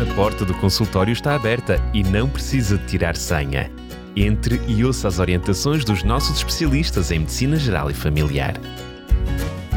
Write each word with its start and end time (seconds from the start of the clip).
A 0.00 0.14
porta 0.14 0.46
do 0.46 0.54
consultório 0.54 1.12
está 1.12 1.34
aberta 1.34 1.76
e 1.92 2.02
não 2.02 2.26
precisa 2.26 2.78
de 2.78 2.86
tirar 2.86 3.14
senha. 3.14 3.70
Entre 4.16 4.58
e 4.66 4.82
ouça 4.82 5.06
as 5.06 5.18
orientações 5.18 5.84
dos 5.84 6.02
nossos 6.02 6.38
especialistas 6.38 7.10
em 7.10 7.18
Medicina 7.18 7.56
Geral 7.56 7.90
e 7.90 7.92
Familiar. 7.92 8.54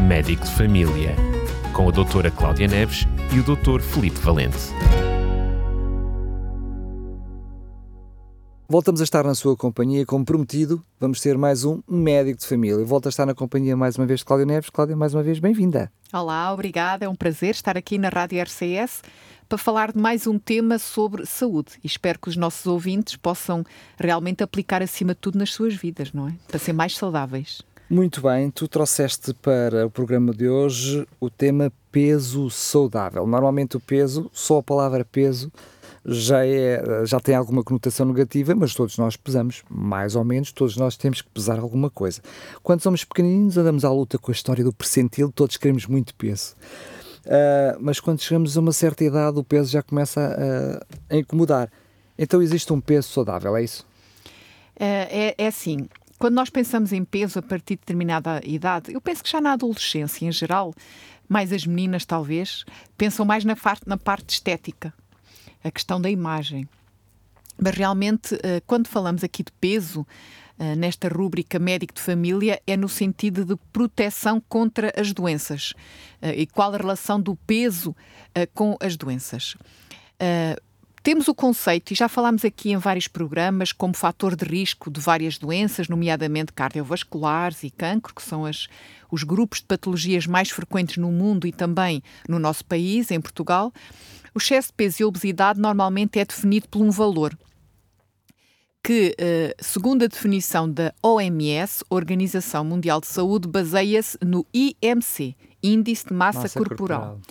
Médico 0.07 0.45
de 0.45 0.51
Família, 0.51 1.13
com 1.73 1.89
a 1.89 1.91
doutora 1.91 2.31
Cláudia 2.31 2.69
Neves 2.69 3.05
e 3.35 3.39
o 3.41 3.43
doutor 3.43 3.81
Felipe 3.81 4.17
Valente. 4.21 4.71
Voltamos 8.69 9.01
a 9.01 9.03
estar 9.03 9.25
na 9.25 9.35
sua 9.35 9.57
companhia, 9.57 10.05
como 10.05 10.23
prometido, 10.23 10.81
vamos 11.01 11.19
ter 11.19 11.37
mais 11.37 11.65
um 11.65 11.81
médico 11.85 12.39
de 12.39 12.47
família. 12.47 12.85
Volto 12.85 13.07
a 13.07 13.09
estar 13.09 13.25
na 13.25 13.35
companhia 13.35 13.75
mais 13.75 13.97
uma 13.97 14.05
vez 14.05 14.21
de 14.21 14.25
Cláudia 14.25 14.45
Neves. 14.45 14.69
Cláudia, 14.69 14.95
mais 14.95 15.13
uma 15.13 15.21
vez, 15.21 15.37
bem-vinda. 15.37 15.91
Olá, 16.13 16.51
obrigada. 16.53 17.03
É 17.03 17.09
um 17.09 17.15
prazer 17.15 17.51
estar 17.51 17.77
aqui 17.77 17.97
na 17.97 18.07
Rádio 18.07 18.41
RCS 18.41 19.01
para 19.47 19.57
falar 19.57 19.91
de 19.91 19.99
mais 19.99 20.27
um 20.27 20.39
tema 20.39 20.79
sobre 20.79 21.25
saúde 21.25 21.73
e 21.83 21.87
espero 21.87 22.19
que 22.19 22.29
os 22.29 22.35
nossos 22.35 22.65
ouvintes 22.65 23.15
possam 23.15 23.63
realmente 23.97 24.43
aplicar 24.43 24.81
acima 24.81 25.13
de 25.13 25.19
tudo 25.19 25.37
nas 25.37 25.53
suas 25.53 25.75
vidas, 25.75 26.11
não 26.13 26.27
é? 26.27 26.33
Para 26.47 26.59
ser 26.59 26.73
mais 26.73 26.95
saudáveis. 26.95 27.61
Muito 27.89 28.21
bem, 28.21 28.49
tu 28.49 28.67
trouxeste 28.67 29.33
para 29.35 29.85
o 29.85 29.91
programa 29.91 30.33
de 30.33 30.47
hoje 30.47 31.07
o 31.19 31.29
tema 31.29 31.71
peso 31.91 32.49
saudável. 32.49 33.27
Normalmente 33.27 33.77
o 33.77 33.79
peso, 33.79 34.29
só 34.33 34.59
a 34.59 34.63
palavra 34.63 35.05
peso, 35.05 35.51
já, 36.05 36.45
é, 36.45 37.05
já 37.05 37.19
tem 37.19 37.35
alguma 37.35 37.63
conotação 37.63 38.05
negativa, 38.05 38.55
mas 38.55 38.73
todos 38.73 38.97
nós 38.97 39.15
pesamos, 39.15 39.63
mais 39.69 40.15
ou 40.15 40.23
menos, 40.23 40.51
todos 40.51 40.75
nós 40.75 40.97
temos 40.97 41.21
que 41.21 41.29
pesar 41.29 41.59
alguma 41.59 41.89
coisa. 41.89 42.21
Quando 42.61 42.81
somos 42.81 43.03
pequeninos, 43.03 43.57
andamos 43.57 43.85
à 43.85 43.91
luta 43.91 44.17
com 44.17 44.31
a 44.31 44.33
história 44.33 44.63
do 44.63 44.73
percentil, 44.73 45.31
todos 45.31 45.57
queremos 45.57 45.85
muito 45.85 46.13
peso. 46.15 46.55
Uh, 47.25 47.79
mas 47.79 47.99
quando 47.99 48.21
chegamos 48.21 48.57
a 48.57 48.59
uma 48.59 48.73
certa 48.73 49.03
idade, 49.03 49.39
o 49.39 49.43
peso 49.43 49.71
já 49.71 49.81
começa 49.81 50.35
a, 51.09 51.15
a 51.15 51.17
incomodar. 51.17 51.71
Então 52.17 52.41
existe 52.41 52.71
um 52.73 52.81
peso 52.81 53.09
saudável, 53.09 53.55
é 53.55 53.63
isso? 53.63 53.85
É, 54.75 55.27
é, 55.29 55.35
é 55.37 55.47
assim. 55.47 55.87
Quando 56.19 56.35
nós 56.35 56.49
pensamos 56.49 56.93
em 56.93 57.03
peso 57.03 57.39
a 57.39 57.41
partir 57.41 57.75
de 57.75 57.81
determinada 57.81 58.41
idade, 58.45 58.93
eu 58.93 59.01
penso 59.01 59.23
que 59.23 59.29
já 59.29 59.41
na 59.41 59.53
adolescência 59.53 60.25
em 60.25 60.31
geral, 60.31 60.73
mais 61.27 61.51
as 61.51 61.65
meninas 61.65 62.05
talvez, 62.05 62.65
pensam 62.97 63.25
mais 63.25 63.43
na, 63.43 63.55
na 63.85 63.97
parte 63.97 64.35
estética 64.35 64.93
a 65.63 65.71
questão 65.71 65.99
da 65.99 66.09
imagem. 66.09 66.67
Mas 67.57 67.75
realmente, 67.75 68.37
eh, 68.43 68.61
quando 68.65 68.87
falamos 68.87 69.23
aqui 69.23 69.43
de 69.43 69.51
peso, 69.53 70.05
nesta 70.77 71.07
rúbrica 71.07 71.59
médico 71.59 71.93
de 71.93 72.01
família, 72.01 72.61
é 72.65 72.77
no 72.77 72.87
sentido 72.87 73.43
de 73.43 73.55
proteção 73.71 74.41
contra 74.47 74.93
as 74.95 75.11
doenças. 75.11 75.73
Eh, 76.21 76.41
e 76.41 76.47
qual 76.47 76.73
a 76.73 76.77
relação 76.77 77.19
do 77.19 77.35
peso 77.35 77.95
com 78.53 78.77
as 78.79 78.95
doenças? 78.95 79.55
Temos 81.03 81.27
o 81.27 81.35
conceito, 81.35 81.91
e 81.91 81.95
já 81.95 82.07
falámos 82.07 82.45
aqui 82.45 82.71
em 82.71 82.77
vários 82.77 83.09
programas, 83.09 83.73
como 83.73 83.93
fator 83.93 84.37
de 84.37 84.45
risco 84.45 84.89
de 84.89 85.01
várias 85.01 85.37
doenças, 85.37 85.89
nomeadamente 85.89 86.53
cardiovasculares 86.53 87.61
e 87.63 87.69
cancro, 87.69 88.15
que 88.15 88.23
são 88.23 88.45
as, 88.45 88.69
os 89.11 89.23
grupos 89.23 89.59
de 89.59 89.65
patologias 89.65 90.25
mais 90.25 90.49
frequentes 90.49 90.95
no 90.95 91.11
mundo 91.11 91.45
e 91.45 91.51
também 91.51 92.01
no 92.27 92.39
nosso 92.39 92.63
país, 92.63 93.11
em 93.11 93.19
Portugal. 93.19 93.73
O 94.33 94.37
excesso 94.37 94.69
de 94.69 94.75
peso 94.75 95.01
e 95.01 95.03
obesidade 95.03 95.59
normalmente 95.59 96.19
é 96.19 96.23
definido 96.23 96.69
por 96.69 96.81
um 96.81 96.89
valor 96.89 97.37
que, 98.83 99.15
eh, 99.17 99.55
segundo 99.59 100.03
a 100.03 100.07
definição 100.07 100.69
da 100.69 100.93
OMS, 101.01 101.85
Organização 101.89 102.65
Mundial 102.65 102.99
de 102.99 103.07
Saúde, 103.07 103.47
baseia-se 103.47 104.17
no 104.21 104.45
IMC, 104.53 105.35
Índice 105.63 106.07
de 106.07 106.13
Massa, 106.13 106.41
Massa 106.41 106.59
Corporal, 106.59 106.99
corporal. 106.99 107.21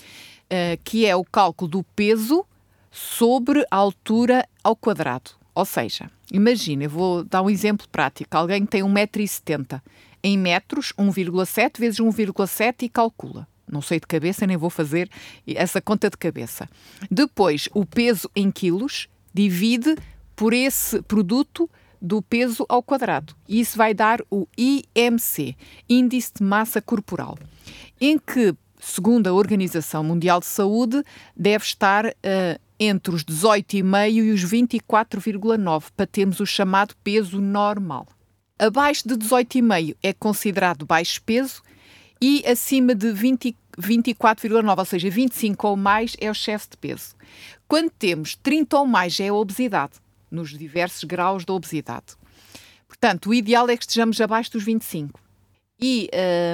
Eh, 0.48 0.78
que 0.82 1.04
é 1.04 1.14
o 1.14 1.22
cálculo 1.22 1.70
do 1.70 1.82
peso 1.82 2.46
sobre 2.90 3.66
a 3.70 3.76
altura 3.76 4.48
ao 4.64 4.74
quadrado. 4.74 5.32
Ou 5.54 5.66
seja, 5.66 6.10
imagina, 6.32 6.84
eu 6.84 6.90
vou 6.90 7.22
dar 7.22 7.42
um 7.42 7.50
exemplo 7.50 7.86
prático. 7.92 8.34
Alguém 8.34 8.64
tem 8.64 8.82
1,70m. 8.82 9.82
Em 10.24 10.38
metros, 10.38 10.94
1,7 10.98 11.78
vezes 11.78 12.00
1,7 12.00 12.84
e 12.84 12.88
calcula. 12.88 13.46
Não 13.70 13.82
sei 13.82 14.00
de 14.00 14.06
cabeça, 14.06 14.46
nem 14.46 14.56
vou 14.56 14.70
fazer 14.70 15.10
essa 15.46 15.82
conta 15.82 16.08
de 16.08 16.16
cabeça. 16.16 16.68
Depois, 17.10 17.68
o 17.74 17.84
peso 17.84 18.30
em 18.34 18.50
quilos 18.50 19.08
divide 19.34 19.96
por 20.42 20.52
esse 20.52 21.00
produto 21.02 21.70
do 22.00 22.20
peso 22.20 22.66
ao 22.68 22.82
quadrado. 22.82 23.32
E 23.48 23.60
isso 23.60 23.78
vai 23.78 23.94
dar 23.94 24.20
o 24.28 24.48
IMC, 24.58 25.54
Índice 25.88 26.32
de 26.34 26.42
Massa 26.42 26.82
Corporal, 26.82 27.38
em 28.00 28.18
que, 28.18 28.52
segundo 28.80 29.28
a 29.28 29.32
Organização 29.32 30.02
Mundial 30.02 30.40
de 30.40 30.46
Saúde, 30.46 31.04
deve 31.36 31.64
estar 31.64 32.06
uh, 32.06 32.60
entre 32.76 33.14
os 33.14 33.22
18,5 33.22 34.10
e 34.10 34.32
os 34.32 34.44
24,9 34.44 35.84
para 35.96 36.06
termos 36.08 36.40
o 36.40 36.44
chamado 36.44 36.96
peso 37.04 37.40
normal. 37.40 38.08
Abaixo 38.58 39.06
de 39.06 39.14
18,5 39.14 39.96
é 40.02 40.12
considerado 40.12 40.84
baixo 40.84 41.22
peso 41.22 41.62
e 42.20 42.42
acima 42.44 42.96
de 42.96 43.12
24,9, 43.12 44.76
ou 44.76 44.84
seja, 44.84 45.08
25 45.08 45.68
ou 45.68 45.76
mais 45.76 46.16
é 46.20 46.28
o 46.28 46.32
excesso 46.32 46.70
de 46.70 46.78
peso. 46.78 47.14
Quando 47.68 47.90
temos 47.90 48.34
30 48.34 48.76
ou 48.76 48.86
mais 48.88 49.20
é 49.20 49.28
a 49.28 49.34
obesidade, 49.34 50.02
nos 50.32 50.56
diversos 50.56 51.04
graus 51.04 51.44
da 51.44 51.52
obesidade. 51.52 52.16
Portanto, 52.88 53.30
o 53.30 53.34
ideal 53.34 53.68
é 53.68 53.76
que 53.76 53.84
estejamos 53.84 54.20
abaixo 54.20 54.52
dos 54.52 54.64
25. 54.64 55.20
E 55.80 56.08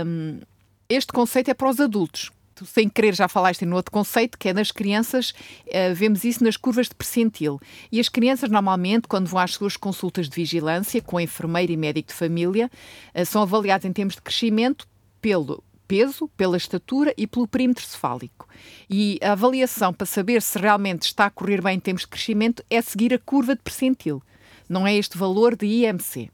um, 0.07 0.41
este 0.89 1.13
conceito 1.13 1.51
é 1.51 1.55
para 1.55 1.69
os 1.69 1.81
adultos. 1.81 2.31
Tu, 2.55 2.65
sem 2.67 2.89
querer, 2.89 3.15
já 3.15 3.29
falaste 3.29 3.65
no 3.65 3.77
outro 3.77 3.93
conceito, 3.93 4.39
que 4.39 4.49
é 4.49 4.53
nas 4.53 4.73
crianças, 4.73 5.31
uh, 5.67 5.95
vemos 5.95 6.25
isso 6.25 6.43
nas 6.43 6.57
curvas 6.57 6.89
de 6.89 6.95
percentil. 6.95 7.61
E 7.93 8.01
as 8.01 8.09
crianças, 8.09 8.51
normalmente, 8.51 9.07
quando 9.07 9.27
vão 9.27 9.39
às 9.39 9.53
suas 9.53 9.77
consultas 9.77 10.29
de 10.29 10.35
vigilância 10.35 11.01
com 11.01 11.21
enfermeiro 11.21 11.73
e 11.73 11.77
médico 11.77 12.09
de 12.09 12.15
família, 12.15 12.71
uh, 13.15 13.27
são 13.27 13.43
avaliadas 13.43 13.85
em 13.85 13.93
termos 13.93 14.15
de 14.15 14.23
crescimento 14.23 14.89
pelo 15.21 15.63
peso, 15.89 16.29
pela 16.37 16.59
estatura 16.59 17.15
e 17.17 17.27
pelo 17.27 17.49
perímetro 17.49 17.85
cefálico. 17.85 18.47
E 18.89 19.19
a 19.23 19.33
avaliação 19.33 19.93
para 19.93 20.07
saber 20.07 20.43
se 20.43 20.59
realmente 20.59 21.03
está 21.03 21.25
a 21.27 21.31
correr 21.31 21.63
bem 21.63 21.77
em 21.77 21.81
termos 21.81 22.03
de 22.03 22.09
crescimento 22.09 22.63
é 22.69 22.81
seguir 22.83 23.15
a 23.15 23.19
curva 23.19 23.57
de 23.57 23.63
percentil. 23.63 24.23
Não 24.69 24.87
é 24.87 24.95
este 24.95 25.17
valor 25.17 25.57
de 25.57 25.67
IMC. 25.67 26.31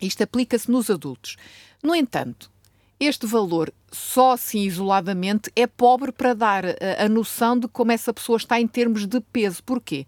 Isto 0.00 0.22
aplica-se 0.22 0.70
nos 0.70 0.90
adultos. 0.90 1.36
No 1.82 1.94
entanto, 1.94 2.50
este 3.00 3.26
valor, 3.26 3.72
só 3.90 4.32
assim 4.32 4.60
isoladamente, 4.60 5.50
é 5.56 5.66
pobre 5.66 6.12
para 6.12 6.34
dar 6.34 6.64
a, 6.66 7.04
a 7.04 7.08
noção 7.08 7.58
de 7.58 7.66
como 7.68 7.92
essa 7.92 8.12
pessoa 8.12 8.36
está 8.36 8.60
em 8.60 8.66
termos 8.66 9.06
de 9.06 9.20
peso. 9.20 9.62
Porquê? 9.64 10.06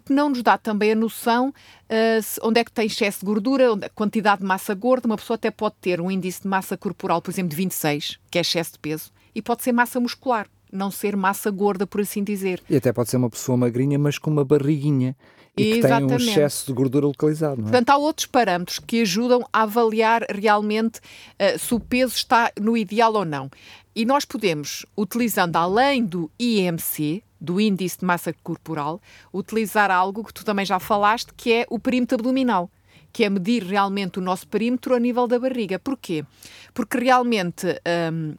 Porque 0.00 0.12
não 0.12 0.28
nos 0.28 0.42
dá 0.42 0.56
também 0.58 0.92
a 0.92 0.94
noção 0.94 1.48
uh, 1.48 2.46
onde 2.46 2.60
é 2.60 2.64
que 2.64 2.72
tem 2.72 2.86
excesso 2.86 3.20
de 3.20 3.26
gordura, 3.26 3.72
onde, 3.72 3.86
a 3.86 3.88
quantidade 3.88 4.40
de 4.40 4.46
massa 4.46 4.74
gorda. 4.74 5.06
Uma 5.06 5.16
pessoa 5.16 5.36
até 5.36 5.50
pode 5.50 5.76
ter 5.80 6.00
um 6.00 6.10
índice 6.10 6.42
de 6.42 6.48
massa 6.48 6.76
corporal, 6.76 7.20
por 7.20 7.30
exemplo, 7.30 7.50
de 7.50 7.56
26, 7.56 8.18
que 8.30 8.38
é 8.38 8.40
excesso 8.40 8.72
de 8.72 8.78
peso, 8.78 9.10
e 9.34 9.42
pode 9.42 9.62
ser 9.62 9.72
massa 9.72 9.98
muscular, 10.00 10.46
não 10.72 10.90
ser 10.90 11.16
massa 11.16 11.50
gorda, 11.50 11.86
por 11.86 12.00
assim 12.00 12.22
dizer. 12.22 12.62
E 12.68 12.76
até 12.76 12.92
pode 12.92 13.10
ser 13.10 13.16
uma 13.16 13.30
pessoa 13.30 13.56
magrinha, 13.56 13.98
mas 13.98 14.18
com 14.18 14.30
uma 14.30 14.44
barriguinha. 14.44 15.16
E 15.56 15.78
Exatamente. 15.78 16.12
que 16.12 16.18
tem 16.18 16.26
um 16.26 16.30
excesso 16.30 16.66
de 16.66 16.72
gordura 16.72 17.06
localizado. 17.06 17.60
Não 17.60 17.68
é? 17.68 17.70
Portanto, 17.70 17.90
há 17.90 17.96
outros 17.96 18.26
parâmetros 18.26 18.80
que 18.80 19.02
ajudam 19.02 19.46
a 19.52 19.62
avaliar 19.62 20.26
realmente 20.28 20.98
uh, 20.98 21.58
se 21.58 21.72
o 21.72 21.78
peso 21.78 22.16
está 22.16 22.50
no 22.60 22.76
ideal 22.76 23.14
ou 23.14 23.24
não. 23.24 23.48
E 23.94 24.04
nós 24.04 24.24
podemos, 24.24 24.84
utilizando 24.96 25.54
além 25.54 26.04
do 26.04 26.28
IMC, 26.36 27.22
do 27.44 27.60
índice 27.60 27.98
de 27.98 28.04
massa 28.04 28.34
corporal, 28.42 29.00
utilizar 29.32 29.90
algo 29.90 30.24
que 30.24 30.34
tu 30.34 30.44
também 30.44 30.64
já 30.64 30.80
falaste, 30.80 31.32
que 31.36 31.52
é 31.52 31.66
o 31.70 31.78
perímetro 31.78 32.16
abdominal 32.16 32.70
que 33.14 33.22
é 33.22 33.30
medir 33.30 33.62
realmente 33.62 34.18
o 34.18 34.22
nosso 34.22 34.46
perímetro 34.48 34.92
a 34.92 34.98
nível 34.98 35.28
da 35.28 35.38
barriga. 35.38 35.78
Porquê? 35.78 36.24
Porque 36.74 36.98
realmente, 36.98 37.80
hum, 38.12 38.34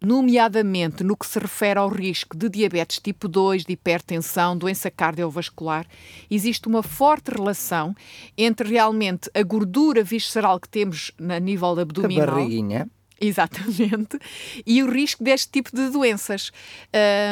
nomeadamente 0.00 1.04
no 1.04 1.14
que 1.14 1.26
se 1.26 1.38
refere 1.38 1.78
ao 1.78 1.90
risco 1.90 2.34
de 2.34 2.48
diabetes 2.48 3.00
tipo 3.00 3.28
2, 3.28 3.66
de 3.66 3.74
hipertensão, 3.74 4.56
doença 4.56 4.90
cardiovascular, 4.90 5.86
existe 6.30 6.68
uma 6.68 6.82
forte 6.82 7.30
relação 7.30 7.94
entre 8.36 8.70
realmente 8.70 9.30
a 9.34 9.42
gordura 9.42 10.02
visceral 10.02 10.58
que 10.58 10.70
temos 10.70 11.12
a 11.18 11.38
nível 11.38 11.78
abdominal. 11.78 12.30
A 12.30 12.32
barriguinha 12.32 12.88
Exatamente. 13.20 14.18
E 14.64 14.82
o 14.82 14.90
risco 14.90 15.22
deste 15.24 15.50
tipo 15.50 15.74
de 15.74 15.90
doenças. 15.90 16.52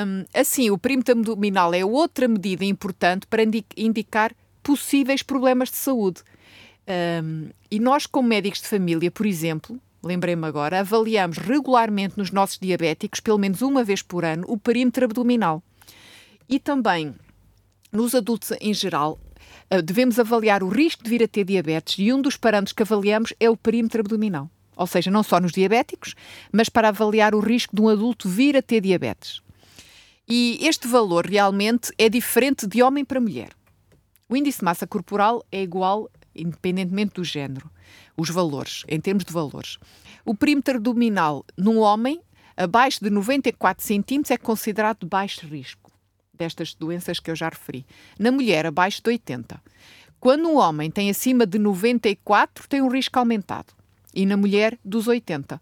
Um, 0.07 0.25
assim, 0.35 0.71
o 0.71 0.79
perímetro 0.79 1.19
abdominal 1.19 1.73
é 1.73 1.85
outra 1.85 2.27
medida 2.27 2.65
importante 2.65 3.27
para 3.27 3.43
indicar 3.77 4.35
possíveis 4.63 5.23
problemas 5.23 5.71
de 5.71 5.77
saúde. 5.77 6.23
Um, 7.23 7.51
e 7.71 7.79
nós, 7.79 8.07
como 8.07 8.29
médicos 8.29 8.61
de 8.61 8.69
família, 8.69 9.11
por 9.11 9.27
exemplo, 9.27 9.81
lembrei-me 10.03 10.47
agora, 10.47 10.81
avaliamos 10.81 11.39
regularmente 11.39 12.19
nos 12.19 12.31
nossos 12.31 12.59
diabéticos, 12.59 13.21
pelo 13.21 13.39
menos 13.39 13.63
uma 13.63 13.85
vez 13.85 14.03
por 14.03 14.25
ano, 14.25 14.45
o 14.49 14.59
perímetro 14.59 15.05
abdominal. 15.05 15.63
E 16.49 16.59
também 16.59 17.15
nos 17.93 18.15
adultos 18.15 18.53
em 18.61 18.75
geral, 18.75 19.19
ah, 19.71 19.81
devemos 19.81 20.19
avaliar 20.19 20.63
o 20.63 20.69
risco 20.69 21.03
de 21.03 21.11
vir 21.11 21.23
a 21.23 21.29
ter 21.29 21.45
diabetes 21.45 21.97
e 21.99 22.13
um 22.13 22.21
dos 22.21 22.37
parâmetros 22.37 22.73
que 22.73 22.83
avaliamos 22.83 23.33
é 23.41 23.49
o 23.49 23.57
perímetro 23.57 24.01
abdominal 24.01 24.51
ou 24.77 24.87
seja, 24.87 25.11
não 25.11 25.23
só 25.23 25.41
nos 25.41 25.53
diabéticos, 25.53 26.15
mas 26.53 26.69
para 26.69 26.89
avaliar 26.89 27.35
o 27.35 27.41
risco 27.41 27.75
de 27.75 27.83
um 27.83 27.89
adulto 27.89 28.29
vir 28.29 28.57
a 28.57 28.63
ter 28.63 28.81
diabetes. 28.81 29.41
E 30.29 30.59
este 30.61 30.87
valor 30.87 31.27
realmente 31.27 31.93
é 31.97 32.09
diferente 32.09 32.67
de 32.67 32.83
homem 32.83 33.05
para 33.05 33.21
mulher. 33.21 33.51
O 34.29 34.37
índice 34.37 34.59
de 34.59 34.65
massa 34.65 34.87
corporal 34.87 35.45
é 35.51 35.63
igual 35.63 36.11
independentemente 36.35 37.15
do 37.15 37.25
género, 37.25 37.71
os 38.17 38.29
valores, 38.29 38.85
em 38.89 39.01
termos 39.01 39.25
de 39.25 39.33
valores. 39.33 39.79
O 40.25 40.35
perímetro 40.35 40.77
abdominal 40.77 41.45
num 41.57 41.79
homem 41.79 42.21
abaixo 42.57 43.03
de 43.03 43.11
94 43.11 43.85
centímetros 43.85 44.31
é 44.31 44.37
considerado 44.37 45.01
de 45.01 45.07
baixo 45.07 45.47
risco 45.47 45.93
destas 46.35 46.75
doenças 46.75 47.19
que 47.19 47.31
eu 47.31 47.37
já 47.37 47.49
referi. 47.49 47.87
Na 48.19 48.31
mulher, 48.31 48.67
abaixo 48.67 49.03
de 49.03 49.09
80. 49.09 49.61
Quando 50.21 50.49
um 50.49 50.57
homem 50.57 50.91
tem 50.91 51.09
acima 51.09 51.47
de 51.47 51.59
94, 51.59 52.69
tem 52.69 52.83
um 52.83 52.89
risco 52.89 53.19
aumentado. 53.19 53.73
E 54.17 54.25
na 54.25 54.37
mulher, 54.37 54.79
dos 54.83 55.07
80. 55.07 55.61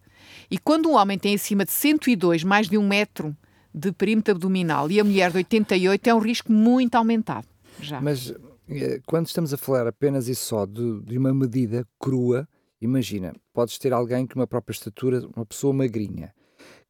E 0.49 0.57
quando 0.57 0.89
um 0.89 0.95
homem 0.95 1.19
tem 1.19 1.35
acima 1.35 1.65
de 1.65 1.73
102, 1.73 2.45
mais 2.45 2.69
de 2.69 2.79
um 2.79 2.87
metro 2.87 3.37
de 3.75 3.91
perímetro 3.91 4.33
abdominal, 4.33 4.89
e 4.89 5.01
a 5.01 5.05
mulher 5.05 5.33
de 5.33 5.39
88, 5.39 6.07
é 6.07 6.15
um 6.15 6.21
risco 6.21 6.53
muito 6.53 6.95
aumentado. 6.95 7.49
Já. 7.81 8.01
Mas 8.01 8.33
eh, 8.69 9.01
quando 9.05 9.27
estamos 9.27 9.53
a 9.53 9.57
falar 9.57 9.89
apenas 9.89 10.29
e 10.29 10.35
só 10.37 10.65
de, 10.65 11.01
de 11.03 11.19
uma 11.19 11.35
medida 11.35 11.85
crua, 11.99 12.49
imagina, 12.81 13.35
podes 13.53 13.77
ter 13.77 13.93
alguém 13.93 14.25
com 14.25 14.39
uma 14.39 14.47
própria 14.47 14.73
estatura, 14.73 15.27
uma 15.35 15.45
pessoa 15.45 15.73
magrinha, 15.73 16.33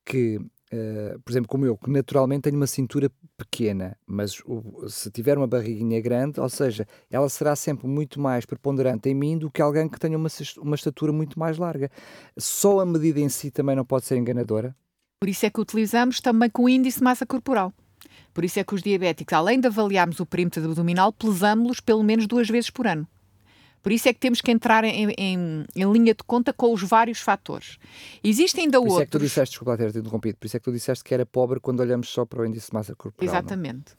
que 0.04 0.38
Uh, 0.72 1.20
por 1.20 1.30
exemplo, 1.30 1.48
como 1.48 1.66
eu, 1.66 1.76
que 1.76 1.90
naturalmente 1.90 2.42
tenho 2.42 2.56
uma 2.56 2.66
cintura 2.66 3.10
pequena, 3.36 3.96
mas 4.06 4.40
o, 4.46 4.88
se 4.88 5.10
tiver 5.10 5.36
uma 5.36 5.46
barriguinha 5.46 6.00
grande, 6.00 6.40
ou 6.40 6.48
seja, 6.48 6.86
ela 7.10 7.28
será 7.28 7.54
sempre 7.54 7.86
muito 7.86 8.20
mais 8.20 8.44
preponderante 8.44 9.08
em 9.08 9.14
mim 9.14 9.38
do 9.38 9.50
que 9.50 9.62
alguém 9.62 9.88
que 9.88 9.98
tenha 9.98 10.16
uma, 10.16 10.28
uma 10.58 10.74
estatura 10.74 11.12
muito 11.12 11.38
mais 11.38 11.58
larga. 11.58 11.90
Só 12.36 12.80
a 12.80 12.86
medida 12.86 13.20
em 13.20 13.28
si 13.28 13.50
também 13.50 13.76
não 13.76 13.84
pode 13.84 14.06
ser 14.06 14.16
enganadora? 14.16 14.74
Por 15.20 15.28
isso 15.28 15.46
é 15.46 15.50
que 15.50 15.60
utilizamos 15.60 16.20
também 16.20 16.50
com 16.50 16.64
o 16.64 16.68
índice 16.68 16.98
de 16.98 17.04
massa 17.04 17.24
corporal. 17.24 17.72
Por 18.32 18.44
isso 18.44 18.58
é 18.58 18.64
que 18.64 18.74
os 18.74 18.82
diabéticos, 18.82 19.32
além 19.32 19.60
de 19.60 19.68
avaliarmos 19.68 20.18
o 20.18 20.26
perímetro 20.26 20.64
abdominal, 20.64 21.12
pesamos-los 21.12 21.80
pelo 21.80 22.02
menos 22.02 22.26
duas 22.26 22.48
vezes 22.48 22.70
por 22.70 22.86
ano. 22.86 23.06
Por 23.84 23.92
isso 23.92 24.08
é 24.08 24.14
que 24.14 24.18
temos 24.18 24.40
que 24.40 24.50
entrar 24.50 24.82
em, 24.82 25.12
em, 25.18 25.66
em, 25.76 25.92
linha 25.92 26.14
de 26.14 26.24
conta 26.24 26.54
com 26.54 26.72
os 26.72 26.82
vários 26.82 27.20
fatores. 27.20 27.76
Existem 28.24 28.64
ainda 28.64 28.80
por 28.80 28.88
outros. 28.88 28.96
Por 28.96 28.96
isso 28.96 29.02
é 29.02 29.04
que 29.04 29.10
tu 29.10 29.18
disseste, 29.18 29.52
desculpa 29.52 29.76
ter 29.76 29.94
interrompido, 29.94 30.38
por 30.38 30.46
isso 30.46 30.56
é 30.56 30.60
que 30.60 30.64
tu 30.64 30.72
disseste 30.72 31.04
que 31.04 31.12
era 31.12 31.26
pobre 31.26 31.60
quando 31.60 31.80
olhamos 31.80 32.08
só 32.08 32.24
para 32.24 32.40
o 32.40 32.46
índice 32.46 32.68
de 32.68 32.72
massa 32.72 32.94
corporal. 32.94 33.28
É? 33.28 33.30
Exatamente. 33.30 33.92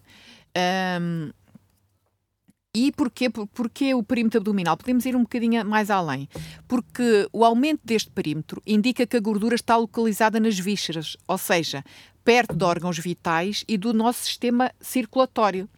E 2.74 2.92
porquê, 2.94 3.30
porquê 3.30 3.94
o 3.94 4.02
perímetro 4.02 4.40
abdominal? 4.40 4.76
Podemos 4.76 5.06
ir 5.06 5.16
um 5.16 5.22
bocadinho 5.22 5.64
mais 5.64 5.92
além. 5.92 6.28
Porque 6.68 7.30
o 7.32 7.46
aumento 7.46 7.82
deste 7.86 8.10
perímetro 8.10 8.64
indica 8.66 9.06
que 9.06 9.16
a 9.16 9.20
gordura 9.20 9.54
está 9.54 9.78
localizada 9.78 10.40
nas 10.40 10.58
vísceras, 10.58 11.16
ou 11.28 11.38
seja, 11.38 11.86
perto 12.24 12.56
de 12.56 12.64
órgãos 12.64 12.98
vitais 12.98 13.64
e 13.68 13.78
do 13.78 13.94
nosso 13.94 14.26
sistema 14.26 14.72
circulatório. 14.82 15.70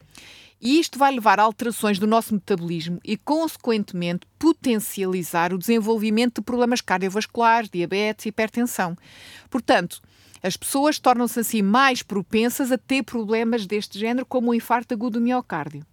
E 0.60 0.80
isto 0.80 0.98
vai 0.98 1.12
levar 1.14 1.40
a 1.40 1.44
alterações 1.44 2.00
do 2.00 2.08
nosso 2.08 2.34
metabolismo 2.34 3.00
e, 3.04 3.16
consequentemente, 3.16 4.26
potencializar 4.40 5.54
o 5.54 5.58
desenvolvimento 5.58 6.42
de 6.42 6.46
problemas 6.46 6.82
cardiovasculares, 6.82 7.70
diabetes 7.70 8.26
e 8.26 8.30
hipertensão. 8.30 8.98
Portanto, 9.50 10.02
as 10.42 10.58
pessoas 10.58 10.98
tornam-se 10.98 11.40
assim 11.40 11.62
mais 11.62 12.02
propensas 12.02 12.72
a 12.72 12.78
ter 12.78 13.04
problemas 13.04 13.66
deste 13.66 14.00
género, 14.00 14.26
como 14.26 14.52
o 14.52 14.56
infarto 14.56 14.94
agudo 14.94 15.20
do 15.20 15.24
miocárdio. 15.24 15.86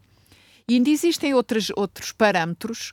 E 0.66 0.74
ainda 0.74 0.88
existem 0.88 1.34
outros, 1.34 1.70
outros 1.76 2.12
parâmetros, 2.12 2.92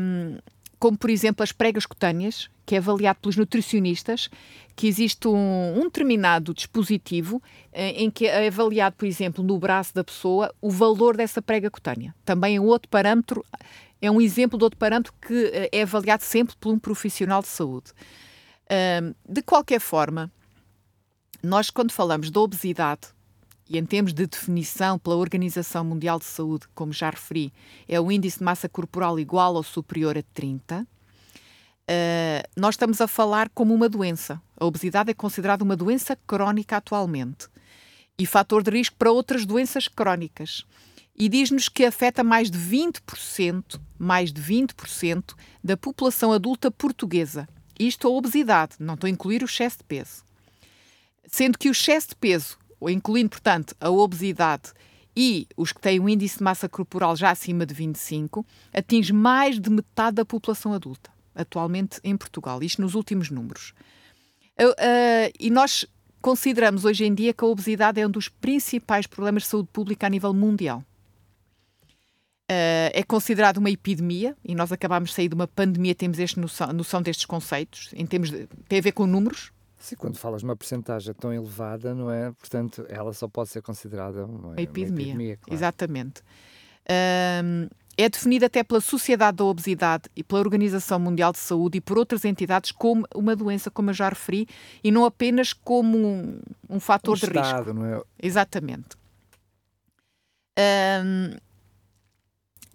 um, 0.00 0.38
como 0.78 0.96
por 0.96 1.10
exemplo 1.10 1.42
as 1.42 1.52
pregas 1.52 1.86
cutâneas, 1.86 2.48
que 2.64 2.74
é 2.74 2.78
avaliado 2.78 3.18
pelos 3.20 3.36
nutricionistas, 3.36 4.28
que 4.76 4.86
existe 4.86 5.26
um, 5.26 5.78
um 5.78 5.84
determinado 5.84 6.54
dispositivo 6.54 7.42
em, 7.72 8.04
em, 8.04 8.10
que 8.10 8.26
é 8.26 8.46
avaliado, 8.46 8.96
por 8.96 9.06
exemplo, 9.06 9.42
no 9.42 9.58
braço 9.58 9.94
da 9.94 10.04
pessoa 10.04 10.54
o 10.60 10.70
valor 10.70 11.16
dessa 11.16 11.42
prega 11.42 11.70
cutânea. 11.70 12.14
Também 12.24 12.56
é 12.56 12.60
outro 12.60 12.88
parâmetro, 12.88 13.44
é 14.00 14.10
um 14.10 14.20
exemplo 14.20 14.56
de 14.58 14.64
outro 14.64 14.78
parâmetro 14.78 15.12
que 15.20 15.50
eh, 15.52 15.68
é 15.72 15.82
avaliado 15.82 16.22
sempre 16.22 16.54
por 16.56 16.72
um 16.72 16.78
profissional 16.78 17.42
de 17.42 17.48
saúde. 17.48 17.90
De 19.26 19.40
qualquer 19.42 19.80
forma, 19.80 20.30
nós 21.42 21.70
quando 21.70 21.90
falamos 21.90 22.30
da 22.30 22.40
obesidade, 22.40 23.08
e 23.68 23.76
em 23.76 23.84
termos 23.84 24.14
de 24.14 24.26
definição 24.26 24.98
pela 24.98 25.16
Organização 25.16 25.84
Mundial 25.84 26.18
de 26.18 26.24
Saúde, 26.24 26.66
como 26.74 26.92
já 26.92 27.10
referi, 27.10 27.52
é 27.86 28.00
o 28.00 28.10
índice 28.10 28.38
de 28.38 28.44
massa 28.44 28.68
corporal 28.68 29.20
igual 29.20 29.54
ou 29.54 29.62
superior 29.62 30.16
a 30.16 30.22
30, 30.32 30.80
uh, 30.80 30.86
eh, 31.86 32.42
nós 32.56 32.74
estamos 32.74 33.00
a 33.00 33.06
falar 33.06 33.50
como 33.50 33.74
uma 33.74 33.88
doença. 33.88 34.40
A 34.58 34.64
obesidade 34.64 35.10
é 35.10 35.14
considerada 35.14 35.62
uma 35.62 35.76
doença 35.76 36.16
crónica 36.26 36.78
atualmente 36.78 37.48
e 38.18 38.26
fator 38.26 38.62
de 38.62 38.70
risco 38.70 38.96
para 38.98 39.12
outras 39.12 39.46
doenças 39.46 39.86
crónicas. 39.86 40.64
E 41.14 41.28
diz-nos 41.28 41.68
que 41.68 41.84
afeta 41.84 42.24
mais 42.24 42.50
de 42.50 42.58
20%, 42.58 43.80
mais 43.98 44.32
de 44.32 44.40
20% 44.40 45.34
da 45.62 45.76
população 45.76 46.32
adulta 46.32 46.70
portuguesa. 46.70 47.48
Isto 47.78 48.08
a 48.08 48.10
obesidade, 48.10 48.76
não 48.78 48.94
estou 48.94 49.06
a 49.06 49.10
incluir 49.10 49.42
o 49.42 49.46
excesso 49.46 49.78
de 49.78 49.84
peso. 49.84 50.24
Sendo 51.26 51.58
que 51.58 51.68
o 51.68 51.72
excesso 51.72 52.08
de 52.08 52.16
peso 52.16 52.57
incluindo, 52.82 53.30
portanto, 53.30 53.74
a 53.80 53.90
obesidade 53.90 54.72
e 55.16 55.48
os 55.56 55.72
que 55.72 55.80
têm 55.80 55.98
um 55.98 56.08
índice 56.08 56.38
de 56.38 56.44
massa 56.44 56.68
corporal 56.68 57.16
já 57.16 57.30
acima 57.30 57.66
de 57.66 57.74
25, 57.74 58.46
atinge 58.72 59.12
mais 59.12 59.58
de 59.58 59.68
metade 59.68 60.16
da 60.16 60.24
população 60.24 60.72
adulta, 60.72 61.10
atualmente 61.34 61.98
em 62.04 62.16
Portugal, 62.16 62.62
isto 62.62 62.80
nos 62.80 62.94
últimos 62.94 63.28
números. 63.28 63.72
Uh, 64.60 64.70
uh, 64.70 65.32
e 65.40 65.50
nós 65.50 65.84
consideramos 66.20 66.84
hoje 66.84 67.04
em 67.04 67.14
dia 67.14 67.32
que 67.32 67.44
a 67.44 67.48
obesidade 67.48 68.00
é 68.00 68.06
um 68.06 68.10
dos 68.10 68.28
principais 68.28 69.06
problemas 69.06 69.42
de 69.42 69.48
saúde 69.48 69.68
pública 69.72 70.06
a 70.06 70.10
nível 70.10 70.32
mundial. 70.32 70.84
Uh, 72.50 72.94
é 72.94 73.02
considerado 73.02 73.58
uma 73.58 73.70
epidemia 73.70 74.36
e 74.44 74.54
nós 74.54 74.70
acabamos 74.72 75.10
de 75.10 75.16
sair 75.16 75.28
de 75.28 75.34
uma 75.34 75.48
pandemia, 75.48 75.94
temos 75.94 76.18
esta 76.18 76.40
noção, 76.40 76.72
noção 76.72 77.02
destes 77.02 77.26
conceitos, 77.26 77.90
em 77.92 78.06
termos 78.06 78.30
de, 78.30 78.46
tem 78.68 78.78
a 78.78 78.82
ver 78.82 78.92
com 78.92 79.06
números, 79.06 79.50
Sim, 79.78 79.96
quando 79.96 80.16
falas 80.16 80.40
de 80.40 80.44
uma 80.44 80.56
porcentagem 80.56 81.14
tão 81.14 81.32
elevada, 81.32 81.94
não 81.94 82.10
é? 82.10 82.32
Portanto, 82.32 82.84
ela 82.88 83.12
só 83.12 83.28
pode 83.28 83.50
ser 83.50 83.62
considerada 83.62 84.26
uma, 84.26 84.48
uma 84.48 84.60
epidemia. 84.60 85.04
epidemia 85.04 85.36
claro. 85.36 85.54
Exatamente. 85.54 86.22
Um, 87.44 87.68
é 87.96 88.08
definida 88.08 88.46
até 88.46 88.62
pela 88.62 88.80
Sociedade 88.80 89.38
da 89.38 89.44
Obesidade 89.44 90.04
e 90.14 90.22
pela 90.22 90.40
Organização 90.40 91.00
Mundial 91.00 91.32
de 91.32 91.38
Saúde 91.38 91.78
e 91.78 91.80
por 91.80 91.98
outras 91.98 92.24
entidades 92.24 92.70
como 92.70 93.04
uma 93.12 93.34
doença, 93.34 93.70
como 93.70 93.90
eu 93.90 93.94
já 93.94 94.08
referi, 94.08 94.46
e 94.84 94.90
não 94.90 95.04
apenas 95.04 95.52
como 95.52 95.98
um, 95.98 96.40
um 96.70 96.78
fator 96.78 97.16
um 97.16 97.18
de 97.18 97.26
estado, 97.26 97.72
risco. 97.72 97.72
Não 97.74 97.86
é? 97.86 98.02
Exatamente. 98.22 98.96
Um, 100.58 101.36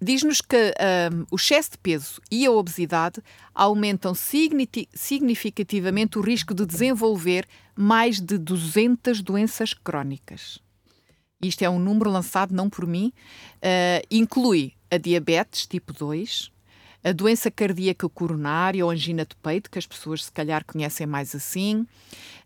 diz-nos 0.03 0.41
que 0.41 0.73
um, 1.11 1.25
o 1.31 1.35
excesso 1.35 1.71
de 1.71 1.77
peso 1.77 2.21
e 2.29 2.45
a 2.45 2.51
obesidade 2.51 3.21
aumentam 3.53 4.13
significativamente 4.13 6.17
o 6.17 6.21
risco 6.21 6.53
de 6.53 6.65
desenvolver 6.65 7.47
mais 7.75 8.19
de 8.19 8.37
200 8.37 9.21
doenças 9.21 9.73
crónicas. 9.73 10.59
Isto 11.41 11.63
é 11.63 11.69
um 11.69 11.79
número 11.79 12.09
lançado 12.09 12.53
não 12.53 12.69
por 12.69 12.87
mim, 12.87 13.11
uh, 13.57 14.07
inclui 14.09 14.73
a 14.89 14.97
diabetes 14.97 15.65
tipo 15.65 15.91
2, 15.91 16.51
a 17.03 17.11
doença 17.11 17.51
cardíaca 17.51 18.07
coronária 18.07 18.85
ou 18.85 18.89
angina 18.89 19.25
de 19.25 19.35
peito, 19.35 19.69
que 19.69 19.77
as 19.77 19.85
pessoas 19.85 20.25
se 20.25 20.31
calhar 20.31 20.63
conhecem 20.63 21.05
mais 21.05 21.35
assim, 21.35 21.85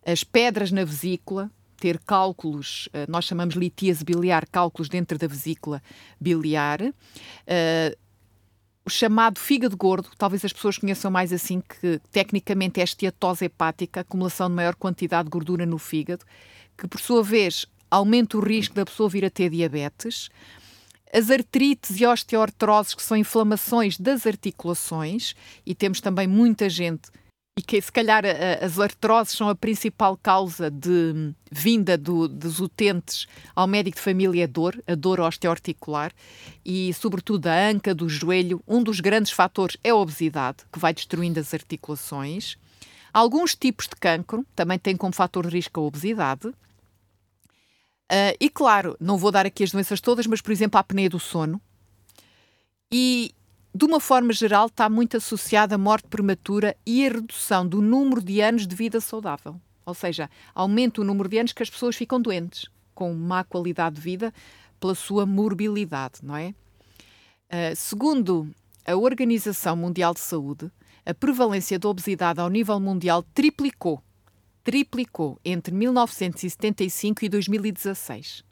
as 0.05 0.23
pedras 0.23 0.71
na 0.71 0.83
vesícula, 0.83 1.51
ter 1.77 1.99
cálculos, 1.99 2.89
eh, 2.93 3.05
nós 3.07 3.25
chamamos 3.25 3.55
litíase 3.55 4.03
biliar, 4.03 4.45
cálculos 4.51 4.89
dentro 4.89 5.17
da 5.17 5.27
vesícula 5.27 5.81
biliar. 6.19 6.81
Uh, 6.81 7.97
o 8.85 8.89
chamado 8.89 9.37
fígado 9.37 9.75
gordo, 9.75 10.09
talvez 10.17 10.45
as 10.45 10.53
pessoas 10.53 10.77
conheçam 10.77 11.11
mais 11.11 11.33
assim, 11.33 11.61
que 11.61 11.99
tecnicamente 12.09 12.79
é 12.79 12.83
esteatose 12.83 13.43
hepática, 13.43 13.99
acumulação 13.99 14.47
de 14.47 14.55
maior 14.55 14.75
quantidade 14.75 15.25
de 15.25 15.29
gordura 15.29 15.65
no 15.65 15.77
fígado, 15.77 16.25
que 16.77 16.87
por 16.87 16.99
sua 16.99 17.21
vez 17.21 17.65
aumenta 17.91 18.37
o 18.37 18.41
risco 18.41 18.75
da 18.75 18.85
pessoa 18.85 19.09
vir 19.09 19.25
a 19.25 19.29
ter 19.29 19.49
diabetes. 19.49 20.29
As 21.13 21.29
artrites 21.29 21.99
e 21.99 22.05
osteoartroses, 22.05 22.93
que 22.93 23.03
são 23.03 23.17
inflamações 23.17 23.97
das 23.97 24.25
articulações, 24.25 25.35
e 25.65 25.75
temos 25.75 25.99
também 25.99 26.27
muita 26.27 26.69
gente 26.69 27.09
e 27.57 27.61
que 27.61 27.81
se 27.81 27.91
calhar 27.91 28.23
a, 28.23 28.63
as 28.63 28.79
artroses 28.79 29.35
são 29.35 29.49
a 29.49 29.55
principal 29.55 30.15
causa 30.15 30.69
de 30.69 31.33
vinda 31.51 31.97
do, 31.97 32.27
dos 32.27 32.59
utentes 32.59 33.25
ao 33.55 33.65
médico 33.65 33.97
de 33.97 34.03
família 34.03 34.43
é 34.43 34.47
dor, 34.47 34.81
a 34.85 34.93
dor 34.93 35.19
osteoarticular 35.19 36.13
e 36.63 36.93
sobretudo 36.93 37.39
da 37.39 37.67
anca, 37.67 37.95
do 37.95 38.07
joelho. 38.07 38.61
Um 38.67 38.83
dos 38.83 38.99
grandes 38.99 39.31
fatores 39.31 39.75
é 39.83 39.89
a 39.89 39.95
obesidade, 39.95 40.59
que 40.71 40.77
vai 40.77 40.93
destruindo 40.93 41.39
as 41.39 41.51
articulações. 41.51 42.57
Alguns 43.11 43.55
tipos 43.55 43.87
de 43.87 43.95
cancro 43.95 44.45
também 44.55 44.77
têm 44.77 44.95
como 44.95 45.15
fator 45.15 45.47
de 45.47 45.55
risco 45.55 45.79
a 45.79 45.83
obesidade. 45.83 46.47
Uh, 46.49 48.37
e 48.39 48.49
claro, 48.49 48.95
não 48.99 49.17
vou 49.17 49.31
dar 49.31 49.47
aqui 49.47 49.63
as 49.63 49.71
doenças 49.71 49.99
todas, 49.99 50.27
mas 50.27 50.41
por 50.41 50.51
exemplo 50.51 50.77
a 50.77 50.81
apneia 50.81 51.09
do 51.09 51.19
sono. 51.19 51.59
E, 52.91 53.33
de 53.77 53.85
uma 53.85 53.99
forma 53.99 54.33
geral, 54.33 54.65
está 54.65 54.89
muito 54.89 55.17
associada 55.17 55.75
à 55.75 55.77
morte 55.77 56.07
prematura 56.07 56.75
e 56.83 57.05
à 57.05 57.11
redução 57.11 57.67
do 57.67 57.79
número 57.79 58.23
de 58.23 58.41
anos 58.41 58.65
de 58.65 58.75
vida 58.75 58.99
saudável. 58.99 59.61
Ou 59.85 59.93
seja, 59.93 60.31
aumenta 60.55 60.99
o 60.99 61.03
número 61.03 61.29
de 61.29 61.37
anos 61.37 61.53
que 61.53 61.61
as 61.61 61.69
pessoas 61.69 61.95
ficam 61.95 62.19
doentes. 62.19 62.65
com 62.95 63.13
má 63.13 63.43
qualidade 63.43 63.97
de 63.97 64.01
vida 64.01 64.33
pela 64.79 64.95
sua 64.95 65.23
morbilidade, 65.23 66.15
não 66.23 66.35
é? 66.35 66.55
Uh, 67.45 67.75
segundo 67.75 68.49
a 68.83 68.95
Organização 68.95 69.75
Mundial 69.75 70.15
de 70.15 70.21
Saúde, 70.21 70.71
a 71.05 71.13
prevalência 71.13 71.77
da 71.77 71.87
obesidade 71.87 72.39
ao 72.39 72.49
nível 72.49 72.79
mundial 72.79 73.21
triplicou. 73.35 74.01
Triplicou 74.63 75.39
entre 75.45 75.71
1975 75.75 77.23
e 77.23 77.29
2016. 77.29 78.43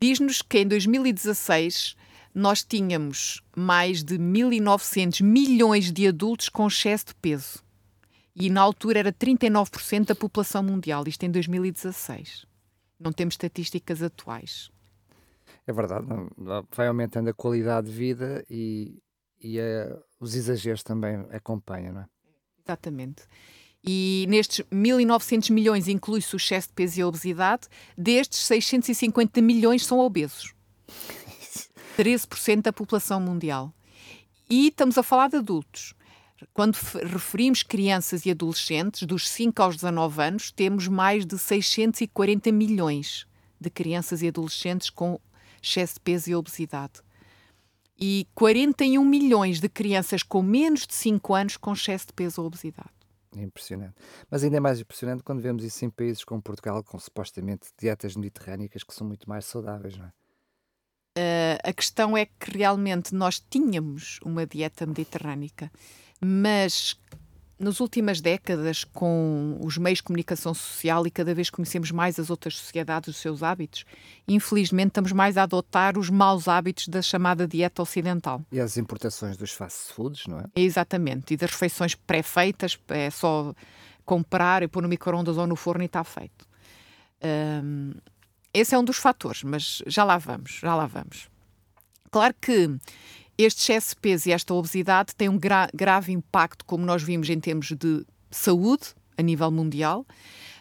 Diz-nos 0.00 0.40
que 0.40 0.60
em 0.60 0.66
2016 0.66 1.94
nós 2.34 2.62
tínhamos 2.62 3.42
mais 3.56 4.02
de 4.02 4.18
1.900 4.18 5.22
milhões 5.22 5.90
de 5.92 6.06
adultos 6.06 6.48
com 6.48 6.66
excesso 6.66 7.06
de 7.06 7.14
peso. 7.16 7.62
E 8.34 8.48
na 8.48 8.60
altura 8.60 9.00
era 9.00 9.12
39% 9.12 10.06
da 10.06 10.14
população 10.14 10.62
mundial, 10.62 11.04
isto 11.06 11.24
em 11.24 11.30
2016. 11.30 12.46
Não 12.98 13.12
temos 13.12 13.34
estatísticas 13.34 14.02
atuais. 14.02 14.70
É 15.66 15.72
verdade, 15.72 16.06
vai 16.70 16.86
aumentando 16.86 17.28
a 17.28 17.34
qualidade 17.34 17.88
de 17.88 17.92
vida 17.92 18.44
e, 18.48 18.98
e 19.40 19.60
a, 19.60 19.98
os 20.18 20.34
exageros 20.34 20.82
também 20.82 21.26
acompanham, 21.32 21.92
não 21.92 22.00
é? 22.02 22.06
Exatamente. 22.64 23.22
E 23.82 24.26
nestes 24.28 24.64
1.900 24.66 25.50
milhões 25.50 25.88
inclui-se 25.88 26.34
o 26.34 26.36
excesso 26.36 26.68
de 26.68 26.74
peso 26.74 27.00
e 27.00 27.02
a 27.02 27.08
obesidade, 27.08 27.66
destes 27.96 28.40
650 28.40 29.40
milhões 29.40 29.84
são 29.84 29.98
obesos. 29.98 30.54
13% 31.96 32.62
da 32.62 32.72
população 32.72 33.20
mundial. 33.20 33.72
E 34.48 34.68
estamos 34.68 34.98
a 34.98 35.02
falar 35.02 35.28
de 35.28 35.36
adultos. 35.36 35.94
Quando 36.54 36.74
referimos 36.74 37.62
crianças 37.62 38.24
e 38.24 38.30
adolescentes, 38.30 39.06
dos 39.06 39.28
5 39.28 39.62
aos 39.62 39.76
19 39.76 40.22
anos, 40.22 40.50
temos 40.50 40.88
mais 40.88 41.26
de 41.26 41.38
640 41.38 42.50
milhões 42.50 43.26
de 43.60 43.68
crianças 43.68 44.22
e 44.22 44.28
adolescentes 44.28 44.88
com 44.88 45.20
excesso 45.62 45.94
de 45.94 46.00
peso 46.00 46.30
e 46.30 46.34
obesidade. 46.34 47.00
E 47.98 48.26
41 48.34 49.04
milhões 49.04 49.60
de 49.60 49.68
crianças 49.68 50.22
com 50.22 50.42
menos 50.42 50.86
de 50.86 50.94
5 50.94 51.34
anos 51.34 51.56
com 51.58 51.74
excesso 51.74 52.06
de 52.06 52.14
peso 52.14 52.40
ou 52.40 52.46
obesidade. 52.46 52.90
É 53.36 53.42
impressionante. 53.42 53.94
Mas 54.30 54.42
ainda 54.42 54.56
é 54.56 54.60
mais 54.60 54.80
impressionante 54.80 55.22
quando 55.22 55.40
vemos 55.40 55.62
isso 55.62 55.84
em 55.84 55.90
países 55.90 56.24
como 56.24 56.42
Portugal, 56.42 56.82
com 56.82 56.98
supostamente 56.98 57.68
dietas 57.78 58.16
mediterrânicas 58.16 58.82
que 58.82 58.94
são 58.94 59.06
muito 59.06 59.28
mais 59.28 59.44
saudáveis, 59.44 59.96
não 59.96 60.06
é? 60.06 60.12
Uh, 61.20 61.60
a 61.68 61.72
questão 61.72 62.16
é 62.16 62.24
que 62.24 62.56
realmente 62.56 63.14
nós 63.14 63.44
tínhamos 63.50 64.18
uma 64.24 64.46
dieta 64.46 64.86
mediterrânica, 64.86 65.70
mas 66.18 66.96
nas 67.58 67.78
últimas 67.78 68.22
décadas, 68.22 68.84
com 68.84 69.58
os 69.62 69.76
meios 69.76 69.98
de 69.98 70.04
comunicação 70.04 70.54
social 70.54 71.06
e 71.06 71.10
cada 71.10 71.34
vez 71.34 71.50
conhecemos 71.50 71.90
mais 71.90 72.18
as 72.18 72.30
outras 72.30 72.56
sociedades, 72.56 73.14
os 73.14 73.20
seus 73.20 73.42
hábitos, 73.42 73.84
infelizmente 74.26 74.88
estamos 74.88 75.12
mais 75.12 75.36
a 75.36 75.42
adotar 75.42 75.98
os 75.98 76.08
maus 76.08 76.48
hábitos 76.48 76.88
da 76.88 77.02
chamada 77.02 77.46
dieta 77.46 77.82
ocidental. 77.82 78.40
E 78.50 78.58
as 78.58 78.78
importações 78.78 79.36
dos 79.36 79.52
fast 79.52 79.92
foods, 79.92 80.26
não 80.26 80.40
é? 80.40 80.44
Exatamente, 80.56 81.34
e 81.34 81.36
das 81.36 81.50
refeições 81.50 81.94
pré-feitas, 81.94 82.78
é 82.88 83.10
só 83.10 83.54
comprar 84.06 84.62
e 84.62 84.68
pôr 84.68 84.82
no 84.82 84.88
micro-ondas 84.88 85.36
ou 85.36 85.46
no 85.46 85.54
forno 85.54 85.82
e 85.82 85.86
está 85.86 86.02
feito. 86.02 86.48
Um, 87.22 87.92
esse 88.52 88.74
é 88.74 88.78
um 88.78 88.84
dos 88.84 88.96
fatores, 88.96 89.42
mas 89.42 89.82
já 89.86 90.04
lá 90.04 90.18
vamos, 90.18 90.58
já 90.60 90.74
lá 90.74 90.86
vamos. 90.86 91.28
Claro 92.10 92.34
que 92.40 92.68
este 93.38 93.62
excesso 93.62 93.94
de 93.94 94.00
peso 94.00 94.28
e 94.28 94.32
esta 94.32 94.52
obesidade 94.52 95.14
têm 95.14 95.28
um 95.28 95.38
gra 95.38 95.68
grave 95.72 96.12
impacto, 96.12 96.64
como 96.64 96.84
nós 96.84 97.02
vimos, 97.02 97.30
em 97.30 97.38
termos 97.38 97.72
de 97.72 98.04
saúde 98.30 98.88
a 99.16 99.22
nível 99.22 99.50
mundial, 99.50 100.06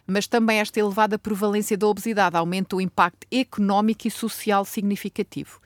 mas 0.05 0.27
também 0.27 0.59
esta 0.59 0.79
elevada 0.79 1.19
prevalência 1.19 1.77
da 1.77 1.87
obesidade 1.87 2.35
aumenta 2.35 2.75
o 2.75 2.81
impacto 2.81 3.27
económico 3.31 4.07
e 4.07 4.11
social 4.11 4.65
significativo. 4.65 5.59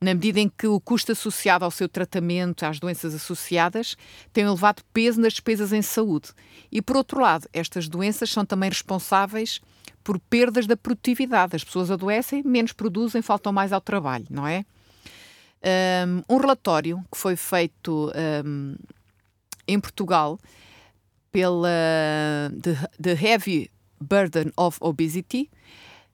Na 0.00 0.12
medida 0.12 0.40
em 0.40 0.48
que 0.48 0.66
o 0.66 0.78
custo 0.78 1.12
associado 1.12 1.64
ao 1.64 1.70
seu 1.70 1.88
tratamento, 1.88 2.64
às 2.64 2.78
doenças 2.78 3.14
associadas, 3.14 3.96
tem 4.32 4.44
um 4.44 4.48
elevado 4.48 4.82
peso 4.92 5.20
nas 5.20 5.32
despesas 5.32 5.72
em 5.72 5.80
saúde. 5.80 6.30
E, 6.70 6.82
por 6.82 6.96
outro 6.96 7.20
lado, 7.20 7.48
estas 7.52 7.88
doenças 7.88 8.30
são 8.30 8.44
também 8.44 8.68
responsáveis 8.68 9.60
por 10.06 10.20
perdas 10.20 10.68
da 10.68 10.76
produtividade. 10.76 11.56
As 11.56 11.64
pessoas 11.64 11.90
adoecem, 11.90 12.40
menos 12.44 12.72
produzem, 12.72 13.20
faltam 13.20 13.52
mais 13.52 13.72
ao 13.72 13.80
trabalho, 13.80 14.24
não 14.30 14.46
é? 14.46 14.64
Um, 16.28 16.38
relatório 16.38 17.04
que 17.10 17.18
foi 17.18 17.34
feito 17.34 18.12
um, 18.44 18.76
em 19.66 19.80
Portugal 19.80 20.38
pela 21.32 21.68
the, 22.62 22.76
the 23.02 23.20
Heavy 23.20 23.68
Burden 24.00 24.52
of 24.56 24.78
Obesity, 24.80 25.50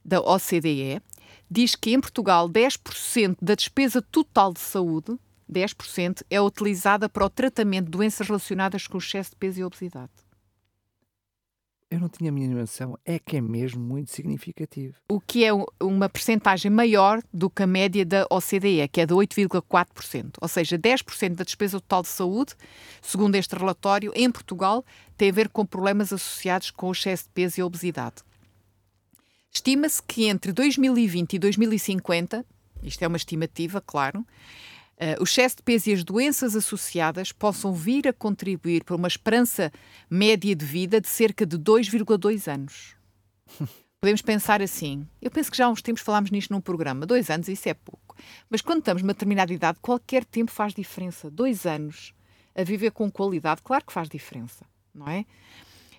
da 0.02 0.22
OCDE, 0.22 1.02
diz 1.50 1.75
que 1.75 1.92
em 1.92 2.00
Portugal 2.00 2.49
10% 2.49 3.37
da 3.42 3.54
despesa 3.54 4.00
total 4.00 4.54
de 4.54 4.61
saúde 4.61 5.18
10% 5.52 6.22
é 6.30 6.40
utilizada 6.40 7.11
para 7.11 7.26
o 7.26 7.28
tratamento 7.28 7.84
de 7.84 7.90
doenças 7.90 8.26
relacionadas 8.26 8.87
com 8.87 8.96
o 8.96 9.00
excesso 9.00 9.32
de 9.32 9.37
peso 9.37 9.61
e 9.61 9.64
obesidade 9.64 10.22
eu 11.92 12.00
não 12.00 12.08
tinha 12.08 12.30
a 12.30 12.32
mínima 12.32 12.61
noção, 12.61 12.99
é 13.04 13.18
que 13.18 13.37
é 13.37 13.40
mesmo 13.40 13.82
muito 13.82 14.11
significativo. 14.11 14.94
O 15.11 15.20
que 15.20 15.44
é 15.44 15.50
uma 15.78 16.08
percentagem 16.08 16.70
maior 16.70 17.22
do 17.30 17.50
que 17.50 17.62
a 17.62 17.66
média 17.66 18.02
da 18.02 18.26
OCDE, 18.30 18.88
que 18.90 19.02
é 19.02 19.06
de 19.06 19.12
8,4%. 19.12 20.38
Ou 20.40 20.49
seja, 20.49 20.78
10% 20.78 21.34
da 21.34 21.44
despesa 21.44 21.78
total 21.78 22.00
de 22.00 22.08
saúde, 22.08 22.54
segundo 23.02 23.34
este 23.34 23.54
relatório, 23.54 24.11
em 24.16 24.30
Portugal, 24.30 24.82
tem 25.18 25.28
a 25.28 25.32
ver 25.32 25.50
com 25.50 25.66
problemas 25.66 26.14
associados 26.14 26.70
com 26.70 26.88
o 26.88 26.92
excesso 26.92 27.25
de 27.25 27.30
peso 27.30 27.61
e 27.61 27.62
obesidade. 27.62 28.22
Estima-se 29.52 30.02
que 30.02 30.25
entre 30.25 30.50
2020 30.50 31.34
e 31.34 31.38
2050, 31.38 32.46
isto 32.82 33.02
é 33.02 33.06
uma 33.06 33.18
estimativa, 33.18 33.82
claro, 33.82 34.25
o 35.21 35.25
excesso 35.25 35.56
de 35.56 35.62
peso 35.62 35.90
e 35.90 35.92
as 35.92 36.04
doenças 36.04 36.54
associadas 36.56 37.32
possam 37.32 37.73
vir 37.73 38.09
a 38.09 38.12
contribuir 38.12 38.85
para 38.85 38.97
uma 38.97 39.09
esperança 39.09 39.73
média 40.09 40.54
de 40.54 40.64
vida 40.64 41.00
de 41.00 41.09
cerca 41.09 41.44
de 41.44 41.59
2,2 41.59 42.52
anos. 42.52 42.97
Podemos 44.00 44.23
pensar 44.23 44.61
assim. 44.61 45.06
Eu 45.21 45.30
penso 45.30 45.50
que 45.50 45.56
já 45.56 45.66
há 45.66 45.68
uns 45.68 45.80
tempos 45.80 46.02
falámos 46.02 46.30
nisto 46.30 46.52
num 46.52 46.61
programa. 46.61 47.06
Dois 47.06 47.30
anos, 47.30 47.47
isso 47.47 47.68
é 47.68 47.75
pouco. 47.75 48.16
Mas 48.50 48.61
quando 48.61 48.80
estamos 48.80 49.00
numa 49.02 49.12
determinada 49.12 49.52
idade, 49.52 49.78
qualquer 49.80 50.25
tempo 50.25 50.50
faz 50.50 50.75
diferença. 50.75 51.30
Dois 51.30 51.66
anos 51.66 52.12
a 52.54 52.64
viver 52.64 52.90
com 52.90 53.11
qualidade, 53.11 53.62
claro 53.62 53.85
que 53.85 53.92
faz 53.92 54.09
diferença, 54.09 54.64
não 54.94 55.09
é? 55.09 55.25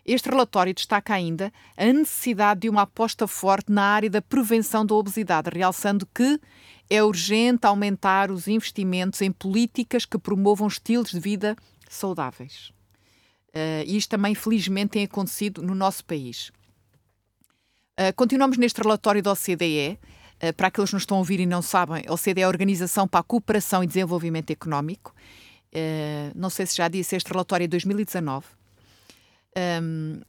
Este 0.05 0.29
relatório 0.29 0.73
destaca 0.73 1.13
ainda 1.13 1.51
a 1.77 1.85
necessidade 1.85 2.61
de 2.61 2.69
uma 2.69 2.81
aposta 2.81 3.25
forte 3.25 3.71
na 3.71 3.83
área 3.83 4.09
da 4.09 4.21
prevenção 4.21 4.85
da 4.85 4.93
obesidade, 4.93 5.49
realçando 5.53 6.05
que 6.13 6.39
é 6.89 7.01
urgente 7.01 7.65
aumentar 7.65 8.29
os 8.29 8.47
investimentos 8.47 9.21
em 9.21 9.31
políticas 9.31 10.05
que 10.05 10.17
promovam 10.17 10.67
estilos 10.67 11.11
de 11.11 11.19
vida 11.19 11.55
saudáveis. 11.89 12.73
Uh, 13.49 13.85
isto 13.85 14.09
também, 14.09 14.35
felizmente, 14.35 14.91
tem 14.91 15.03
acontecido 15.03 15.61
no 15.61 15.75
nosso 15.75 16.03
país. 16.03 16.51
Uh, 17.99 18.13
continuamos 18.15 18.57
neste 18.57 18.81
relatório 18.81 19.21
da 19.21 19.31
OCDE. 19.31 19.99
Uh, 20.43 20.53
para 20.57 20.67
aqueles 20.67 20.89
que 20.89 20.95
nos 20.95 21.03
estão 21.03 21.17
a 21.17 21.19
ouvir 21.19 21.39
e 21.39 21.45
não 21.45 21.61
sabem, 21.61 22.03
a 22.07 22.13
OCDE 22.13 22.41
é 22.41 22.43
a 22.43 22.47
Organização 22.47 23.07
para 23.07 23.21
a 23.21 23.23
Cooperação 23.23 23.83
e 23.83 23.87
Desenvolvimento 23.87 24.51
Económico. 24.51 25.13
não 26.35 26.49
sei 26.49 26.65
se 26.65 26.75
já 26.77 26.87
disse, 26.87 27.15
este 27.15 27.31
relatório 27.31 27.63
é 27.63 27.67
de 27.67 27.71
2019. 27.71 28.45
Um, 29.57 30.21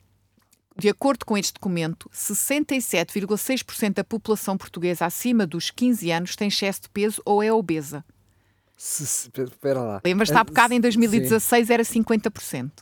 de 0.76 0.88
acordo 0.88 1.24
com 1.24 1.38
este 1.38 1.52
documento, 1.54 2.10
67,6% 2.12 3.94
da 3.94 4.04
população 4.04 4.56
portuguesa 4.56 5.06
acima 5.06 5.46
dos 5.46 5.70
15 5.70 6.10
anos 6.10 6.36
tem 6.36 6.48
excesso 6.48 6.82
de 6.82 6.88
peso 6.88 7.22
ou 7.24 7.42
é 7.42 7.52
obesa. 7.52 8.04
Espera 8.76 9.80
lá. 9.80 10.00
Lembras-te 10.04 10.34
há 10.34 10.42
bocado 10.42 10.74
em 10.74 10.80
2016 10.80 11.66
Sim. 11.66 11.72
era 11.72 11.82
50%. 11.84 12.72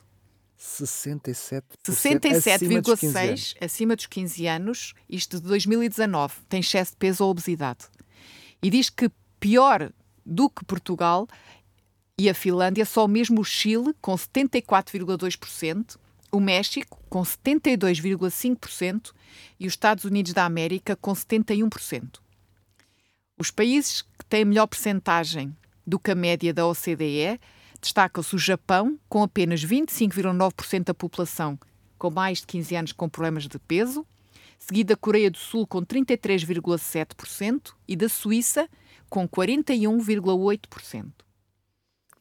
67%. 0.59 1.63
67,6% 1.87 3.57
acima 3.61 3.97
dos 3.97 4.07
15 4.07 4.47
anos, 4.47 4.95
isto 5.09 5.39
de 5.39 5.47
2019, 5.47 6.35
tem 6.49 6.61
excesso 6.61 6.93
de 6.93 6.97
peso 6.97 7.25
ou 7.25 7.31
obesidade. 7.31 7.87
E 8.63 8.71
diz 8.71 8.89
que 8.89 9.11
pior 9.39 9.93
do 10.25 10.49
que 10.49 10.65
Portugal 10.65 11.27
e 12.17 12.31
a 12.31 12.35
Finlândia, 12.35 12.85
só 12.85 13.09
mesmo 13.09 13.41
o 13.41 13.45
Chile, 13.45 13.93
com 14.01 14.15
74,2%, 14.15 15.97
o 16.33 16.41
México, 16.41 16.99
com 17.09 17.23
72,5%, 17.23 19.13
e 19.61 19.67
os 19.67 19.75
Estados 19.75 20.05
Unidos 20.05 20.33
da 20.33 20.45
América, 20.45 20.97
com 20.97 21.13
71%. 21.13 22.19
Os 23.39 23.51
países 23.51 24.03
que 24.03 24.25
têm 24.29 24.45
melhor 24.45 24.67
percentagem 24.67 25.55
do 25.87 25.99
que 25.99 26.11
a 26.11 26.15
média 26.15 26.53
da 26.55 26.67
OCDE 26.67 27.39
destaca-se 27.81 28.35
o 28.35 28.39
Japão, 28.39 28.99
com 29.09 29.23
apenas 29.23 29.65
25,9% 29.65 30.85
da 30.85 30.95
população 30.95 31.59
com 32.03 32.11
mais 32.11 32.39
de 32.39 32.49
15 32.49 32.75
anos 32.75 32.93
com 32.93 33.09
problemas 33.09 33.47
de 33.47 33.57
peso, 33.61 34.05
seguida 34.59 34.95
da 34.95 34.97
Coreia 34.97 35.31
do 35.31 35.39
Sul 35.39 35.65
com 35.69 35.81
33,7% 35.83 37.75
e 37.87 37.95
da 37.95 38.09
Suíça 38.09 38.69
com 39.09 39.29
41,8%. 39.29 41.13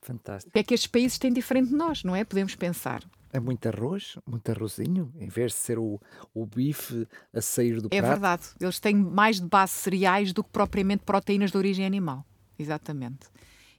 Fantástico. 0.03 0.49
O 0.49 0.53
que 0.53 0.59
é 0.59 0.63
que 0.63 0.75
estes 0.75 0.85
países 0.85 1.17
têm 1.17 1.33
diferente 1.33 1.69
de 1.69 1.75
nós, 1.75 2.03
não 2.03 2.15
é? 2.15 2.23
Podemos 2.23 2.53
pensar. 2.53 3.03
É 3.33 3.39
muito 3.39 3.65
arroz, 3.67 4.17
muito 4.25 4.51
arrozinho, 4.51 5.11
em 5.17 5.27
vez 5.27 5.53
de 5.53 5.57
ser 5.59 5.79
o, 5.79 5.99
o 6.33 6.45
bife 6.45 7.07
a 7.33 7.41
sair 7.41 7.79
do 7.79 7.87
É 7.91 7.99
prato. 7.99 8.09
verdade. 8.11 8.43
Eles 8.59 8.79
têm 8.79 8.95
mais 8.95 9.39
de 9.39 9.47
base 9.47 9.73
cereais 9.73 10.33
do 10.33 10.43
que 10.43 10.49
propriamente 10.49 11.03
proteínas 11.03 11.51
de 11.51 11.57
origem 11.57 11.85
animal. 11.85 12.25
Exatamente. 12.59 13.27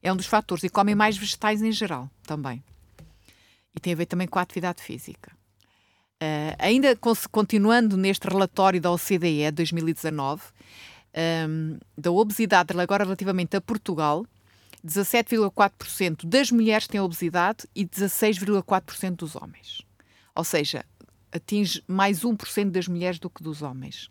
É 0.03 0.13
um 0.13 0.17
dos 0.17 0.27
fatores. 0.27 0.65
E 0.65 0.69
comem 0.71 0.95
mais 0.95 1.17
vegetais 1.17 1.63
em 1.63 1.71
geral 1.71 2.11
também. 2.27 2.63
E 3.75 3.81
tem 3.81 3.93
a 3.93 3.97
ver 3.97 4.07
também 4.07 4.27
com 4.27 4.39
a 4.39 4.43
atividade 4.43 4.83
física. 4.83 5.33
Uh, 6.23 6.55
ainda 6.59 6.97
continuando 7.31 7.97
neste 7.97 8.29
relatório 8.29 8.81
da 8.81 8.91
OCDE 8.93 9.51
2019, 9.53 10.43
um, 11.49 11.79
da 11.97 12.11
obesidade, 12.11 12.79
agora 12.79 13.05
relativamente 13.05 13.57
a 13.57 13.61
Portugal, 13.61 14.25
17,4% 14.85 16.27
das 16.27 16.51
mulheres 16.51 16.87
têm 16.87 17.01
obesidade 17.01 17.69
e 17.75 17.87
16,4% 17.87 19.17
dos 19.17 19.37
homens. 19.37 19.83
Ou 20.35 20.45
seja, 20.45 20.85
atinge 21.31 21.83
mais 21.87 22.23
1% 22.23 22.71
das 22.71 22.89
mulheres 22.89 23.19
do 23.19 23.31
que 23.31 23.43
dos 23.43 23.63
homens. 23.63 24.11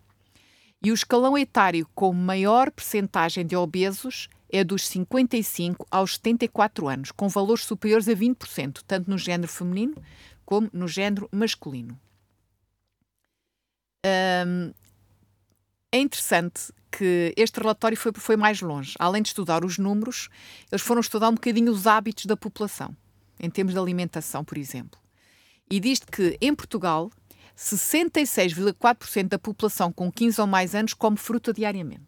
E 0.84 0.92
o 0.92 0.94
escalão 0.94 1.38
etário 1.38 1.88
com 1.94 2.12
maior 2.12 2.72
percentagem 2.72 3.46
de 3.46 3.56
obesos 3.56 4.28
é 4.50 4.64
dos 4.64 4.88
55 4.88 5.86
aos 5.92 6.16
74 6.16 6.88
anos, 6.88 7.12
com 7.12 7.30
valores 7.30 7.64
superiores 7.64 8.08
a 8.10 8.14
20%, 8.14 8.82
tanto 8.88 9.10
no 9.10 9.18
género 9.18 9.52
feminino 9.52 9.96
como 10.46 10.70
no 10.74 10.88
género 10.88 11.30
masculino. 11.32 12.00
É 14.04 14.44
interessante 15.94 16.74
que 16.92 17.34
este 17.38 17.60
relatório 17.60 17.98
foi, 17.98 18.12
foi 18.14 18.36
mais 18.36 18.62
longe. 18.62 18.94
Além 19.00 19.22
de 19.22 19.30
estudar 19.30 19.64
os 19.64 19.78
números, 19.78 20.30
eles 20.72 20.82
foram 20.82 21.02
estudar 21.02 21.30
um 21.30 21.36
bocadinho 21.36 21.72
os 21.72 21.88
hábitos 21.88 22.26
da 22.26 22.36
população, 22.36 22.96
em 23.40 23.50
termos 23.50 23.74
de 23.74 23.80
alimentação, 23.80 24.44
por 24.44 24.58
exemplo. 24.58 25.00
E 25.70 25.80
diz 25.80 26.00
que 26.00 26.38
em 26.42 26.54
Portugal, 26.54 27.10
66,4% 27.58 29.30
da 29.30 29.40
população 29.40 29.92
com 29.92 30.12
15 30.12 30.42
ou 30.42 30.48
mais 30.48 30.76
anos 30.76 30.94
come 30.94 31.18
fruta 31.18 31.54
diariamente. 31.54 32.02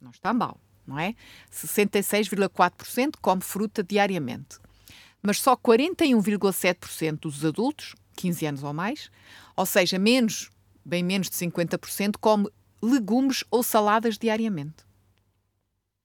Não 0.00 0.10
está 0.10 0.32
mal, 0.32 0.58
não 0.86 0.98
é? 0.98 1.14
66,4% 1.52 3.16
come 3.20 3.42
fruta 3.42 3.82
diariamente. 3.82 4.58
Mas 5.22 5.40
só 5.40 5.56
41,7% 5.56 7.20
dos 7.20 7.44
adultos, 7.44 7.94
15 8.16 8.46
anos 8.46 8.62
ou 8.62 8.72
mais, 8.72 9.10
ou 9.56 9.66
seja, 9.66 9.98
menos, 9.98 10.50
bem 10.84 11.02
menos 11.02 11.28
de 11.28 11.36
50%, 11.36 12.14
come 12.20 12.48
legumes 12.82 13.44
ou 13.50 13.62
saladas 13.62 14.18
diariamente. 14.18 14.84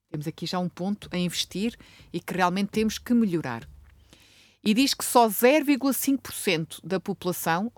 Temos 0.10 0.28
aqui 0.28 0.46
já 0.46 0.60
um 0.60 0.70
ponto 0.70 1.10
a 1.12 1.18
investir 1.18 1.78
e 2.14 2.20
que 2.20 2.34
realmente 2.34 2.70
temos 2.70 2.98
que 2.98 3.14
melhorar. 3.14 3.68
E 4.64 4.74
diz 4.74 4.94
que 4.94 5.04
só 5.04 5.28
0,5% 5.28 6.80
da 6.84 7.00
população, 7.00 7.72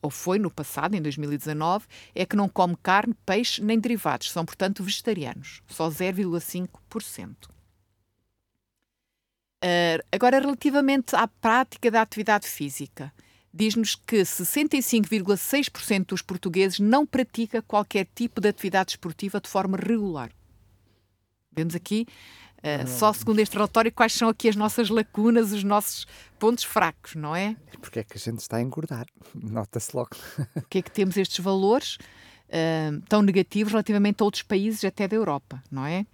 ou 0.00 0.10
foi 0.10 0.38
no 0.38 0.50
passado, 0.50 0.94
em 0.94 1.02
2019, 1.02 1.86
é 2.14 2.26
que 2.26 2.36
não 2.36 2.48
come 2.48 2.76
carne, 2.82 3.14
peixe 3.24 3.62
nem 3.62 3.78
derivados. 3.78 4.30
São, 4.30 4.44
portanto, 4.44 4.82
vegetarianos. 4.82 5.62
Só 5.68 5.88
0,5%. 5.88 7.48
Uh, 9.64 10.02
agora, 10.10 10.40
relativamente 10.40 11.14
à 11.14 11.28
prática 11.28 11.88
da 11.88 12.02
atividade 12.02 12.48
física, 12.48 13.12
diz-nos 13.52 13.94
que 13.94 14.22
65,6% 14.22 16.06
dos 16.06 16.22
portugueses 16.22 16.78
não 16.78 17.06
pratica 17.06 17.60
qualquer 17.60 18.06
tipo 18.14 18.40
de 18.40 18.48
atividade 18.48 18.92
esportiva 18.92 19.40
de 19.40 19.48
forma 19.48 19.76
regular. 19.76 20.30
Vemos 21.54 21.74
aqui, 21.74 22.06
uh, 22.58 22.88
só 22.88 23.12
segundo 23.12 23.40
este 23.40 23.54
relatório, 23.54 23.92
quais 23.92 24.14
são 24.14 24.28
aqui 24.28 24.48
as 24.48 24.56
nossas 24.56 24.88
lacunas, 24.88 25.52
os 25.52 25.62
nossos 25.62 26.06
pontos 26.38 26.64
fracos, 26.64 27.14
não 27.14 27.36
é? 27.36 27.56
Porque 27.80 27.98
é 27.98 28.04
que 28.04 28.16
a 28.16 28.20
gente 28.20 28.40
está 28.40 28.56
a 28.56 28.62
engordar, 28.62 29.06
nota-se 29.34 29.94
logo. 29.94 30.16
O 30.56 30.62
que 30.62 30.78
é 30.78 30.82
que 30.82 30.90
temos 30.90 31.16
estes 31.18 31.40
valores 31.40 31.96
uh, 32.48 33.00
tão 33.08 33.20
negativos 33.20 33.72
relativamente 33.72 34.22
a 34.22 34.24
outros 34.24 34.42
países, 34.42 34.82
até 34.84 35.06
da 35.06 35.14
Europa, 35.14 35.62
não 35.70 35.84
é? 35.84 36.06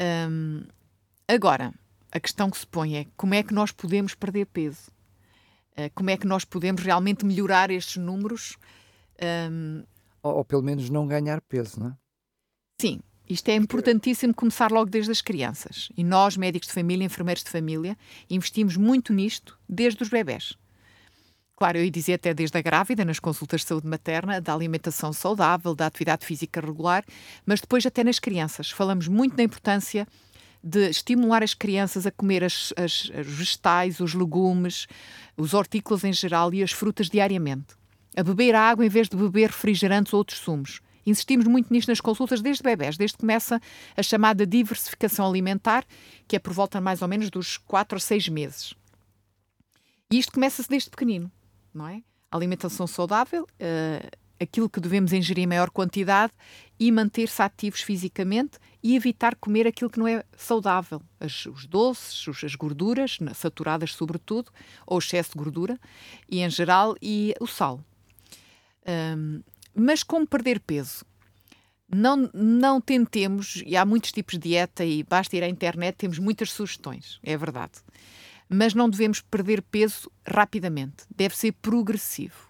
Um, 0.00 0.62
agora, 1.28 1.74
a 2.10 2.18
questão 2.18 2.50
que 2.50 2.56
se 2.56 2.66
põe 2.66 2.96
é 2.96 3.06
como 3.14 3.34
é 3.34 3.42
que 3.42 3.52
nós 3.52 3.70
podemos 3.70 4.14
perder 4.14 4.46
peso? 4.46 4.90
Uh, 5.76 5.90
como 5.94 6.10
é 6.10 6.16
que 6.16 6.26
nós 6.26 6.44
podemos 6.44 6.82
realmente 6.82 7.24
melhorar 7.24 7.70
estes 7.70 7.96
números? 7.96 8.56
Um, 9.50 9.84
ou, 10.22 10.36
ou, 10.36 10.44
pelo 10.44 10.62
menos 10.62 10.90
não 10.90 11.06
ganhar 11.06 11.40
peso, 11.40 11.80
não 11.80 11.88
é? 11.88 11.96
Sim, 12.80 13.00
isto 13.28 13.48
é 13.48 13.54
importantíssimo 13.54 14.34
começar 14.34 14.72
logo 14.72 14.90
desde 14.90 15.12
as 15.12 15.22
crianças. 15.22 15.88
E 15.96 16.02
nós, 16.02 16.36
médicos 16.36 16.68
de 16.68 16.74
família, 16.74 17.04
enfermeiros 17.04 17.44
de 17.44 17.50
família, 17.50 17.96
investimos 18.28 18.76
muito 18.76 19.12
nisto 19.12 19.58
desde 19.68 20.02
os 20.02 20.08
bebés. 20.08 20.56
Claro, 21.56 21.76
eu 21.76 21.84
ia 21.84 21.90
dizer 21.90 22.14
até 22.14 22.32
desde 22.32 22.56
a 22.56 22.62
grávida, 22.62 23.04
nas 23.04 23.20
consultas 23.20 23.60
de 23.60 23.66
saúde 23.66 23.86
materna, 23.86 24.40
da 24.40 24.54
alimentação 24.54 25.12
saudável, 25.12 25.74
da 25.74 25.86
atividade 25.86 26.24
física 26.24 26.58
regular, 26.58 27.04
mas 27.44 27.60
depois 27.60 27.84
até 27.84 28.02
nas 28.02 28.18
crianças. 28.18 28.70
Falamos 28.70 29.06
muito 29.06 29.36
da 29.36 29.42
importância 29.42 30.08
de 30.62 30.90
estimular 30.90 31.42
as 31.42 31.54
crianças 31.54 32.06
a 32.06 32.10
comer 32.10 32.44
as, 32.44 32.72
as, 32.76 33.04
os 33.04 33.26
vegetais, 33.26 34.00
os 34.00 34.14
legumes, 34.14 34.86
os 35.36 35.54
hortícolas 35.54 36.04
em 36.04 36.12
geral 36.12 36.52
e 36.52 36.62
as 36.62 36.72
frutas 36.72 37.08
diariamente. 37.08 37.74
A 38.16 38.22
beber 38.22 38.54
água 38.54 38.84
em 38.84 38.88
vez 38.88 39.08
de 39.08 39.16
beber 39.16 39.50
refrigerantes 39.50 40.12
ou 40.12 40.18
outros 40.18 40.38
sumos. 40.38 40.80
Insistimos 41.06 41.46
muito 41.46 41.72
nisto 41.72 41.88
nas 41.88 42.00
consultas 42.00 42.42
desde 42.42 42.62
bebés, 42.62 42.96
desde 42.96 43.16
que 43.16 43.20
começa 43.20 43.60
a 43.96 44.02
chamada 44.02 44.46
diversificação 44.46 45.26
alimentar, 45.26 45.84
que 46.28 46.36
é 46.36 46.38
por 46.38 46.52
volta 46.52 46.80
mais 46.80 47.00
ou 47.02 47.08
menos 47.08 47.30
dos 47.30 47.56
4 47.56 47.96
ou 47.96 48.00
6 48.00 48.28
meses. 48.28 48.74
E 50.12 50.18
isto 50.18 50.32
começa-se 50.32 50.68
desde 50.68 50.90
pequenino, 50.90 51.30
não 51.72 51.86
é? 51.86 52.02
Alimentação 52.30 52.86
saudável, 52.86 53.44
uh, 53.44 54.18
aquilo 54.40 54.68
que 54.68 54.80
devemos 54.80 55.12
ingerir 55.12 55.44
em 55.44 55.46
maior 55.46 55.70
quantidade 55.70 56.32
e 56.78 56.90
manter-se 56.90 57.42
ativos 57.42 57.80
fisicamente 57.80 58.58
e 58.82 58.96
evitar 58.96 59.34
comer 59.36 59.66
aquilo 59.66 59.90
que 59.90 59.98
não 59.98 60.06
é 60.06 60.24
saudável. 60.36 61.02
As, 61.18 61.46
os 61.46 61.66
doces, 61.66 62.44
as 62.44 62.54
gorduras, 62.54 63.18
saturadas 63.34 63.94
sobretudo, 63.94 64.50
ou 64.86 64.98
excesso 64.98 65.32
de 65.32 65.38
gordura, 65.38 65.78
e 66.28 66.40
em 66.40 66.50
geral, 66.50 66.96
e 67.00 67.34
o 67.40 67.46
sal. 67.46 67.80
Um, 69.16 69.42
mas 69.74 70.02
como 70.02 70.26
perder 70.26 70.60
peso? 70.60 71.04
Não, 71.92 72.30
não 72.32 72.80
tentemos, 72.80 73.62
e 73.66 73.76
há 73.76 73.84
muitos 73.84 74.12
tipos 74.12 74.34
de 74.34 74.50
dieta, 74.50 74.84
e 74.84 75.02
basta 75.02 75.36
ir 75.36 75.42
à 75.42 75.48
internet, 75.48 75.96
temos 75.96 76.18
muitas 76.18 76.52
sugestões, 76.52 77.18
é 77.22 77.36
verdade. 77.36 77.72
Mas 78.48 78.74
não 78.74 78.88
devemos 78.88 79.20
perder 79.20 79.62
peso 79.62 80.10
rapidamente, 80.26 81.04
deve 81.14 81.36
ser 81.36 81.52
progressivo. 81.52 82.48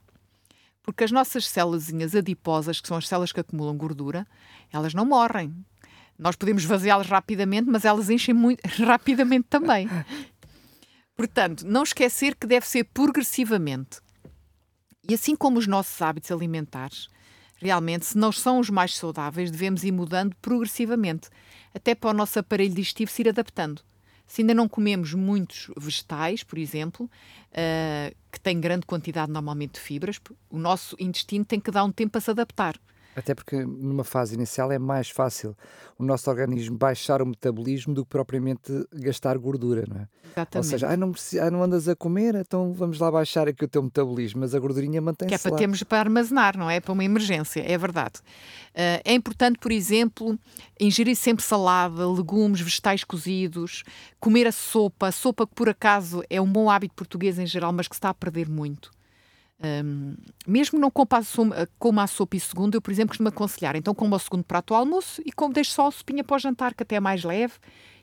Porque 0.82 1.04
as 1.04 1.10
nossas 1.10 1.46
células 1.46 2.14
adiposas, 2.14 2.80
que 2.80 2.88
são 2.88 2.96
as 2.96 3.06
células 3.06 3.32
que 3.32 3.40
acumulam 3.40 3.76
gordura, 3.76 4.26
elas 4.72 4.94
não 4.94 5.06
morrem. 5.06 5.54
Nós 6.20 6.36
podemos 6.36 6.64
vaziá-las 6.64 7.06
rapidamente, 7.06 7.70
mas 7.70 7.86
elas 7.86 8.10
enchem 8.10 8.34
muito 8.34 8.60
rapidamente 8.84 9.46
também. 9.48 9.88
Portanto, 11.16 11.66
não 11.66 11.82
esquecer 11.82 12.34
que 12.34 12.46
deve 12.46 12.66
ser 12.66 12.84
progressivamente. 12.84 14.00
E 15.08 15.14
assim 15.14 15.34
como 15.34 15.58
os 15.58 15.66
nossos 15.66 16.00
hábitos 16.02 16.30
alimentares, 16.30 17.08
realmente, 17.56 18.04
se 18.04 18.18
não 18.18 18.30
são 18.30 18.58
os 18.58 18.68
mais 18.68 18.94
saudáveis, 18.94 19.50
devemos 19.50 19.82
ir 19.82 19.92
mudando 19.92 20.36
progressivamente, 20.42 21.30
até 21.74 21.94
para 21.94 22.10
o 22.10 22.14
nosso 22.14 22.38
aparelho 22.38 22.74
digestivo 22.74 23.10
se 23.10 23.22
ir 23.22 23.30
adaptando. 23.30 23.80
Se 24.26 24.42
ainda 24.42 24.52
não 24.52 24.68
comemos 24.68 25.14
muitos 25.14 25.70
vegetais, 25.74 26.42
por 26.42 26.58
exemplo, 26.58 27.06
uh, 27.06 28.14
que 28.30 28.38
têm 28.38 28.60
grande 28.60 28.84
quantidade 28.84 29.32
normalmente 29.32 29.72
de 29.72 29.80
fibras, 29.80 30.20
o 30.50 30.58
nosso 30.58 30.94
intestino 31.00 31.46
tem 31.46 31.58
que 31.58 31.70
dar 31.70 31.82
um 31.82 31.90
tempo 31.90 32.18
a 32.18 32.20
se 32.20 32.30
adaptar. 32.30 32.78
Até 33.14 33.34
porque 33.34 33.56
numa 33.64 34.04
fase 34.04 34.34
inicial 34.34 34.70
é 34.70 34.78
mais 34.78 35.10
fácil 35.10 35.56
o 35.98 36.04
nosso 36.04 36.30
organismo 36.30 36.78
baixar 36.78 37.20
o 37.20 37.26
metabolismo 37.26 37.92
do 37.92 38.04
que 38.04 38.10
propriamente 38.10 38.72
gastar 38.92 39.36
gordura, 39.36 39.84
não 39.88 39.96
é? 39.96 40.08
Exatamente. 40.24 40.56
Ou 40.56 40.62
seja, 40.62 40.88
ah, 40.88 40.96
não, 40.96 41.10
precisa, 41.10 41.44
ah, 41.44 41.50
não 41.50 41.62
andas 41.62 41.88
a 41.88 41.96
comer, 41.96 42.36
então 42.36 42.72
vamos 42.72 43.00
lá 43.00 43.10
baixar 43.10 43.48
aqui 43.48 43.64
o 43.64 43.68
teu 43.68 43.82
metabolismo, 43.82 44.40
mas 44.40 44.54
a 44.54 44.58
gordurinha 44.60 45.00
mantém-se 45.00 45.28
Que 45.28 45.34
é 45.34 45.38
para 45.38 45.50
lá. 45.50 45.58
termos 45.58 45.82
para 45.82 45.98
armazenar, 45.98 46.56
não 46.56 46.70
é? 46.70 46.80
Para 46.80 46.92
uma 46.92 47.04
emergência, 47.04 47.60
é 47.60 47.76
verdade. 47.76 48.20
Uh, 48.70 49.02
é 49.04 49.12
importante, 49.12 49.58
por 49.58 49.72
exemplo, 49.72 50.38
ingerir 50.80 51.16
sempre 51.16 51.44
salada, 51.44 52.08
legumes, 52.08 52.60
vegetais 52.60 53.02
cozidos, 53.02 53.82
comer 54.20 54.46
a 54.46 54.52
sopa, 54.52 55.08
a 55.08 55.12
sopa 55.12 55.46
que 55.46 55.54
por 55.54 55.68
acaso 55.68 56.22
é 56.30 56.40
um 56.40 56.50
bom 56.50 56.70
hábito 56.70 56.94
português 56.94 57.38
em 57.38 57.46
geral, 57.46 57.72
mas 57.72 57.88
que 57.88 57.96
se 57.96 57.98
está 57.98 58.10
a 58.10 58.14
perder 58.14 58.48
muito. 58.48 58.90
Um, 59.62 60.14
mesmo 60.46 60.78
não 60.78 60.90
coma 60.90 61.18
a, 61.18 61.22
sopa, 61.22 62.02
a 62.02 62.06
sopa 62.06 62.36
e 62.36 62.40
segundo, 62.40 62.76
eu, 62.76 62.80
por 62.80 62.90
exemplo, 62.90 63.10
costumo 63.10 63.28
aconselhar. 63.28 63.76
Então, 63.76 63.94
como 63.94 64.16
o 64.16 64.18
segundo 64.18 64.42
prato 64.42 64.72
ao 64.72 64.80
almoço 64.80 65.20
e 65.24 65.30
como 65.30 65.52
deixo 65.52 65.72
só 65.72 65.88
a 65.88 65.90
sopinha 65.90 66.24
para 66.24 66.36
o 66.36 66.38
jantar, 66.38 66.74
que 66.74 66.82
até 66.82 66.96
é 66.96 67.00
mais 67.00 67.24
leve. 67.24 67.54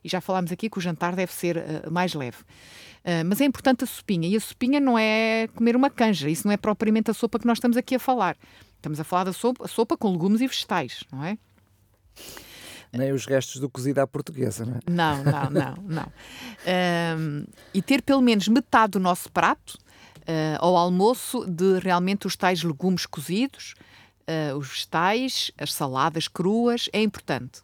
E 0.04 0.10
já 0.10 0.22
falámos 0.22 0.52
aqui 0.52 0.70
que 0.70 0.78
o 0.78 0.82
jantar 0.82 1.15
deve 1.15 1.34
ser 1.34 1.58
uh, 1.58 1.91
mais 1.91 2.13
leve. 2.13 2.38
Uh, 2.38 3.26
mas 3.26 3.41
é 3.41 3.46
importante 3.46 3.84
a 3.84 3.88
sopinha. 3.88 4.28
E 4.28 4.36
a 4.36 4.39
sopinha 4.39 4.80
não 4.80 4.98
é 4.98 5.48
comer 5.56 5.76
uma 5.76 5.89
canja. 5.89 6.30
Isso 6.30 6.46
não 6.46 6.54
é 6.54 6.58
propriamente 6.58 7.10
a 7.10 7.13
sopa 7.13 7.39
que 7.39 7.48
nós 7.48 7.58
estamos 7.58 7.76
aqui 7.76 7.96
a 7.96 8.00
falar. 8.00 8.38
Estamos 8.76 9.00
a 9.00 9.04
falar 9.04 9.24
da 9.24 9.34
sopa, 9.34 9.65
a 9.65 9.67
sopa 9.67 9.98
com 9.98 10.12
legumes 10.12 10.41
e 10.41 10.48
vegetais, 10.48 11.04
não 11.12 11.24
é? 11.24 11.38
Nem 12.93 13.12
os 13.12 13.26
restos 13.26 13.60
do 13.60 13.70
cozido 13.70 14.00
à 14.00 14.08
portuguesa, 14.08 14.65
não 14.65 14.76
é? 14.76 14.80
Não, 14.89 15.24
não, 15.24 15.50
não, 15.50 15.76
não. 15.84 16.12
Um, 16.67 17.46
e 17.74 17.82
ter 17.82 18.02
pelo 18.02 18.22
menos 18.22 18.50
metade 18.50 18.91
do 18.91 19.00
nosso 19.00 19.32
prato 19.32 19.78
uh, 20.28 20.58
ao 20.60 20.76
almoço 20.76 21.46
de 21.46 21.80
realmente 21.80 22.28
os 22.28 22.36
tais 22.36 22.63
legumes 22.63 23.06
cozidos, 23.06 23.74
uh, 24.28 24.58
os 24.58 24.68
vegetais, 24.68 25.52
as 25.58 25.74
saladas 25.74 26.28
cruas, 26.28 26.90
é 26.92 27.02
importante. 27.02 27.62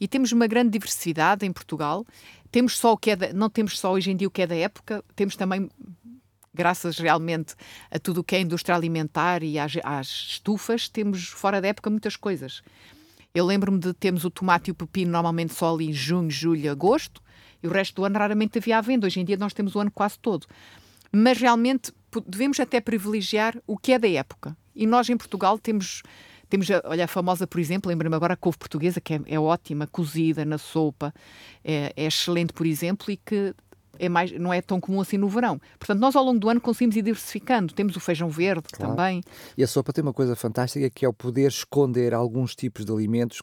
E 0.00 0.06
temos 0.06 0.32
uma 0.32 0.46
grande 0.46 0.70
diversidade 0.70 1.44
em 1.44 1.52
Portugal. 1.52 2.06
Temos 2.50 2.78
só 2.78 2.92
o 2.92 2.96
que 2.96 3.10
é 3.10 3.16
da, 3.16 3.32
não 3.32 3.50
temos 3.50 3.78
só 3.78 3.92
hoje 3.92 4.10
em 4.10 4.16
dia 4.16 4.28
o 4.28 4.30
que 4.30 4.42
é 4.42 4.46
da 4.46 4.56
época, 4.56 5.04
temos 5.14 5.36
também 5.36 5.68
graças 6.54 6.98
realmente 6.98 7.54
a 7.90 7.98
tudo 7.98 8.20
o 8.20 8.24
que 8.24 8.34
é 8.34 8.40
indústria 8.40 8.74
alimentar 8.74 9.42
e 9.42 9.58
às, 9.58 9.74
às 9.84 10.08
estufas, 10.08 10.88
temos 10.88 11.28
fora 11.28 11.60
da 11.60 11.68
época 11.68 11.90
muitas 11.90 12.16
coisas. 12.16 12.62
Eu 13.34 13.44
lembro-me 13.44 13.78
de 13.78 13.92
termos 13.92 14.24
o 14.24 14.30
tomate 14.30 14.70
e 14.70 14.72
o 14.72 14.74
pepino 14.74 15.12
normalmente 15.12 15.52
só 15.52 15.74
ali 15.74 15.90
em 15.90 15.92
junho, 15.92 16.30
julho, 16.30 16.70
agosto, 16.70 17.20
e 17.62 17.68
o 17.68 17.70
resto 17.70 17.96
do 17.96 18.04
ano 18.04 18.18
raramente 18.18 18.58
havia 18.58 18.78
à 18.78 18.80
venda. 18.80 19.06
Hoje 19.06 19.20
em 19.20 19.24
dia 19.24 19.36
nós 19.36 19.52
temos 19.52 19.74
o 19.74 19.80
ano 19.80 19.90
quase 19.90 20.18
todo. 20.18 20.46
Mas 21.12 21.38
realmente 21.38 21.92
devemos 22.26 22.58
até 22.60 22.80
privilegiar 22.80 23.56
o 23.66 23.76
que 23.76 23.92
é 23.92 23.98
da 23.98 24.08
época. 24.08 24.56
E 24.74 24.86
nós 24.86 25.08
em 25.08 25.16
Portugal 25.16 25.58
temos 25.58 26.02
temos, 26.48 26.68
olha, 26.84 27.04
a 27.04 27.08
famosa, 27.08 27.46
por 27.46 27.58
exemplo, 27.58 27.88
lembro-me 27.88 28.14
agora 28.14 28.34
a 28.34 28.36
couve 28.36 28.56
portuguesa, 28.56 29.00
que 29.00 29.14
é, 29.14 29.20
é, 29.26 29.40
ótima, 29.40 29.86
cozida 29.86 30.44
na 30.44 30.58
sopa, 30.58 31.12
é, 31.64 31.92
é, 31.96 32.06
excelente, 32.06 32.52
por 32.52 32.64
exemplo, 32.64 33.10
e 33.10 33.16
que 33.16 33.52
é 33.98 34.08
mais, 34.08 34.30
não 34.32 34.52
é 34.52 34.60
tão 34.60 34.80
comum 34.80 35.00
assim 35.00 35.16
no 35.16 35.28
verão. 35.28 35.60
Portanto, 35.78 35.98
nós 35.98 36.14
ao 36.14 36.24
longo 36.24 36.38
do 36.38 36.48
ano 36.48 36.60
conseguimos 36.60 36.96
ir 36.96 37.02
diversificando. 37.02 37.72
Temos 37.72 37.96
o 37.96 38.00
feijão 38.00 38.28
verde 38.28 38.68
claro. 38.72 38.94
também. 38.94 39.22
E 39.56 39.64
a 39.64 39.66
sopa 39.66 39.92
tem 39.92 40.02
uma 40.02 40.12
coisa 40.12 40.36
fantástica 40.36 40.88
que 40.90 41.04
é 41.04 41.08
o 41.08 41.12
poder 41.12 41.48
esconder 41.48 42.14
alguns 42.14 42.54
tipos 42.54 42.84
de 42.84 42.92
alimentos 42.92 43.42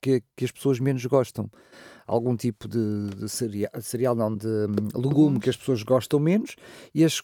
que, 0.00 0.22
que 0.36 0.44
as 0.44 0.52
pessoas 0.52 0.78
menos 0.78 1.04
gostam. 1.06 1.50
Algum 2.06 2.36
tipo 2.36 2.68
de, 2.68 3.10
de 3.16 3.28
cereal, 3.28 3.70
cereal, 3.80 4.14
não, 4.14 4.36
de 4.36 4.46
um, 4.46 5.00
legume 5.00 5.40
que 5.40 5.50
as 5.50 5.56
pessoas 5.56 5.82
gostam 5.82 6.20
menos 6.20 6.54
e 6.94 7.04
as, 7.04 7.20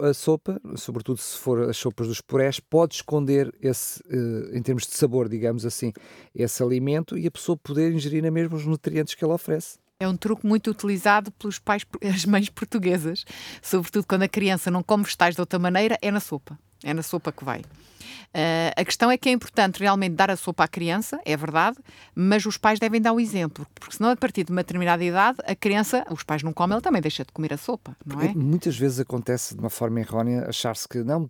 a, 0.00 0.08
a, 0.08 0.14
sopa, 0.14 0.60
sobretudo 0.74 1.18
se 1.18 1.38
for 1.38 1.68
as 1.68 1.76
sopas 1.76 2.08
dos 2.08 2.20
purés, 2.20 2.58
pode 2.58 2.94
esconder 2.94 3.52
esse, 3.60 4.00
uh, 4.02 4.56
em 4.56 4.62
termos 4.62 4.86
de 4.86 4.94
sabor, 4.94 5.28
digamos 5.28 5.66
assim, 5.66 5.92
esse 6.34 6.62
alimento 6.62 7.18
e 7.18 7.26
a 7.26 7.30
pessoa 7.30 7.56
poder 7.56 7.92
ingerir 7.92 8.22
mesmo 8.32 8.56
os 8.56 8.64
nutrientes 8.64 9.14
que 9.14 9.24
ele 9.24 9.32
oferece. 9.32 9.78
É 10.00 10.08
um 10.08 10.16
truque 10.16 10.46
muito 10.46 10.70
utilizado 10.70 11.30
pelos 11.32 11.58
pais, 11.58 11.84
as 12.02 12.24
mães 12.24 12.48
portuguesas, 12.48 13.24
sobretudo 13.60 14.06
quando 14.06 14.22
a 14.22 14.28
criança 14.28 14.70
não 14.70 14.82
come 14.82 15.04
vegetais 15.04 15.34
de 15.34 15.40
outra 15.40 15.58
maneira, 15.58 15.96
é 16.02 16.10
na 16.10 16.20
sopa. 16.20 16.58
É 16.84 16.92
na 16.92 17.02
sopa 17.02 17.32
que 17.32 17.44
vai. 17.44 17.62
Uh, 18.34 18.72
a 18.76 18.84
questão 18.84 19.10
é 19.10 19.18
que 19.18 19.28
é 19.28 19.32
importante 19.32 19.80
realmente 19.80 20.14
dar 20.14 20.30
a 20.30 20.36
sopa 20.36 20.64
à 20.64 20.68
criança, 20.68 21.20
é 21.22 21.36
verdade, 21.36 21.76
mas 22.14 22.46
os 22.46 22.56
pais 22.56 22.80
devem 22.80 22.98
dar 22.98 23.12
o 23.12 23.20
exemplo, 23.20 23.66
porque 23.74 23.94
senão 23.94 24.10
a 24.10 24.16
partir 24.16 24.44
de 24.44 24.50
uma 24.50 24.62
determinada 24.62 25.04
idade, 25.04 25.38
a 25.44 25.54
criança, 25.54 26.02
os 26.10 26.22
pais 26.22 26.42
não 26.42 26.50
comem, 26.50 26.72
ela 26.72 26.80
também 26.80 27.02
deixa 27.02 27.24
de 27.26 27.32
comer 27.32 27.52
a 27.52 27.58
sopa, 27.58 27.94
não 28.06 28.22
é? 28.22 28.32
Muitas 28.34 28.76
vezes 28.78 29.00
acontece 29.00 29.54
de 29.54 29.60
uma 29.60 29.68
forma 29.68 30.00
errónea 30.00 30.46
achar-se 30.48 30.88
que 30.88 31.04
não, 31.04 31.28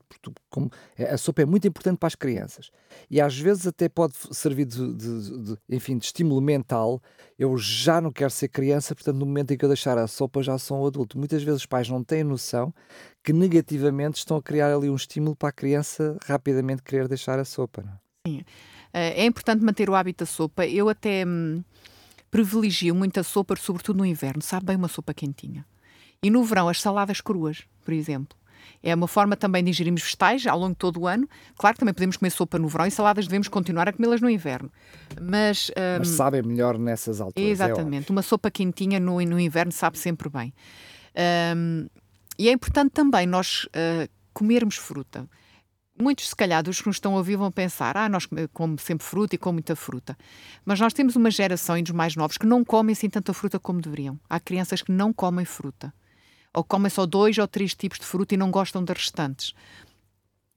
como, 0.49 0.71
a 0.97 1.17
sopa 1.17 1.43
é 1.43 1.45
muito 1.45 1.67
importante 1.67 1.99
para 1.99 2.07
as 2.07 2.15
crianças 2.15 2.71
e 3.11 3.21
às 3.21 3.37
vezes 3.37 3.67
até 3.67 3.89
pode 3.89 4.15
servir 4.31 4.65
de, 4.65 4.95
de, 4.95 5.43
de, 5.43 5.59
enfim, 5.69 5.99
de 5.99 6.05
estímulo 6.05 6.41
mental. 6.41 7.03
Eu 7.39 7.57
já 7.57 8.01
não 8.01 8.13
quero 8.13 8.31
ser 8.31 8.49
criança, 8.49 8.95
portanto, 8.95 9.17
no 9.17 9.27
momento 9.27 9.53
em 9.53 9.57
que 9.57 9.65
eu 9.65 9.69
deixar 9.69 9.99
a 9.99 10.07
sopa, 10.07 10.43
já 10.43 10.57
sou 10.59 10.83
um 10.83 10.87
adulto. 10.87 11.19
Muitas 11.19 11.43
vezes 11.43 11.61
os 11.61 11.67
pais 11.67 11.89
não 11.89 12.05
têm 12.05 12.23
noção 12.23 12.73
que 13.23 13.33
negativamente 13.33 14.19
estão 14.19 14.37
a 14.37 14.43
criar 14.43 14.75
ali 14.75 14.91
um 14.91 14.97
estímulo 14.97 15.37
para 15.37 15.51
a 15.51 15.53
criança 15.53 16.17
rapidamente 16.27 16.83
querer 16.83 17.07
deixar 17.07 17.39
a 17.39 17.45
sopa. 17.45 17.83
É? 17.83 18.29
Sim. 18.29 18.45
Eh, 18.93 19.23
é 19.23 19.25
importante 19.25 19.65
manter 19.65 19.89
o 19.89 19.95
hábito 19.95 20.25
da 20.25 20.27
sopa. 20.27 20.67
Eu 20.67 20.89
até 20.89 21.25
hum, 21.27 21.63
privilegio 22.31 22.95
muito 22.95 23.21
a 23.21 23.23
sopa, 23.23 23.55
sobretudo 23.57 23.99
no 23.99 24.07
inverno. 24.07 24.43
Sabe 24.43 24.67
bem 24.67 24.77
uma 24.77 24.89
sopa 24.89 25.15
quentinha. 25.15 25.65
E 26.23 26.31
no 26.31 26.43
verão, 26.45 26.69
as 26.69 26.81
saladas 26.81 27.21
cruas, 27.21 27.63
por 27.85 27.93
exemplo. 27.93 28.37
É 28.83 28.95
uma 28.95 29.09
forma 29.09 29.37
também 29.37 29.63
de 29.63 29.71
ingerirmos 29.71 30.03
vegetais 30.03 30.47
ao 30.47 30.59
longo 30.59 30.73
de 30.73 30.79
todo 30.79 31.01
o 31.01 31.07
ano. 31.07 31.29
Claro 31.57 31.75
que 31.75 31.81
também 31.81 31.95
podemos 31.95 32.17
comer 32.17 32.31
sopa 32.31 32.59
no 32.59 32.69
verão 32.69 32.87
e 32.87 32.91
saladas 32.91 33.27
devemos 33.27 33.49
continuar 33.49 33.89
a 33.89 33.93
comê-las 33.93 34.21
no 34.21 34.31
inverno. 34.31 34.71
Mas, 35.21 35.71
um, 35.71 35.99
Mas 35.99 36.09
sabem 36.09 36.43
melhor 36.43 36.79
nessas 36.79 37.21
alturas. 37.21 37.49
É 37.49 37.51
exatamente. 37.51 38.11
É 38.11 38.13
uma 38.13 38.23
sopa 38.23 38.51
quentinha 38.51 39.01
no, 39.01 39.21
no 39.21 39.39
inverno 39.39 39.73
sabe 39.73 39.99
sempre 39.99 40.29
bem. 40.29 40.53
Um, 41.57 41.89
e 42.39 42.49
é 42.49 42.53
importante 42.53 42.91
também 42.93 43.27
nós 43.27 43.65
uh, 43.65 44.09
comermos 44.33 44.77
fruta. 44.77 45.29
Muitos, 46.01 46.29
se 46.31 46.37
calhar, 46.37 46.63
dos 46.63 46.81
que 46.81 46.87
nos 46.87 46.97
estão 46.97 47.15
a 47.15 47.19
ouvir 47.19 47.37
vão 47.37 47.53
pensar: 47.53 47.97
ah, 47.97 48.09
nós 48.09 48.27
comemos 48.53 48.83
sempre 48.83 49.07
fruta 49.07 49.35
e 49.35 49.39
com 49.39 49.53
muita 49.53 49.77
fruta. 49.77 50.17
Mas 50.65 50.81
nós 50.81 50.93
temos 50.93 51.17
uma 51.17 51.31
geração 51.31 51.77
e 51.77 51.83
dos 51.83 51.93
mais 51.93 52.17
novos 52.17 52.39
que 52.39 52.47
não 52.47 52.65
comem 52.65 52.93
assim 52.93 53.09
tanta 53.09 53.33
fruta 53.33 53.59
como 53.59 53.81
deveriam. 53.81 54.19
Há 54.29 54.41
crianças 54.41 54.83
que 54.83 54.91
não 54.91 55.13
comem 55.13 55.45
fruta. 55.45 55.93
Ou 56.55 56.65
comem 56.65 56.91
só 56.91 57.07
dois 57.07 57.39
ou 57.39 57.47
três 57.47 57.75
tipos 57.75 57.99
de 57.99 58.07
fruta 58.07 58.35
e 58.35 58.37
não 58.37 58.51
gostam 58.51 58.83
das 58.85 58.97
restantes. 58.97 59.55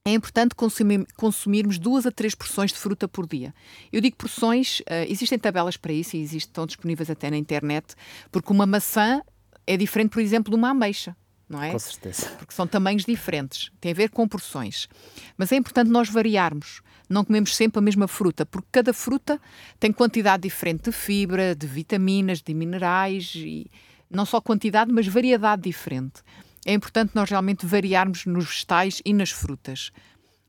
É 0.06 0.12
importante 0.12 0.54
consumir, 0.54 1.06
consumirmos 1.16 1.78
duas 1.78 2.06
a 2.06 2.12
três 2.12 2.34
porções 2.34 2.72
de 2.72 2.78
fruta 2.78 3.08
por 3.08 3.26
dia. 3.26 3.52
Eu 3.92 4.00
digo 4.00 4.16
porções, 4.16 4.80
uh, 4.80 5.04
existem 5.08 5.38
tabelas 5.38 5.76
para 5.76 5.92
isso 5.92 6.16
e 6.16 6.20
existem, 6.20 6.48
estão 6.48 6.64
disponíveis 6.64 7.10
até 7.10 7.28
na 7.28 7.36
internet, 7.36 7.94
porque 8.30 8.52
uma 8.52 8.66
maçã 8.66 9.20
é 9.66 9.76
diferente, 9.76 10.10
por 10.10 10.20
exemplo, 10.20 10.50
de 10.50 10.56
uma 10.56 10.70
ameixa 10.70 11.16
não 11.48 11.62
é? 11.62 11.70
Com 11.70 11.78
certeza. 11.78 12.28
Porque 12.38 12.54
são 12.54 12.66
tamanhos 12.66 13.04
diferentes, 13.04 13.70
tem 13.80 13.92
a 13.92 13.94
ver 13.94 14.10
com 14.10 14.26
porções. 14.26 14.88
Mas 15.36 15.52
é 15.52 15.56
importante 15.56 15.90
nós 15.90 16.08
variarmos. 16.08 16.82
Não 17.08 17.24
comemos 17.24 17.54
sempre 17.54 17.78
a 17.78 17.82
mesma 17.82 18.08
fruta, 18.08 18.44
porque 18.44 18.68
cada 18.72 18.92
fruta 18.92 19.40
tem 19.78 19.92
quantidade 19.92 20.42
diferente 20.42 20.84
de 20.84 20.92
fibra, 20.92 21.54
de 21.54 21.66
vitaminas, 21.66 22.42
de 22.42 22.52
minerais, 22.52 23.32
e 23.36 23.70
não 24.10 24.26
só 24.26 24.40
quantidade, 24.40 24.92
mas 24.92 25.06
variedade 25.06 25.62
diferente. 25.62 26.22
É 26.64 26.72
importante 26.72 27.12
nós 27.14 27.30
realmente 27.30 27.64
variarmos 27.64 28.26
nos 28.26 28.46
vegetais 28.46 29.00
e 29.04 29.12
nas 29.12 29.30
frutas. 29.30 29.92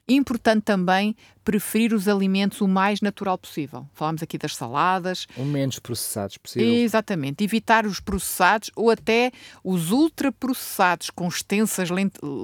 Importante 0.10 0.64
também 0.64 1.16
preferir 1.44 1.94
os 1.94 2.08
alimentos 2.08 2.62
o 2.62 2.68
mais 2.68 3.02
natural 3.02 3.38
possível. 3.38 3.86
Falámos 3.94 4.24
aqui 4.24 4.38
das 4.38 4.56
saladas. 4.56 5.28
O 5.36 5.44
menos 5.44 5.80
processados 5.80 6.38
possível. 6.38 6.68
Exatamente. 6.68 7.44
Evitar 7.44 7.86
os 7.86 8.00
processados 8.00 8.72
ou 8.74 8.90
até 8.90 9.32
os 9.62 9.92
ultraprocessados 9.92 11.10
com 11.10 11.28
extensas 11.28 11.90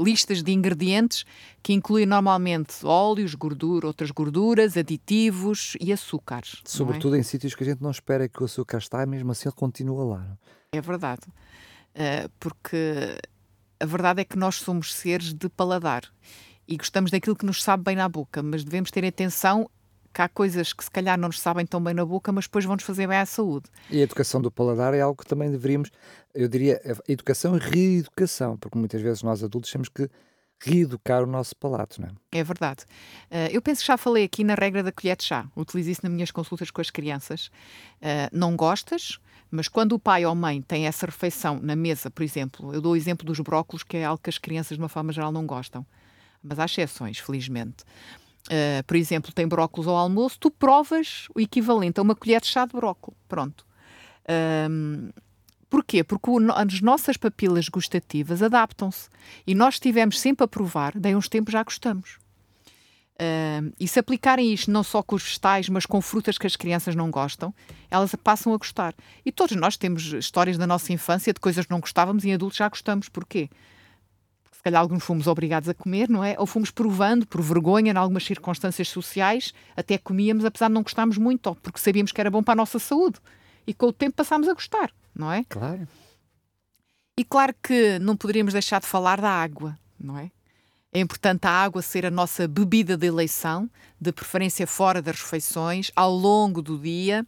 listas 0.03 0.43
de 0.43 0.51
ingredientes 0.51 1.25
que 1.61 1.71
incluem 1.71 2.05
normalmente 2.05 2.85
óleos, 2.85 3.33
gordura, 3.33 3.87
outras 3.87 4.11
gorduras, 4.11 4.75
aditivos 4.75 5.77
e 5.79 5.93
açúcares. 5.93 6.61
É? 6.65 6.69
Sobretudo 6.69 7.15
é? 7.15 7.19
em 7.19 7.23
sítios 7.23 7.55
que 7.55 7.63
a 7.63 7.67
gente 7.67 7.81
não 7.81 7.91
espera 7.91 8.27
que 8.27 8.41
o 8.41 8.45
açúcar 8.45 8.79
está, 8.79 9.05
mesmo 9.05 9.31
assim 9.31 9.47
ele 9.47 9.55
continua 9.55 10.03
lá. 10.03 10.37
É 10.73 10.81
verdade. 10.81 11.21
Uh, 11.95 12.29
porque 12.39 13.17
a 13.79 13.85
verdade 13.85 14.21
é 14.21 14.25
que 14.25 14.37
nós 14.37 14.55
somos 14.55 14.93
seres 14.93 15.33
de 15.33 15.47
paladar 15.47 16.03
e 16.67 16.77
gostamos 16.77 17.11
daquilo 17.11 17.35
que 17.35 17.45
nos 17.45 17.61
sabe 17.61 17.83
bem 17.83 17.95
na 17.95 18.07
boca, 18.07 18.41
mas 18.41 18.63
devemos 18.63 18.91
ter 18.91 19.05
atenção 19.05 19.69
que 20.13 20.21
há 20.21 20.29
coisas 20.29 20.71
que 20.71 20.83
se 20.83 20.91
calhar 20.91 21.17
não 21.17 21.27
nos 21.27 21.39
sabem 21.39 21.65
tão 21.65 21.83
bem 21.83 21.93
na 21.93 22.05
boca, 22.05 22.31
mas 22.31 22.45
depois 22.45 22.63
vão-nos 22.63 22.83
fazer 22.83 23.07
bem 23.07 23.17
à 23.17 23.25
saúde. 23.25 23.65
E 23.89 23.99
a 23.99 24.03
educação 24.03 24.39
do 24.39 24.51
paladar 24.51 24.93
é 24.93 25.01
algo 25.01 25.19
que 25.21 25.27
também 25.27 25.49
deveríamos, 25.49 25.89
eu 26.35 26.47
diria, 26.47 26.79
educação 27.07 27.57
e 27.57 27.59
reeducação, 27.59 28.55
porque 28.57 28.77
muitas 28.77 29.01
vezes 29.01 29.23
nós 29.23 29.43
adultos 29.43 29.71
temos 29.71 29.89
que 29.89 30.07
reeducar 30.61 31.23
o 31.23 31.25
nosso 31.25 31.55
palato, 31.55 31.99
não 31.99 32.07
é? 32.07 32.39
É 32.39 32.43
verdade. 32.43 32.83
Uh, 33.29 33.49
eu 33.51 33.61
penso 33.61 33.81
que 33.81 33.87
já 33.87 33.97
falei 33.97 34.23
aqui 34.23 34.43
na 34.43 34.53
regra 34.53 34.83
da 34.83 34.91
colher 34.91 35.17
de 35.17 35.23
chá. 35.23 35.45
Utilizo 35.57 35.89
isso 35.89 36.01
nas 36.03 36.11
minhas 36.11 36.31
consultas 36.31 36.71
com 36.71 36.79
as 36.79 36.89
crianças. 36.89 37.47
Uh, 37.97 38.29
não 38.31 38.55
gostas, 38.55 39.19
mas 39.51 39.67
quando 39.67 39.93
o 39.93 39.99
pai 39.99 40.25
ou 40.25 40.31
a 40.31 40.35
mãe 40.35 40.61
tem 40.61 40.87
essa 40.87 41.05
refeição 41.05 41.59
na 41.61 41.75
mesa, 41.75 42.09
por 42.09 42.23
exemplo, 42.23 42.73
eu 42.73 42.79
dou 42.79 42.93
o 42.93 42.95
exemplo 42.95 43.25
dos 43.25 43.39
brócolos, 43.39 43.83
que 43.83 43.97
é 43.97 44.05
algo 44.05 44.21
que 44.23 44.29
as 44.29 44.37
crianças, 44.37 44.77
de 44.77 44.81
uma 44.81 44.87
forma 44.87 45.11
geral, 45.11 45.31
não 45.31 45.45
gostam 45.45 45.85
mas 46.43 46.59
há 46.59 46.65
exceções, 46.65 47.19
felizmente. 47.19 47.83
Uh, 48.47 48.83
por 48.85 48.97
exemplo, 48.97 49.31
tem 49.31 49.47
brócolos 49.47 49.87
ao 49.87 49.95
almoço, 49.95 50.37
tu 50.39 50.51
provas 50.51 51.27
o 51.33 51.39
equivalente 51.39 51.99
a 51.99 52.03
uma 52.03 52.15
colher 52.15 52.41
de 52.41 52.47
chá 52.47 52.65
de 52.65 52.73
brócolis. 52.73 53.17
Pronto. 53.27 53.65
Um, 54.69 55.09
porquê? 55.69 56.03
Porque 56.03 56.29
o, 56.29 56.37
as 56.51 56.81
nossas 56.81 57.15
papilas 57.15 57.69
gustativas 57.69 58.43
adaptam-se. 58.43 59.09
E 59.47 59.55
nós 59.55 59.75
estivemos 59.75 60.19
sempre 60.19 60.43
a 60.43 60.47
provar, 60.47 60.93
daí 60.99 61.15
uns 61.15 61.29
tempos 61.29 61.53
já 61.53 61.63
gostamos. 61.63 62.17
E 63.79 63.87
se 63.87 63.99
aplicarem 63.99 64.53
isto 64.53 64.71
não 64.71 64.83
só 64.83 65.01
com 65.01 65.15
os 65.15 65.23
vegetais, 65.23 65.69
mas 65.69 65.85
com 65.85 66.01
frutas 66.01 66.37
que 66.37 66.47
as 66.47 66.55
crianças 66.55 66.95
não 66.95 67.09
gostam, 67.09 67.53
elas 67.89 68.13
passam 68.15 68.53
a 68.53 68.57
gostar. 68.57 68.93
E 69.25 69.31
todos 69.31 69.55
nós 69.55 69.77
temos 69.77 70.11
histórias 70.13 70.57
da 70.57 70.67
nossa 70.67 70.91
infância 70.91 71.33
de 71.33 71.39
coisas 71.39 71.65
que 71.65 71.71
não 71.71 71.79
gostávamos 71.79 72.23
e 72.25 72.29
em 72.29 72.33
adultos 72.33 72.57
já 72.57 72.67
gostamos. 72.67 73.09
Porquê? 73.09 73.49
Se 74.63 74.71
calhar 74.71 74.81
alguns 74.81 75.03
fomos 75.03 75.27
obrigados 75.27 75.67
a 75.67 75.73
comer, 75.73 76.07
não 76.07 76.23
é? 76.23 76.35
Ou 76.39 76.45
fomos 76.45 76.71
provando, 76.71 77.27
por 77.27 77.41
vergonha, 77.41 77.91
em 77.91 77.97
algumas 77.97 78.23
circunstâncias 78.23 78.87
sociais, 78.87 79.53
até 79.75 79.97
comíamos, 79.97 80.45
apesar 80.45 80.69
de 80.69 80.73
não 80.73 80.83
gostarmos 80.83 81.17
muito, 81.17 81.47
ou 81.47 81.55
porque 81.55 81.79
sabíamos 81.79 82.13
que 82.13 82.21
era 82.21 82.31
bom 82.31 82.41
para 82.41 82.53
a 82.53 82.55
nossa 82.55 82.79
saúde. 82.79 83.19
E 83.67 83.73
com 83.73 83.87
o 83.87 83.91
tempo 83.91 84.15
passámos 84.15 84.47
a 84.47 84.53
gostar, 84.53 84.89
não 85.13 85.29
é? 85.29 85.43
Claro. 85.49 85.85
E 87.19 87.25
claro 87.25 87.53
que 87.61 87.99
não 87.99 88.15
poderíamos 88.15 88.53
deixar 88.53 88.79
de 88.79 88.87
falar 88.87 89.19
da 89.19 89.29
água, 89.29 89.77
não 89.99 90.17
é? 90.17 90.31
É 90.95 90.99
importante 90.99 91.47
a 91.47 91.49
água 91.49 91.81
ser 91.81 92.05
a 92.05 92.11
nossa 92.11 92.47
bebida 92.47 92.95
de 92.95 93.07
eleição, 93.07 93.67
de 93.99 94.11
preferência 94.11 94.67
fora 94.67 95.01
das 95.01 95.19
refeições, 95.19 95.91
ao 95.95 96.13
longo 96.13 96.61
do 96.61 96.77
dia. 96.77 97.25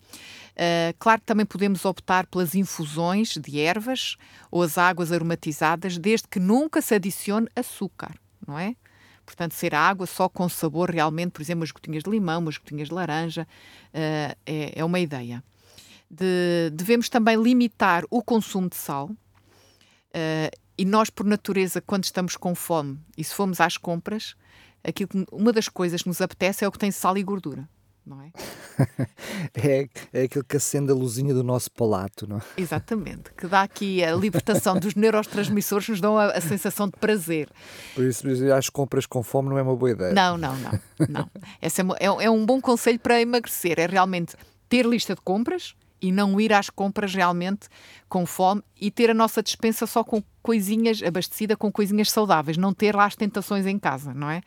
Uh, 0.51 0.93
claro 0.99 1.19
que 1.19 1.25
também 1.25 1.47
podemos 1.47 1.83
optar 1.83 2.27
pelas 2.27 2.53
infusões 2.53 3.29
de 3.29 3.59
ervas 3.59 4.17
ou 4.51 4.61
as 4.61 4.77
águas 4.77 5.11
aromatizadas, 5.11 5.97
desde 5.97 6.27
que 6.27 6.39
nunca 6.39 6.79
se 6.79 6.93
adicione 6.93 7.47
açúcar, 7.55 8.13
não 8.47 8.59
é? 8.59 8.75
Portanto, 9.25 9.53
ser 9.53 9.73
água 9.73 10.05
só 10.05 10.29
com 10.29 10.47
sabor 10.47 10.91
realmente, 10.91 11.31
por 11.31 11.41
exemplo, 11.41 11.61
umas 11.61 11.71
gotinhas 11.71 12.03
de 12.03 12.09
limão, 12.11 12.41
umas 12.41 12.59
gotinhas 12.59 12.89
de 12.89 12.93
laranja, 12.93 13.47
uh, 13.47 14.37
é, 14.45 14.73
é, 14.75 14.85
uma 14.85 14.99
ideia. 14.99 15.43
De, 16.07 16.69
devemos 16.71 17.09
também 17.09 17.35
limitar 17.41 18.03
o 18.11 18.21
consumo 18.21 18.69
de 18.69 18.75
sal. 18.75 19.07
Uh, 19.07 20.64
e 20.77 20.85
nós, 20.85 21.09
por 21.09 21.25
natureza, 21.25 21.81
quando 21.81 22.03
estamos 22.03 22.35
com 22.35 22.53
fome 22.53 22.99
e 23.17 23.23
se 23.23 23.33
formos 23.33 23.61
às 23.61 23.77
compras, 23.77 24.35
aquilo 24.83 25.09
que, 25.09 25.25
uma 25.31 25.51
das 25.53 25.69
coisas 25.69 26.01
que 26.01 26.07
nos 26.07 26.21
apetece 26.21 26.63
é 26.65 26.67
o 26.67 26.71
que 26.71 26.79
tem 26.79 26.91
sal 26.91 27.17
e 27.17 27.23
gordura. 27.23 27.67
Não 28.05 28.21
é? 28.21 28.31
é, 29.55 29.89
é 30.13 30.23
aquilo 30.23 30.43
que 30.43 30.57
acende 30.57 30.91
a 30.91 30.93
luzinha 30.93 31.33
do 31.33 31.43
nosso 31.43 31.71
palato, 31.71 32.27
não 32.27 32.37
é? 32.37 32.41
Exatamente, 32.55 33.31
que 33.35 33.47
dá 33.47 33.63
aqui 33.63 34.03
a 34.03 34.13
libertação 34.13 34.77
dos 34.77 34.93
neurotransmissores, 34.93 35.89
nos 35.89 35.99
dão 35.99 36.15
a, 36.15 36.27
a, 36.27 36.39
sensação 36.39 36.87
de 36.87 36.97
prazer. 36.97 37.49
Por 37.95 38.03
isso, 38.03 38.27
as 38.53 38.69
compras 38.69 39.07
com 39.07 39.23
fome 39.23 39.49
não 39.49 39.57
é 39.57 39.63
uma 39.63 39.75
boa 39.75 39.89
ideia. 39.89 40.13
Não, 40.13 40.37
não, 40.37 40.55
não. 40.57 40.79
não. 41.09 41.31
Esse 41.59 41.81
é, 41.81 41.85
é, 41.99 42.25
é 42.25 42.29
um 42.29 42.45
bom 42.45 42.61
conselho 42.61 42.99
para 42.99 43.19
emagrecer, 43.19 43.79
é 43.79 43.87
realmente 43.87 44.35
ter 44.69 44.85
lista 44.85 45.15
de 45.15 45.21
compras, 45.21 45.73
e 46.05 46.11
não 46.11 46.39
ir 46.39 46.53
às 46.53 46.69
compras 46.69 47.15
realmente 47.15 47.67
com 48.07 48.25
fome 48.25 48.61
e 48.79 48.91
ter 48.91 49.09
a 49.09 49.13
nossa 49.13 49.41
dispensa 49.41 49.87
só 49.87 50.03
com 50.03 50.23
coisinhas, 50.41 51.01
abastecida 51.01 51.57
com 51.57 51.71
coisinhas 51.71 52.11
saudáveis, 52.11 52.57
não 52.57 52.73
ter 52.73 52.95
lá 52.95 53.05
as 53.05 53.15
tentações 53.15 53.65
em 53.65 53.79
casa, 53.79 54.13
não 54.13 54.29
é? 54.29 54.41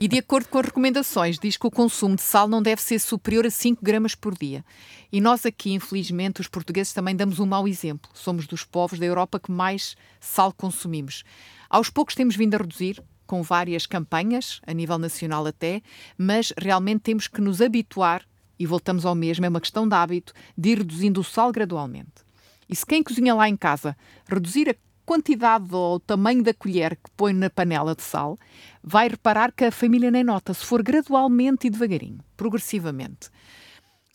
E 0.00 0.08
de 0.08 0.18
acordo 0.18 0.48
com 0.48 0.58
as 0.58 0.66
recomendações, 0.66 1.38
diz 1.38 1.56
que 1.56 1.66
o 1.66 1.70
consumo 1.70 2.16
de 2.16 2.22
sal 2.22 2.48
não 2.48 2.60
deve 2.60 2.82
ser 2.82 2.98
superior 2.98 3.46
a 3.46 3.50
5 3.50 3.82
gramas 3.82 4.14
por 4.14 4.36
dia. 4.36 4.64
E 5.10 5.20
nós 5.20 5.46
aqui, 5.46 5.72
infelizmente, 5.72 6.40
os 6.40 6.48
portugueses 6.48 6.92
também 6.92 7.14
damos 7.14 7.38
um 7.38 7.46
mau 7.46 7.66
exemplo. 7.66 8.10
Somos 8.12 8.46
dos 8.46 8.64
povos 8.64 8.98
da 8.98 9.06
Europa 9.06 9.38
que 9.38 9.50
mais 9.50 9.96
sal 10.20 10.52
consumimos. 10.52 11.22
Aos 11.70 11.88
poucos 11.88 12.14
temos 12.14 12.36
vindo 12.36 12.56
a 12.56 12.58
reduzir, 12.58 13.02
com 13.26 13.42
várias 13.42 13.86
campanhas, 13.86 14.60
a 14.66 14.72
nível 14.72 14.98
nacional 14.98 15.46
até, 15.46 15.82
mas 16.16 16.52
realmente 16.58 17.02
temos 17.02 17.28
que 17.28 17.40
nos 17.40 17.62
habituar 17.62 18.26
e 18.58 18.66
voltamos 18.66 19.06
ao 19.06 19.14
mesmo, 19.14 19.44
é 19.46 19.48
uma 19.48 19.60
questão 19.60 19.88
de 19.88 19.94
hábito, 19.94 20.32
de 20.56 20.70
ir 20.70 20.78
reduzindo 20.78 21.20
o 21.20 21.24
sal 21.24 21.52
gradualmente. 21.52 22.26
E 22.68 22.76
se 22.76 22.84
quem 22.84 23.02
cozinha 23.02 23.34
lá 23.34 23.48
em 23.48 23.56
casa 23.56 23.96
reduzir 24.28 24.68
a 24.68 24.74
quantidade 25.06 25.74
ou 25.74 25.94
o 25.94 26.00
tamanho 26.00 26.42
da 26.42 26.52
colher 26.52 26.94
que 26.96 27.10
põe 27.16 27.32
na 27.32 27.48
panela 27.48 27.94
de 27.94 28.02
sal, 28.02 28.38
vai 28.82 29.08
reparar 29.08 29.52
que 29.52 29.64
a 29.64 29.72
família 29.72 30.10
nem 30.10 30.22
nota, 30.22 30.52
se 30.52 30.64
for 30.64 30.82
gradualmente 30.82 31.66
e 31.66 31.70
devagarinho, 31.70 32.18
progressivamente. 32.36 33.30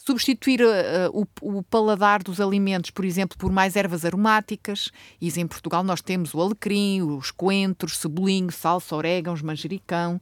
Substituir 0.06 0.62
uh, 0.62 0.68
o, 1.14 1.26
o, 1.42 1.64
paladar 1.64 2.22
dos 2.22 2.42
alimentos, 2.42 2.92
por 2.92 3.06
exemplo, 3.06 3.38
por 3.38 3.50
mais 3.52 3.78
ervas 3.78 4.04
aromáticas. 4.04 4.92
E 5.20 5.30
em 5.40 5.48
Portugal 5.48 5.82
nós 5.82 6.02
temos 6.02 6.34
o 6.34 6.42
alecrim, 6.42 7.02
os 7.02 7.32
coentros, 7.32 7.98
cebolinho, 7.98 8.52
salsa, 8.52 8.98
orégãos, 8.98 9.42
manjericão. 9.42 10.20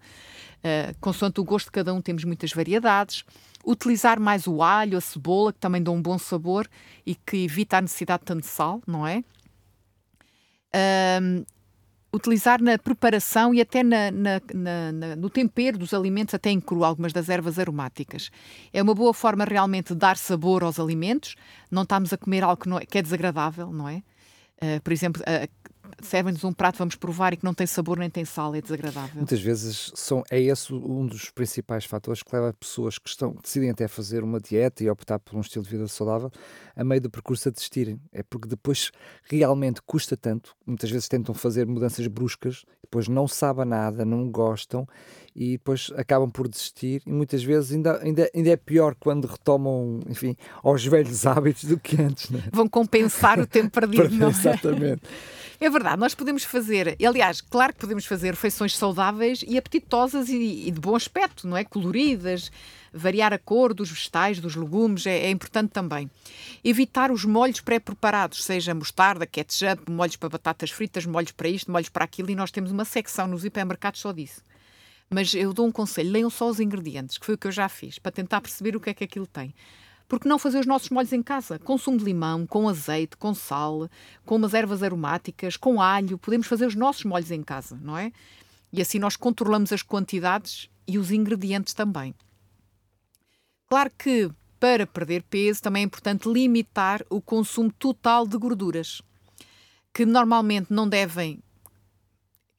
Uh, 0.64 0.96
consoante 1.00 1.40
o 1.40 1.44
gosto 1.44 1.66
de 1.66 1.72
cada 1.72 1.94
um, 1.94 2.02
temos 2.02 2.24
muitas 2.24 2.52
variedades 2.52 3.26
utilizar 3.66 4.20
mais 4.20 4.48
o 4.48 4.62
alho, 4.62 4.98
a 4.98 5.02
cebola, 5.02 5.54
que 5.54 5.60
também 5.60 5.82
dão 5.82 5.96
um 5.96 6.02
bom 6.02 6.18
sabor 6.18 6.68
e 7.06 7.16
que 7.16 7.38
evita 7.38 7.78
a 7.78 7.82
necessidade 7.82 8.22
de 8.22 8.26
tanto 8.26 8.46
sal, 8.46 8.82
não 8.88 9.06
é? 9.06 9.24
Utilizar 12.14 12.62
na 12.62 12.78
preparação 12.78 13.54
e 13.54 13.62
até 13.62 13.84
na, 13.84 14.12
na, 14.12 14.42
na, 14.54 15.16
no 15.16 15.30
tempero 15.30 15.78
dos 15.78 15.94
alimentos, 15.94 16.34
até 16.34 16.50
em 16.50 16.60
cru, 16.60 16.84
algumas 16.84 17.14
das 17.14 17.30
ervas 17.30 17.58
aromáticas. 17.58 18.30
É 18.74 18.82
uma 18.82 18.94
boa 18.94 19.14
forma 19.14 19.46
realmente 19.46 19.94
de 19.94 20.00
dar 20.00 20.18
sabor 20.18 20.64
aos 20.64 20.80
alimentos, 20.80 21.36
não 21.70 21.84
estamos 21.84 22.12
a 22.12 22.18
comer 22.18 22.44
algo 22.44 22.62
que, 22.62 22.70
é, 22.70 22.86
que 22.86 22.98
é 22.98 23.02
desagradável, 23.02 23.72
não 23.72 23.88
é? 23.88 24.04
Uh, 24.58 24.82
por 24.84 24.92
exemplo, 24.92 25.22
uh, 25.22 25.71
servem-nos 26.02 26.44
um 26.44 26.54
prato, 26.54 26.78
vamos 26.78 26.96
provar 26.96 27.34
e 27.34 27.38
que 27.38 27.44
não 27.44 27.54
tem 27.54 27.68
sabor 27.68 27.98
nem 27.98 28.10
tem 28.10 28.26
sal, 28.26 28.54
é 28.56 28.62
desagradável. 28.62 29.16
Muitas 29.16 29.42
vezes 29.42 29.92
são, 29.96 30.24
é 30.30 30.40
esse 30.40 30.74
um 30.74 31.06
dos 31.06 31.30
principais 31.30 31.86
fatores 31.86 32.24
que 32.24 32.36
leva 32.36 32.54
pessoas 32.54 32.98
que 32.98 33.10
estão, 33.10 33.36
decidem 33.42 33.70
até 33.70 33.88
fazer 33.88 34.24
uma 34.24 34.40
dieta 34.40 34.84
e 34.84 34.90
optar 34.90 35.20
por 35.20 35.36
um 35.36 35.42
estilo 35.42 35.64
de 35.64 35.72
vida 35.72 35.88
saudável 35.88 36.32
a 36.76 36.84
meio 36.84 37.02
do 37.02 37.10
percurso 37.10 37.50
a 37.50 37.52
desistirem. 37.52 38.00
É 38.12 38.24
porque 38.24 38.48
depois 38.48 38.92
realmente 39.24 39.82
custa 39.82 40.16
tanto, 40.16 40.56
muitas 40.66 40.90
vezes 40.90 41.08
tentam 41.08 41.34
fazer 41.34 41.66
mudanças 41.66 42.06
bruscas, 42.08 42.64
depois 42.82 43.08
não 43.08 43.28
sabem 43.28 43.66
nada, 43.66 44.04
não 44.04 44.30
gostam 44.30 44.88
e 45.36 45.54
depois 45.54 45.92
acabam 45.96 46.30
por 46.30 46.48
desistir 46.48 47.02
e 47.06 47.12
muitas 47.12 47.44
vezes 47.44 47.72
ainda, 47.72 48.02
ainda, 48.02 48.30
ainda 48.34 48.50
é 48.50 48.58
pior 48.58 48.96
quando 49.00 49.26
retomam, 49.26 50.00
enfim, 50.10 50.36
aos 50.64 50.86
velhos 50.86 51.26
hábitos 51.28 51.66
do 51.66 51.80
que 51.80 52.02
antes. 52.02 52.30
Né? 52.30 52.44
Vão 52.52 52.68
compensar 52.68 53.40
o 53.40 53.48
tempo 53.48 53.72
perdido, 53.80 54.16
não 54.16 54.28
é? 54.28 54.32
Exatamente. 54.32 55.02
É 55.60 55.70
verdade, 55.70 56.00
nós 56.00 56.16
podemos 56.16 56.44
fazer, 56.44 56.98
aliás, 57.06 57.40
claro 57.40 57.72
que 57.72 57.80
podemos 57.80 58.06
fazer 58.06 58.32
refeições 58.32 58.76
saudáveis 58.76 59.46
e 59.48 59.60
apetitosas 59.60 60.28
e, 60.28 60.68
e 60.68 60.72
de 60.72 60.80
bom 60.80 60.96
aspecto, 60.96 61.48
não 61.48 61.56
é? 61.56 61.64
Coloridas, 61.64 62.52
variar 62.92 63.32
a 63.32 63.38
cor 63.38 63.72
dos 63.72 63.92
vegetais, 63.92 64.40
dos 64.40 64.56
legumes, 64.56 65.06
é, 65.06 65.26
é 65.26 65.30
importante 65.30 65.70
também. 65.70 66.10
Evitar 66.64 67.12
os 67.12 67.26
molhos 67.26 67.62
pré-preparados, 67.62 68.44
seja 68.44 68.74
mostarda, 68.74 69.28
ketchup, 69.28 69.92
molhos 69.92 70.16
para 70.16 70.30
batatas 70.30 70.72
fritas, 70.72 71.06
molhos 71.06 71.32
para 71.32 71.48
isto, 71.48 71.72
molhos 71.72 71.90
para 71.90 72.06
aquilo, 72.06 72.32
e 72.32 72.36
nós 72.36 72.50
temos 72.50 72.72
uma 72.72 72.84
secção 72.84 73.28
nos 73.28 73.46
hipermercados 73.46 74.02
só 74.02 74.12
disso. 74.12 74.42
Mas 75.14 75.34
eu 75.34 75.54
dou 75.54 75.68
um 75.68 75.72
conselho: 75.72 76.12
leiam 76.12 76.30
só 76.30 76.50
os 76.50 76.60
ingredientes, 76.60 77.18
que 77.18 77.26
foi 77.26 77.36
o 77.36 77.38
que 77.38 77.48
eu 77.48 77.52
já 77.52 77.68
fiz, 77.68 78.00
para 78.00 78.12
tentar 78.12 78.40
perceber 78.40 78.76
o 78.76 78.80
que 78.80 78.90
é 78.90 78.94
que 78.94 79.04
aquilo 79.04 79.28
tem. 79.28 79.54
Porque 80.08 80.28
não 80.28 80.40
fazer 80.40 80.60
os 80.60 80.66
nossos 80.66 80.90
molhos 80.90 81.14
em 81.14 81.22
casa? 81.22 81.60
Consumo 81.60 81.98
de 81.98 82.04
limão, 82.04 82.46
com 82.46 82.68
azeite, 82.68 83.16
com 83.16 83.34
sal, 83.34 83.90
com 84.26 84.36
umas 84.36 84.54
ervas 84.54 84.84
aromáticas, 84.84 85.56
com 85.56 85.82
alho. 85.82 86.18
Podemos 86.18 86.48
fazer 86.48 86.66
os 86.66 86.76
nossos 86.76 87.06
molhos 87.06 87.32
em 87.32 87.42
casa, 87.42 87.80
não 87.82 87.98
é? 87.98 88.12
E 88.74 88.82
assim 88.82 89.00
nós 89.00 89.16
controlamos 89.16 89.72
as 89.72 89.84
quantidades 89.84 90.70
e 90.88 90.98
os 90.98 91.12
ingredientes 91.12 91.74
também. 91.74 92.14
Claro 93.70 93.92
que 93.98 94.30
para 94.60 94.86
perder 94.86 95.24
peso 95.24 95.62
também 95.62 95.82
é 95.82 95.86
importante 95.86 96.30
limitar 96.30 97.02
o 97.10 97.22
consumo 97.22 97.72
total 97.72 98.28
de 98.28 98.38
gorduras, 98.38 99.02
que 99.94 100.06
normalmente 100.06 100.74
não 100.74 100.88
devem 100.88 101.40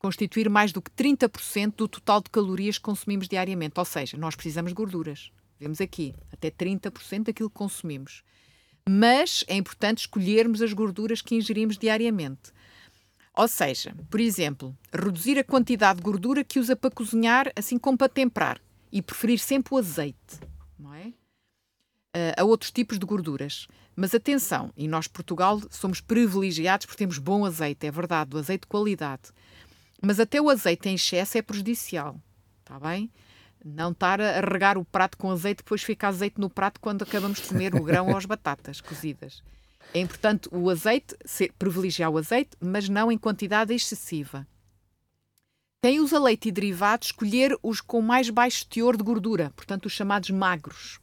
constituir 0.02 0.50
mais 0.50 0.72
do 0.72 0.82
que 0.82 0.90
30% 0.90 1.76
do 1.76 1.88
total 1.88 2.20
de 2.20 2.28
calorias 2.28 2.76
que 2.76 2.84
consumimos 2.84 3.28
diariamente. 3.28 3.78
Ou 3.78 3.84
seja, 3.84 4.16
nós 4.16 4.34
precisamos 4.34 4.72
de 4.72 4.74
gorduras. 4.74 5.30
Vemos 5.60 5.80
aqui, 5.80 6.12
até 6.32 6.50
30% 6.50 7.26
daquilo 7.26 7.48
que 7.48 7.54
consumimos. 7.54 8.24
Mas 8.88 9.44
é 9.46 9.54
importante 9.54 9.98
escolhermos 9.98 10.60
as 10.60 10.72
gorduras 10.72 11.22
que 11.22 11.36
ingerimos 11.36 11.78
diariamente. 11.78 12.50
Ou 13.34 13.46
seja, 13.46 13.94
por 14.10 14.20
exemplo, 14.20 14.76
reduzir 14.92 15.38
a 15.38 15.44
quantidade 15.44 15.98
de 15.98 16.02
gordura 16.02 16.42
que 16.42 16.58
usa 16.58 16.74
para 16.74 16.90
cozinhar, 16.90 17.52
assim 17.54 17.78
como 17.78 17.96
para 17.96 18.08
temperar. 18.08 18.60
E 18.90 19.00
preferir 19.00 19.38
sempre 19.38 19.72
o 19.72 19.78
azeite, 19.78 20.40
não 20.78 20.92
é? 20.92 21.06
Uh, 22.14 22.34
a 22.36 22.44
outros 22.44 22.70
tipos 22.70 22.98
de 22.98 23.06
gorduras. 23.06 23.68
Mas 23.94 24.14
atenção, 24.14 24.70
e 24.76 24.88
nós, 24.88 25.06
Portugal, 25.06 25.60
somos 25.70 26.00
privilegiados 26.00 26.86
porque 26.86 26.98
temos 26.98 27.18
bom 27.18 27.46
azeite, 27.46 27.86
é 27.86 27.90
verdade, 27.90 28.34
o 28.34 28.38
azeite 28.38 28.62
de 28.62 28.66
qualidade. 28.66 29.30
Mas 30.04 30.18
até 30.18 30.40
o 30.40 30.50
azeite 30.50 30.88
em 30.88 30.94
excesso 30.94 31.38
é 31.38 31.42
prejudicial. 31.42 32.20
Está 32.60 32.78
bem? 32.80 33.10
Não 33.64 33.92
estar 33.92 34.20
a 34.20 34.40
regar 34.40 34.76
o 34.76 34.84
prato 34.84 35.16
com 35.16 35.30
azeite, 35.30 35.58
depois 35.58 35.82
fica 35.82 36.08
azeite 36.08 36.40
no 36.40 36.50
prato 36.50 36.80
quando 36.80 37.02
acabamos 37.02 37.40
de 37.40 37.46
comer 37.46 37.74
o 37.76 37.84
grão 37.84 38.08
ou 38.08 38.16
as 38.16 38.26
batatas 38.26 38.80
cozidas. 38.80 39.42
É 39.94 40.00
importante 40.00 40.48
o 40.50 40.68
azeite, 40.68 41.16
ser, 41.24 41.52
privilegiar 41.52 42.10
o 42.10 42.18
azeite, 42.18 42.56
mas 42.60 42.88
não 42.88 43.12
em 43.12 43.18
quantidade 43.18 43.72
excessiva. 43.72 44.46
Quem 45.84 46.00
usa 46.00 46.18
leite 46.18 46.48
e 46.48 46.52
derivados, 46.52 47.08
escolher 47.08 47.56
os 47.62 47.80
com 47.80 48.00
mais 48.00 48.30
baixo 48.30 48.66
teor 48.66 48.96
de 48.96 49.04
gordura, 49.04 49.52
portanto, 49.54 49.86
os 49.86 49.92
chamados 49.92 50.30
magros. 50.30 50.98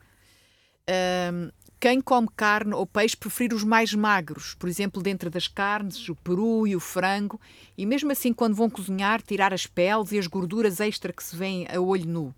Um, 0.90 1.52
quem 1.80 2.02
come 2.02 2.28
carne 2.36 2.74
ou 2.74 2.86
peixe 2.86 3.16
preferir 3.16 3.54
os 3.54 3.64
mais 3.64 3.94
magros, 3.94 4.54
por 4.56 4.68
exemplo, 4.68 5.02
dentro 5.02 5.30
das 5.30 5.48
carnes, 5.48 6.10
o 6.10 6.16
peru 6.16 6.68
e 6.68 6.76
o 6.76 6.80
frango, 6.80 7.40
e 7.78 7.86
mesmo 7.86 8.12
assim, 8.12 8.34
quando 8.34 8.56
vão 8.56 8.70
cozinhar, 8.70 9.22
tirar 9.22 9.54
as 9.54 9.66
peles 9.66 10.12
e 10.12 10.20
as 10.20 10.28
gorduras 10.28 10.80
extra 10.80 11.14
que 11.14 11.24
se 11.24 11.36
vêem 11.36 11.68
a 11.74 11.80
olho 11.80 12.06
nu. 12.06 12.36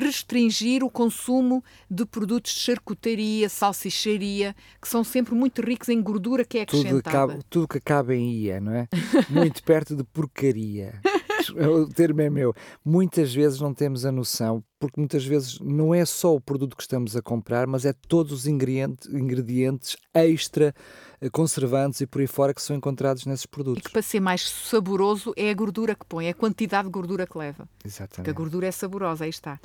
Restringir 0.00 0.82
o 0.82 0.90
consumo 0.90 1.62
de 1.90 2.06
produtos 2.06 2.52
de 2.52 2.60
charcutaria, 2.60 3.48
salsicharia, 3.48 4.56
que 4.80 4.88
são 4.88 5.04
sempre 5.04 5.34
muito 5.34 5.60
ricos 5.60 5.90
em 5.90 6.00
gordura 6.00 6.44
que 6.44 6.58
é 6.58 6.62
acrescentada. 6.62 7.34
Tudo, 7.34 7.44
tudo 7.50 7.68
que 7.68 7.78
acaba 7.78 8.14
em 8.14 8.32
ia, 8.32 8.58
não 8.58 8.72
é? 8.72 8.88
Muito 9.28 9.62
perto 9.62 9.94
de 9.94 10.02
porcaria. 10.02 10.98
o 11.54 11.88
termo 11.88 12.20
é 12.20 12.30
meu. 12.30 12.54
Muitas 12.84 13.34
vezes 13.34 13.60
não 13.60 13.74
temos 13.74 14.04
a 14.04 14.12
noção, 14.12 14.62
porque 14.78 15.00
muitas 15.00 15.24
vezes 15.24 15.58
não 15.60 15.94
é 15.94 16.04
só 16.04 16.34
o 16.34 16.40
produto 16.40 16.76
que 16.76 16.82
estamos 16.82 17.16
a 17.16 17.22
comprar, 17.22 17.66
mas 17.66 17.84
é 17.84 17.92
todos 17.92 18.32
os 18.32 18.46
ingredientes, 18.46 19.08
ingredientes 19.08 19.96
extra 20.12 20.74
eh, 21.20 21.30
conservantes 21.30 22.00
e 22.00 22.06
por 22.06 22.20
aí 22.20 22.26
fora 22.26 22.52
que 22.52 22.62
são 22.62 22.76
encontrados 22.76 23.26
nesses 23.26 23.46
produtos. 23.46 23.80
E 23.80 23.86
que 23.86 23.92
para 23.92 24.02
ser 24.02 24.20
mais 24.20 24.48
saboroso 24.48 25.32
é 25.36 25.50
a 25.50 25.54
gordura 25.54 25.94
que 25.94 26.04
põe, 26.04 26.26
é 26.26 26.30
a 26.30 26.34
quantidade 26.34 26.86
de 26.86 26.92
gordura 26.92 27.26
que 27.26 27.36
leva. 27.38 27.68
Exatamente. 27.84 28.16
Porque 28.16 28.30
a 28.30 28.34
gordura 28.34 28.66
é 28.66 28.70
saborosa, 28.70 29.24
aí 29.24 29.30
está. 29.30 29.58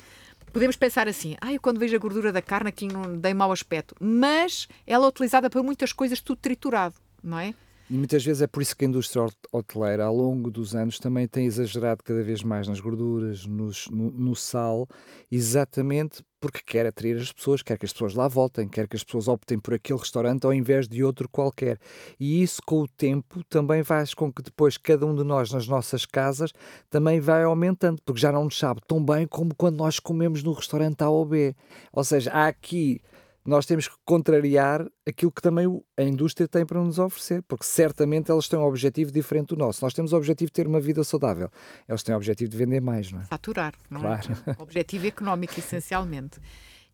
Podemos 0.52 0.76
pensar 0.76 1.08
assim, 1.08 1.36
ah, 1.42 1.54
eu 1.54 1.62
quando 1.62 1.80
vejo 1.80 1.96
a 1.96 2.00
gordura 2.00 2.32
da 2.32 2.42
carne 2.42 2.70
aqui 2.70 2.88
não 2.88 3.18
dei 3.18 3.34
mau 3.34 3.52
aspecto, 3.52 3.96
mas 4.00 4.68
ela 4.88 5.06
é 5.06 5.10
utilizada 5.10 5.50
para 5.50 5.62
muitas 5.62 5.94
coisas 5.94 6.22
tudo 6.22 6.40
triturado, 6.40 6.96
não 7.24 7.38
é? 7.38 7.54
E 7.90 7.94
muitas 7.96 8.24
vezes 8.24 8.44
é 8.44 8.48
por 8.48 8.62
isso 8.62 8.76
que 8.78 8.86
a 8.86 8.88
indústria 8.88 9.26
hoteleira, 9.52 10.06
ao 10.06 10.16
longo 10.16 10.52
dos 10.52 10.76
anos, 10.76 11.00
também 11.00 11.28
tem 11.28 11.48
exagerado 11.48 12.04
cada 12.04 12.22
vez 12.22 12.44
mais 12.44 12.68
nas 12.68 12.80
gorduras, 12.80 13.48
nos, 13.48 13.88
no, 13.88 14.12
no, 14.12 14.36
sal, 14.36 14.88
exatamente 15.32 16.24
porque 16.40 16.60
quer 16.64 16.86
atrair 16.86 17.18
as 17.18 17.32
pessoas, 17.32 17.64
quer 17.64 17.80
que 17.80 17.86
as 17.88 17.92
pessoas 17.92 18.14
lá 18.14 18.28
voltem, 18.28 18.68
quer 18.68 18.88
que 18.88 18.96
as 18.96 19.04
pessoas 19.04 19.28
optem 19.28 19.58
por 19.58 19.74
aquele 19.74 19.98
restaurante 19.98 20.46
ao 20.46 20.54
invés 20.54 20.88
de 20.88 21.04
outro 21.04 21.28
qualquer. 21.28 21.80
E 22.20 22.44
isso, 22.44 22.62
com 22.64 22.82
o 22.82 22.88
tempo, 22.88 23.44
também 23.50 23.84
faz 23.84 24.14
com 24.14 24.32
que 24.32 24.44
depois 24.44 24.78
cada 24.78 25.08
um 25.08 25.16
de 25.16 25.24
nós, 25.24 25.52
nas 25.52 25.68
nossas 25.68 26.06
casas, 26.06 26.54
também 26.92 27.20
vai 27.20 27.44
aumentando, 27.44 28.00
porque 28.06 28.22
já 28.22 28.32
não 28.32 28.44
nos 28.44 28.60
sabe 28.60 28.82
tão 28.88 29.04
bem 29.04 29.26
como 29.26 29.56
quando 29.56 29.78
nós 29.78 30.00
comemos 30.00 30.44
no 30.44 30.54
restaurante 30.54 31.02
A 31.04 31.10
ou 31.10 31.26
B. 31.26 31.56
Ou 31.92 32.04
seja, 32.04 32.32
há 32.32 32.48
aqui 32.48 33.02
nós 33.46 33.66
temos 33.66 33.88
que 33.88 33.96
contrariar 34.06 34.86
aquilo 35.08 35.32
que 35.32 35.42
também 35.42 35.66
a 35.98 36.04
indústria 36.04 36.48
tem 36.48 36.66
para 36.66 36.80
nos 36.80 37.00
oferecer, 37.00 37.42
porque 37.48 37.66
certamente 37.66 38.30
elas 38.30 38.48
têm 38.48 38.60
um 38.60 38.64
objetivo 38.64 39.12
diferente 39.12 39.50
do 39.50 39.56
nosso. 39.56 39.84
Nós 39.84 39.94
temos 39.94 40.14
o 40.14 40.18
objetivo 40.18 40.50
de 40.50 40.54
ter 40.54 40.68
uma 40.68 40.80
vida 40.80 41.04
saudável, 41.04 41.50
eles 41.88 42.04
têm 42.04 42.14
o 42.14 42.18
objetivo 42.18 42.50
de 42.50 42.58
vender 42.58 42.82
mais, 42.82 43.12
não 43.12 43.22
é? 43.22 43.26
Faturar, 43.26 43.74
não 43.90 44.00
é? 44.00 44.04
claro. 44.04 44.38
é? 44.60 44.62
Objetivo 44.62 45.08
económico, 45.08 45.58
essencialmente. 45.58 46.40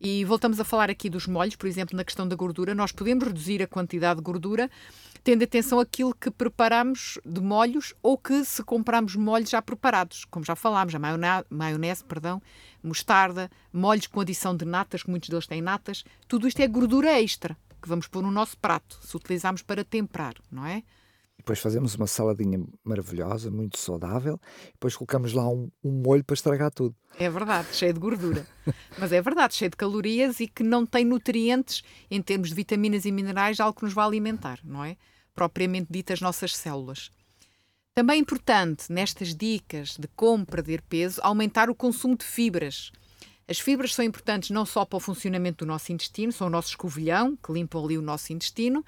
E 0.00 0.24
voltamos 0.24 0.60
a 0.60 0.64
falar 0.64 0.90
aqui 0.90 1.08
dos 1.08 1.26
molhos, 1.26 1.56
por 1.56 1.66
exemplo, 1.66 1.96
na 1.96 2.04
questão 2.04 2.28
da 2.28 2.36
gordura. 2.36 2.74
Nós 2.74 2.92
podemos 2.92 3.26
reduzir 3.26 3.62
a 3.62 3.66
quantidade 3.66 4.18
de 4.18 4.22
gordura 4.22 4.70
tendo 5.26 5.42
atenção 5.42 5.80
àquilo 5.80 6.14
que 6.14 6.30
preparamos 6.30 7.18
de 7.26 7.40
molhos 7.40 7.92
ou 8.00 8.16
que 8.16 8.44
se 8.44 8.62
compramos 8.62 9.16
molhos 9.16 9.50
já 9.50 9.60
preparados, 9.60 10.24
como 10.24 10.44
já 10.44 10.54
falámos, 10.54 10.94
a 10.94 11.00
maionese, 11.00 11.44
maionese 11.50 12.04
perdão, 12.04 12.40
mostarda, 12.80 13.50
molhos 13.72 14.06
com 14.06 14.20
adição 14.20 14.56
de 14.56 14.64
natas, 14.64 15.02
que 15.02 15.10
muitos 15.10 15.28
deles 15.28 15.48
têm 15.48 15.60
natas, 15.60 16.04
tudo 16.28 16.46
isto 16.46 16.60
é 16.60 16.68
gordura 16.68 17.20
extra 17.20 17.56
que 17.82 17.88
vamos 17.88 18.06
pôr 18.06 18.22
no 18.22 18.30
nosso 18.30 18.56
prato, 18.56 19.00
se 19.02 19.16
utilizarmos 19.16 19.62
para 19.62 19.84
temperar, 19.84 20.34
não 20.48 20.64
é? 20.64 20.84
Depois 21.36 21.58
fazemos 21.58 21.96
uma 21.96 22.06
saladinha 22.06 22.64
maravilhosa, 22.84 23.50
muito 23.50 23.78
saudável, 23.78 24.40
depois 24.74 24.94
colocamos 24.94 25.32
lá 25.32 25.48
um, 25.48 25.68
um 25.82 25.90
molho 25.90 26.22
para 26.22 26.34
estragar 26.34 26.70
tudo. 26.70 26.94
É 27.18 27.28
verdade, 27.28 27.66
cheio 27.72 27.92
de 27.92 27.98
gordura. 27.98 28.46
Mas 28.96 29.10
é 29.10 29.20
verdade, 29.20 29.56
cheio 29.56 29.72
de 29.72 29.76
calorias 29.76 30.38
e 30.38 30.46
que 30.46 30.62
não 30.62 30.86
tem 30.86 31.04
nutrientes 31.04 31.82
em 32.08 32.22
termos 32.22 32.50
de 32.50 32.54
vitaminas 32.54 33.04
e 33.04 33.10
minerais, 33.10 33.58
algo 33.58 33.76
que 33.76 33.84
nos 33.84 33.92
vai 33.92 34.06
alimentar, 34.06 34.60
não 34.62 34.84
é? 34.84 34.96
Propriamente 35.36 35.88
dito 35.90 36.14
as 36.14 36.20
nossas 36.22 36.56
células. 36.56 37.10
Também 37.94 38.16
é 38.16 38.20
importante, 38.20 38.90
nestas 38.90 39.34
dicas 39.34 39.96
de 39.98 40.08
como 40.16 40.46
perder 40.46 40.80
peso, 40.82 41.20
aumentar 41.22 41.68
o 41.68 41.74
consumo 41.74 42.16
de 42.16 42.24
fibras. 42.24 42.90
As 43.46 43.60
fibras 43.60 43.94
são 43.94 44.04
importantes 44.04 44.50
não 44.50 44.64
só 44.66 44.84
para 44.86 44.96
o 44.96 45.00
funcionamento 45.00 45.64
do 45.64 45.68
nosso 45.68 45.92
intestino, 45.92 46.32
são 46.32 46.46
o 46.46 46.50
nosso 46.50 46.70
escovilhão, 46.70 47.36
que 47.36 47.52
limpa 47.52 47.78
ali 47.78 47.98
o 47.98 48.02
nosso 48.02 48.32
intestino, 48.32 48.84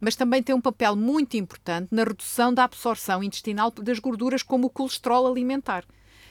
mas 0.00 0.14
também 0.14 0.42
têm 0.42 0.54
um 0.54 0.60
papel 0.60 0.94
muito 0.94 1.36
importante 1.36 1.88
na 1.90 2.04
redução 2.04 2.54
da 2.54 2.64
absorção 2.64 3.22
intestinal 3.22 3.70
das 3.70 3.98
gorduras, 3.98 4.44
como 4.44 4.68
o 4.68 4.70
colesterol 4.70 5.26
alimentar. 5.26 5.84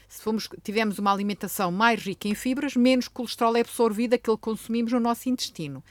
Se 0.08 0.22
formos, 0.22 0.50
tivermos 0.64 1.00
uma 1.00 1.14
alimentação 1.14 1.70
mais 1.70 2.02
rica 2.02 2.30
em 2.30 2.34
fibras, 2.34 2.76
menos 2.76 3.10
colesterol 3.10 3.56
é 3.58 3.62
absorvido 3.62 4.14
aquele 4.14 4.38
que 4.38 4.42
consumimos 4.42 4.94
no 4.94 5.02
nosso 5.02 5.28
intestino 5.30 5.84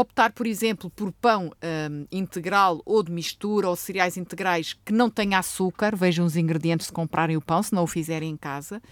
optar, 0.00 0.32
por 0.32 0.46
exemplo, 0.46 0.90
por 0.90 1.10
pão 1.10 1.50
um, 1.90 2.06
integral 2.12 2.82
ou 2.84 3.02
de 3.02 3.10
mistura 3.10 3.68
ou 3.68 3.74
cereais 3.74 4.18
integrais 4.18 4.74
que 4.74 4.92
não 4.92 5.08
tenha 5.08 5.38
açúcar, 5.38 5.96
vejam 5.96 6.26
os 6.26 6.36
ingredientes 6.36 6.88
de 6.88 6.92
comprarem 6.92 7.36
o 7.36 7.40
pão, 7.40 7.62
se 7.62 7.72
não 7.72 7.84
o 7.84 7.86
fizerem 7.86 8.30
em 8.30 8.36
casa, 8.36 8.82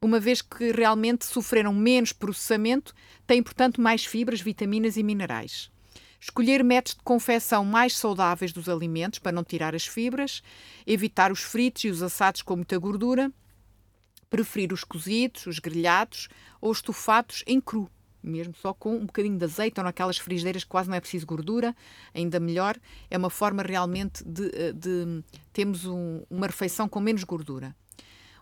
uma 0.00 0.20
vez 0.20 0.40
que 0.40 0.70
realmente 0.70 1.26
sofreram 1.26 1.74
menos 1.74 2.12
processamento, 2.12 2.94
têm, 3.26 3.42
portanto, 3.42 3.80
mais 3.80 4.04
fibras, 4.04 4.40
vitaminas 4.40 4.96
e 4.96 5.02
minerais. 5.02 5.70
Escolher 6.20 6.62
métodos 6.62 6.94
de 6.94 7.02
confecção 7.02 7.64
mais 7.64 7.96
saudáveis 7.96 8.52
dos 8.52 8.68
alimentos 8.68 9.18
para 9.18 9.32
não 9.32 9.42
tirar 9.42 9.74
as 9.74 9.86
fibras, 9.86 10.40
evitar 10.86 11.32
os 11.32 11.40
fritos 11.40 11.82
e 11.82 11.88
os 11.88 12.00
assados 12.00 12.42
com 12.42 12.54
muita 12.54 12.78
gordura, 12.78 13.32
preferir 14.30 14.72
os 14.72 14.84
cozidos, 14.84 15.46
os 15.46 15.58
grelhados 15.58 16.28
ou 16.60 16.70
os 16.70 16.78
estofados 16.78 17.42
em 17.44 17.60
cru 17.60 17.90
mesmo 18.28 18.54
só 18.54 18.72
com 18.72 18.96
um 18.96 19.06
bocadinho 19.06 19.38
de 19.38 19.44
azeite 19.44 19.80
ou 19.80 19.84
naquelas 19.84 20.18
frigideiras 20.18 20.64
que 20.64 20.70
quase 20.70 20.88
não 20.88 20.96
é 20.96 21.00
preciso 21.00 21.26
gordura, 21.26 21.74
ainda 22.14 22.38
melhor. 22.38 22.76
É 23.10 23.16
uma 23.16 23.30
forma 23.30 23.62
realmente 23.62 24.22
de, 24.24 24.50
eh, 24.54 24.72
de 24.72 25.24
termos 25.52 25.84
um, 25.84 26.22
uma 26.30 26.46
refeição 26.46 26.88
com 26.88 27.00
menos 27.00 27.24
gordura. 27.24 27.74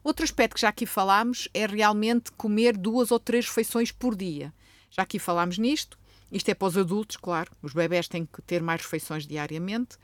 Outro 0.03 0.25
aspecto 0.25 0.55
que 0.55 0.61
já 0.61 0.69
aqui 0.69 0.87
falámos 0.87 1.49
é 1.53 1.67
realmente 1.67 2.31
comer 2.33 2.77
duas 2.77 3.11
ou 3.11 3.19
três 3.19 3.47
refeições 3.47 3.91
por 3.91 4.15
dia. 4.15 4.53
Já 4.91 5.03
aqui 5.03 5.19
falámos 5.19 5.59
nisto. 5.59 5.99
Isto 6.31 6.49
é 6.49 6.55
para 6.55 6.69
os 6.69 6.77
adultos, 6.77 7.17
claro. 7.17 7.51
Os 7.63 7.73
bebés 7.73 8.09
têm 8.09 8.25
que 8.27 8.43
ter 8.43 8.63
mais 8.63 8.81
refeições 8.83 9.27
diariamente. 9.27 9.97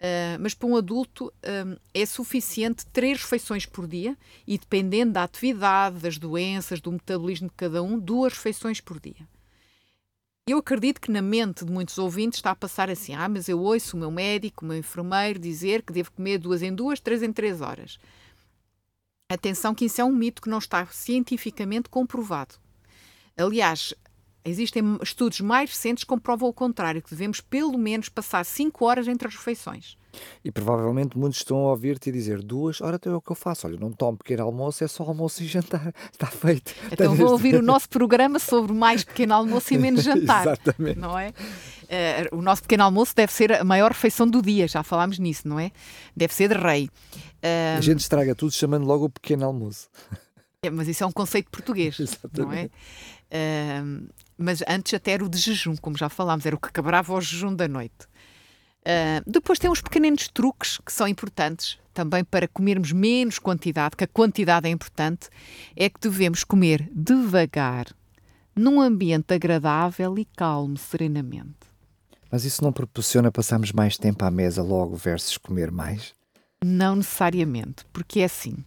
Uh, 0.00 0.40
mas 0.40 0.54
para 0.54 0.66
um 0.66 0.76
adulto 0.76 1.26
uh, 1.26 1.78
é 1.92 2.06
suficiente 2.06 2.86
três 2.86 3.20
refeições 3.20 3.66
por 3.66 3.86
dia 3.86 4.16
e, 4.46 4.56
dependendo 4.56 5.12
da 5.12 5.24
atividade, 5.24 5.98
das 5.98 6.16
doenças, 6.16 6.80
do 6.80 6.90
metabolismo 6.90 7.48
de 7.48 7.54
cada 7.54 7.82
um, 7.82 7.98
duas 7.98 8.32
refeições 8.32 8.80
por 8.80 8.98
dia. 8.98 9.28
Eu 10.48 10.56
acredito 10.56 11.02
que 11.02 11.10
na 11.12 11.20
mente 11.20 11.66
de 11.66 11.70
muitos 11.70 11.98
ouvintes 11.98 12.38
está 12.38 12.52
a 12.52 12.56
passar 12.56 12.88
assim: 12.88 13.14
ah, 13.14 13.28
mas 13.28 13.46
eu 13.46 13.60
ouço 13.60 13.94
o 13.94 14.00
meu 14.00 14.10
médico, 14.10 14.64
o 14.64 14.68
meu 14.68 14.78
enfermeiro 14.78 15.38
dizer 15.38 15.82
que 15.82 15.92
devo 15.92 16.12
comer 16.12 16.38
duas 16.38 16.62
em 16.62 16.74
duas, 16.74 16.98
três 16.98 17.22
em 17.22 17.30
três 17.30 17.60
horas. 17.60 17.98
Atenção, 19.28 19.74
que 19.74 19.84
isso 19.84 20.00
é 20.00 20.04
um 20.04 20.12
mito 20.12 20.40
que 20.40 20.48
não 20.48 20.58
está 20.58 20.86
cientificamente 20.86 21.90
comprovado. 21.90 22.54
Aliás, 23.36 23.94
Existem 24.44 24.98
estudos 25.02 25.40
mais 25.40 25.70
recentes 25.70 26.04
que 26.04 26.08
comprovam 26.08 26.48
o 26.48 26.52
contrário, 26.52 27.02
que 27.02 27.10
devemos 27.10 27.40
pelo 27.40 27.76
menos 27.76 28.08
passar 28.08 28.44
5 28.44 28.84
horas 28.84 29.06
entre 29.06 29.28
as 29.28 29.34
refeições. 29.34 29.96
E 30.44 30.50
provavelmente 30.50 31.16
muitos 31.16 31.38
estão 31.38 31.58
a 31.58 31.70
ouvir-te 31.70 32.10
dizer 32.10 32.42
duas, 32.42 32.80
ora 32.80 32.96
então 32.96 33.12
é 33.12 33.16
o 33.16 33.20
que 33.20 33.30
eu 33.30 33.36
faço. 33.36 33.66
Olha, 33.66 33.78
não 33.78 33.92
tomo 33.92 34.18
pequeno 34.18 34.44
almoço, 34.44 34.82
é 34.82 34.88
só 34.88 35.04
almoço 35.04 35.42
e 35.42 35.46
jantar. 35.46 35.92
Está 36.10 36.26
feito. 36.26 36.74
Então 36.90 37.14
vou 37.14 37.30
ouvir 37.30 37.54
o 37.54 37.62
nosso 37.62 37.88
programa 37.88 38.38
sobre 38.38 38.72
mais 38.72 39.04
pequeno 39.04 39.34
almoço 39.34 39.72
e 39.74 39.78
menos 39.78 40.02
jantar. 40.02 40.42
Exatamente. 40.42 40.98
Não 40.98 41.18
é? 41.18 41.28
Uh, 41.28 42.38
o 42.38 42.42
nosso 42.42 42.62
pequeno 42.62 42.84
almoço 42.84 43.14
deve 43.14 43.32
ser 43.32 43.52
a 43.52 43.64
maior 43.64 43.90
refeição 43.90 44.26
do 44.26 44.40
dia, 44.40 44.66
já 44.66 44.82
falámos 44.82 45.18
nisso, 45.18 45.46
não 45.46 45.58
é? 45.58 45.70
Deve 46.16 46.34
ser 46.34 46.48
de 46.48 46.54
rei. 46.54 46.88
Uh, 47.42 47.78
a 47.78 47.80
gente 47.80 48.00
estraga 48.00 48.34
tudo 48.34 48.52
chamando 48.52 48.86
logo 48.86 49.06
o 49.06 49.10
pequeno 49.10 49.44
almoço. 49.44 49.88
É, 50.62 50.68
mas 50.68 50.88
isso 50.88 51.02
é 51.02 51.06
um 51.06 51.12
conceito 51.12 51.50
português, 51.50 51.96
não 52.36 52.52
é? 52.52 52.66
Uh, 53.32 54.08
mas 54.36 54.62
antes 54.68 54.92
até 54.92 55.12
era 55.12 55.24
o 55.24 55.28
de 55.28 55.38
jejum, 55.38 55.74
como 55.76 55.96
já 55.96 56.10
falámos, 56.10 56.44
era 56.44 56.54
o 56.54 56.60
que 56.60 56.70
quebrava 56.70 57.14
o 57.14 57.20
jejum 57.20 57.54
da 57.54 57.66
noite. 57.66 58.06
Uh, 58.82 59.24
depois 59.26 59.58
tem 59.58 59.70
uns 59.70 59.80
pequeninos 59.80 60.28
truques 60.28 60.78
que 60.84 60.92
são 60.92 61.08
importantes 61.08 61.78
também 61.94 62.22
para 62.22 62.46
comermos 62.46 62.92
menos 62.92 63.38
quantidade, 63.38 63.96
que 63.96 64.04
a 64.04 64.06
quantidade 64.06 64.68
é 64.68 64.70
importante, 64.70 65.30
é 65.74 65.88
que 65.88 65.98
devemos 65.98 66.44
comer 66.44 66.90
devagar, 66.92 67.86
num 68.54 68.82
ambiente 68.82 69.32
agradável 69.32 70.18
e 70.18 70.26
calmo, 70.26 70.76
serenamente. 70.76 71.70
Mas 72.30 72.44
isso 72.44 72.62
não 72.62 72.72
proporciona 72.72 73.32
passarmos 73.32 73.72
mais 73.72 73.96
tempo 73.96 74.24
à 74.26 74.30
mesa 74.30 74.62
logo 74.62 74.94
versus 74.94 75.38
comer 75.38 75.70
mais? 75.70 76.14
Não 76.62 76.96
necessariamente, 76.96 77.86
porque 77.92 78.20
é 78.20 78.24
assim. 78.24 78.62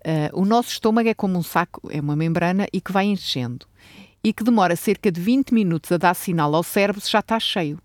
Uh, 0.00 0.40
o 0.40 0.44
nosso 0.44 0.70
estômago 0.70 1.08
é 1.08 1.14
como 1.14 1.38
um 1.38 1.42
saco, 1.42 1.88
é 1.90 2.00
uma 2.00 2.16
membrana 2.16 2.66
e 2.72 2.80
que 2.80 2.92
vai 2.92 3.04
enchendo 3.04 3.66
e 4.22 4.32
que 4.32 4.44
demora 4.44 4.76
cerca 4.76 5.10
de 5.10 5.20
20 5.20 5.52
minutos 5.52 5.90
a 5.92 5.96
dar 5.96 6.14
sinal 6.14 6.54
ao 6.54 6.62
cérebro 6.62 7.00
se 7.00 7.10
já 7.10 7.20
está 7.20 7.38
cheio. 7.40 7.78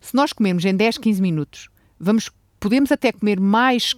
Se 0.00 0.14
nós 0.14 0.32
comermos 0.32 0.64
em 0.64 0.74
10, 0.74 0.98
15 0.98 1.22
minutos, 1.22 1.68
vamos, 1.98 2.30
podemos 2.58 2.92
até 2.92 3.12
comer 3.12 3.40
mais 3.40 3.94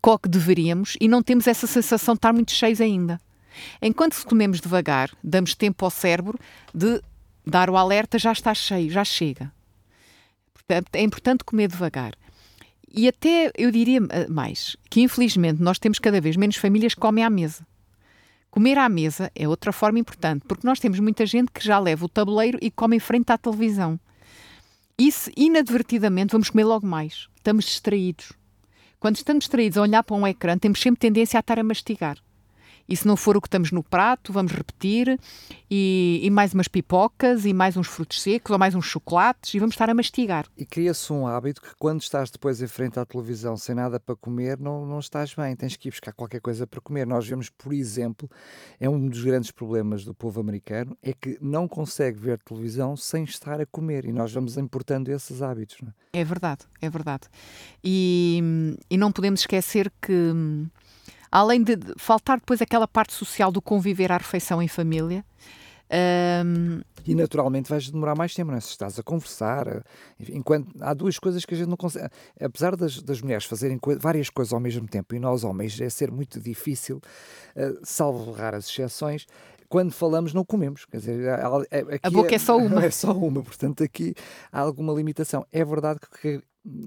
co 0.00 0.18
que 0.18 0.28
deveríamos 0.28 0.96
e 1.00 1.08
não 1.08 1.22
temos 1.22 1.46
essa 1.46 1.66
sensação 1.66 2.14
de 2.14 2.18
estar 2.18 2.32
muito 2.32 2.52
cheios 2.52 2.80
ainda. 2.80 3.20
Enquanto 3.80 4.14
se 4.14 4.24
comemos 4.24 4.60
devagar, 4.60 5.10
damos 5.22 5.54
tempo 5.54 5.84
ao 5.84 5.90
cérebro 5.90 6.38
de 6.74 7.00
dar 7.46 7.70
o 7.70 7.76
alerta, 7.76 8.18
já 8.18 8.32
está 8.32 8.54
cheio, 8.54 8.90
já 8.90 9.04
chega. 9.04 9.52
Portanto, 10.52 10.88
é 10.94 11.02
importante 11.02 11.44
comer 11.44 11.68
devagar. 11.68 12.14
E 12.96 13.08
até 13.08 13.50
eu 13.58 13.72
diria 13.72 13.98
eh, 14.08 14.28
mais, 14.28 14.76
que 14.88 15.00
infelizmente 15.00 15.60
nós 15.60 15.80
temos 15.80 15.98
cada 15.98 16.20
vez 16.20 16.36
menos 16.36 16.54
famílias 16.54 16.94
que 16.94 17.00
comem 17.00 17.24
à 17.24 17.28
mesa. 17.28 17.66
Comer 18.52 18.78
à 18.78 18.88
mesa 18.88 19.32
é 19.34 19.48
outra 19.48 19.72
forma 19.72 19.98
importante, 19.98 20.44
porque 20.46 20.64
nós 20.64 20.78
temos 20.78 21.00
muita 21.00 21.26
gente 21.26 21.50
que 21.50 21.64
já 21.64 21.76
leva 21.80 22.04
o 22.04 22.08
tabuleiro 22.08 22.56
e 22.62 22.70
come 22.70 22.94
em 22.94 23.00
frente 23.00 23.32
à 23.32 23.36
televisão. 23.36 23.98
Isso, 24.96 25.28
inadvertidamente, 25.36 26.30
vamos 26.30 26.50
comer 26.50 26.62
logo 26.62 26.86
mais. 26.86 27.26
Estamos 27.34 27.64
distraídos. 27.64 28.32
quando 29.00 29.16
estamos 29.16 29.42
distraídos 29.42 29.76
a 29.76 29.82
olhar 29.82 30.04
para 30.04 30.14
um 30.14 30.24
ecrã, 30.24 30.56
temos 30.56 30.80
sempre 30.80 31.00
tendência 31.00 31.36
a 31.36 31.40
estar 31.40 31.58
a 31.58 31.64
mastigar. 31.64 32.16
E 32.88 32.96
se 32.96 33.06
não 33.06 33.16
for 33.16 33.36
o 33.36 33.40
que 33.40 33.48
estamos 33.48 33.70
no 33.70 33.82
prato, 33.82 34.32
vamos 34.32 34.52
repetir, 34.52 35.18
e, 35.70 36.20
e, 36.22 36.30
mais 36.30 36.52
umas 36.52 36.68
pipocas, 36.68 37.44
e 37.44 37.52
mais 37.52 37.76
uns 37.76 37.86
frutos 37.86 38.20
secos, 38.20 38.50
ou 38.50 38.58
mais 38.58 38.74
uns 38.74 38.84
chocolates, 38.84 39.54
e 39.54 39.58
vamos 39.58 39.74
estar 39.74 39.88
a 39.88 39.94
mastigar. 39.94 40.46
E 40.56 40.64
cria-se 40.64 41.12
um 41.12 41.26
hábito 41.26 41.62
que 41.62 41.74
quando 41.78 42.02
estás 42.02 42.30
depois 42.30 42.60
em 42.60 42.66
frente 42.66 42.98
à 42.98 43.04
televisão 43.04 43.56
sem 43.56 43.74
nada 43.74 43.98
para 43.98 44.14
comer, 44.16 44.58
não, 44.58 44.86
não 44.86 44.98
estás 44.98 45.34
bem, 45.34 45.56
tens 45.56 45.76
que 45.76 45.88
ir 45.88 45.90
buscar 45.90 46.12
qualquer 46.12 46.40
coisa 46.40 46.66
para 46.66 46.80
comer. 46.80 47.06
Nós 47.06 47.26
vemos, 47.26 47.48
por 47.50 47.72
exemplo, 47.72 48.30
é 48.78 48.88
um 48.88 49.08
dos 49.08 49.24
grandes 49.24 49.50
problemas 49.50 50.04
do 50.04 50.14
povo 50.14 50.40
americano, 50.40 50.96
é 51.02 51.12
que 51.12 51.38
não 51.40 51.66
consegue 51.66 52.18
ver 52.18 52.38
televisão 52.38 52.96
sem 52.96 53.24
estar 53.24 53.60
a 53.60 53.66
comer, 53.66 54.04
e 54.04 54.12
nós 54.12 54.32
vamos 54.32 54.56
importando 54.56 55.10
esses 55.10 55.42
hábitos. 55.42 55.78
Não 55.82 55.88
é? 55.88 56.20
é 56.20 56.24
verdade, 56.24 56.64
é 56.80 56.88
verdade. 56.88 57.28
E, 57.82 58.76
e 58.88 58.96
não 58.96 59.10
podemos 59.10 59.40
esquecer 59.40 59.92
que 60.00 60.32
além 61.34 61.64
de 61.64 61.76
faltar 61.98 62.38
depois 62.38 62.62
aquela 62.62 62.86
parte 62.86 63.12
social 63.12 63.50
do 63.50 63.60
conviver 63.60 64.12
à 64.12 64.16
refeição 64.16 64.62
em 64.62 64.68
família. 64.68 65.24
Um... 66.46 66.80
E 67.04 67.12
naturalmente 67.12 67.68
vais 67.68 67.90
demorar 67.90 68.14
mais 68.14 68.32
tempo, 68.32 68.52
não 68.52 68.56
é? 68.56 68.60
Se 68.60 68.68
estás 68.68 69.00
a 69.00 69.02
conversar, 69.02 69.84
enquanto 70.30 70.70
há 70.80 70.94
duas 70.94 71.18
coisas 71.18 71.44
que 71.44 71.52
a 71.52 71.56
gente 71.56 71.68
não 71.68 71.76
consegue. 71.76 72.08
Apesar 72.40 72.76
das, 72.76 73.02
das 73.02 73.20
mulheres 73.20 73.44
fazerem 73.46 73.78
co 73.78 73.98
várias 73.98 74.30
coisas 74.30 74.52
ao 74.52 74.60
mesmo 74.60 74.86
tempo 74.86 75.12
e 75.12 75.18
nós 75.18 75.42
homens 75.42 75.78
é 75.80 75.90
ser 75.90 76.12
muito 76.12 76.40
difícil, 76.40 76.98
uh, 77.56 77.80
salvo 77.82 78.30
raras 78.30 78.68
exceções, 78.68 79.26
quando 79.68 79.90
falamos 79.90 80.32
não 80.32 80.44
comemos. 80.44 80.84
Quer 80.84 80.98
dizer, 80.98 81.28
a 81.30 82.10
boca 82.10 82.32
é, 82.32 82.36
é 82.36 82.38
só 82.38 82.56
uma. 82.56 82.84
É 82.84 82.90
só 82.90 83.12
uma, 83.12 83.42
portanto 83.42 83.82
aqui 83.82 84.14
há 84.52 84.60
alguma 84.60 84.92
limitação. 84.92 85.44
É 85.50 85.64
verdade 85.64 85.98
que 86.22 86.40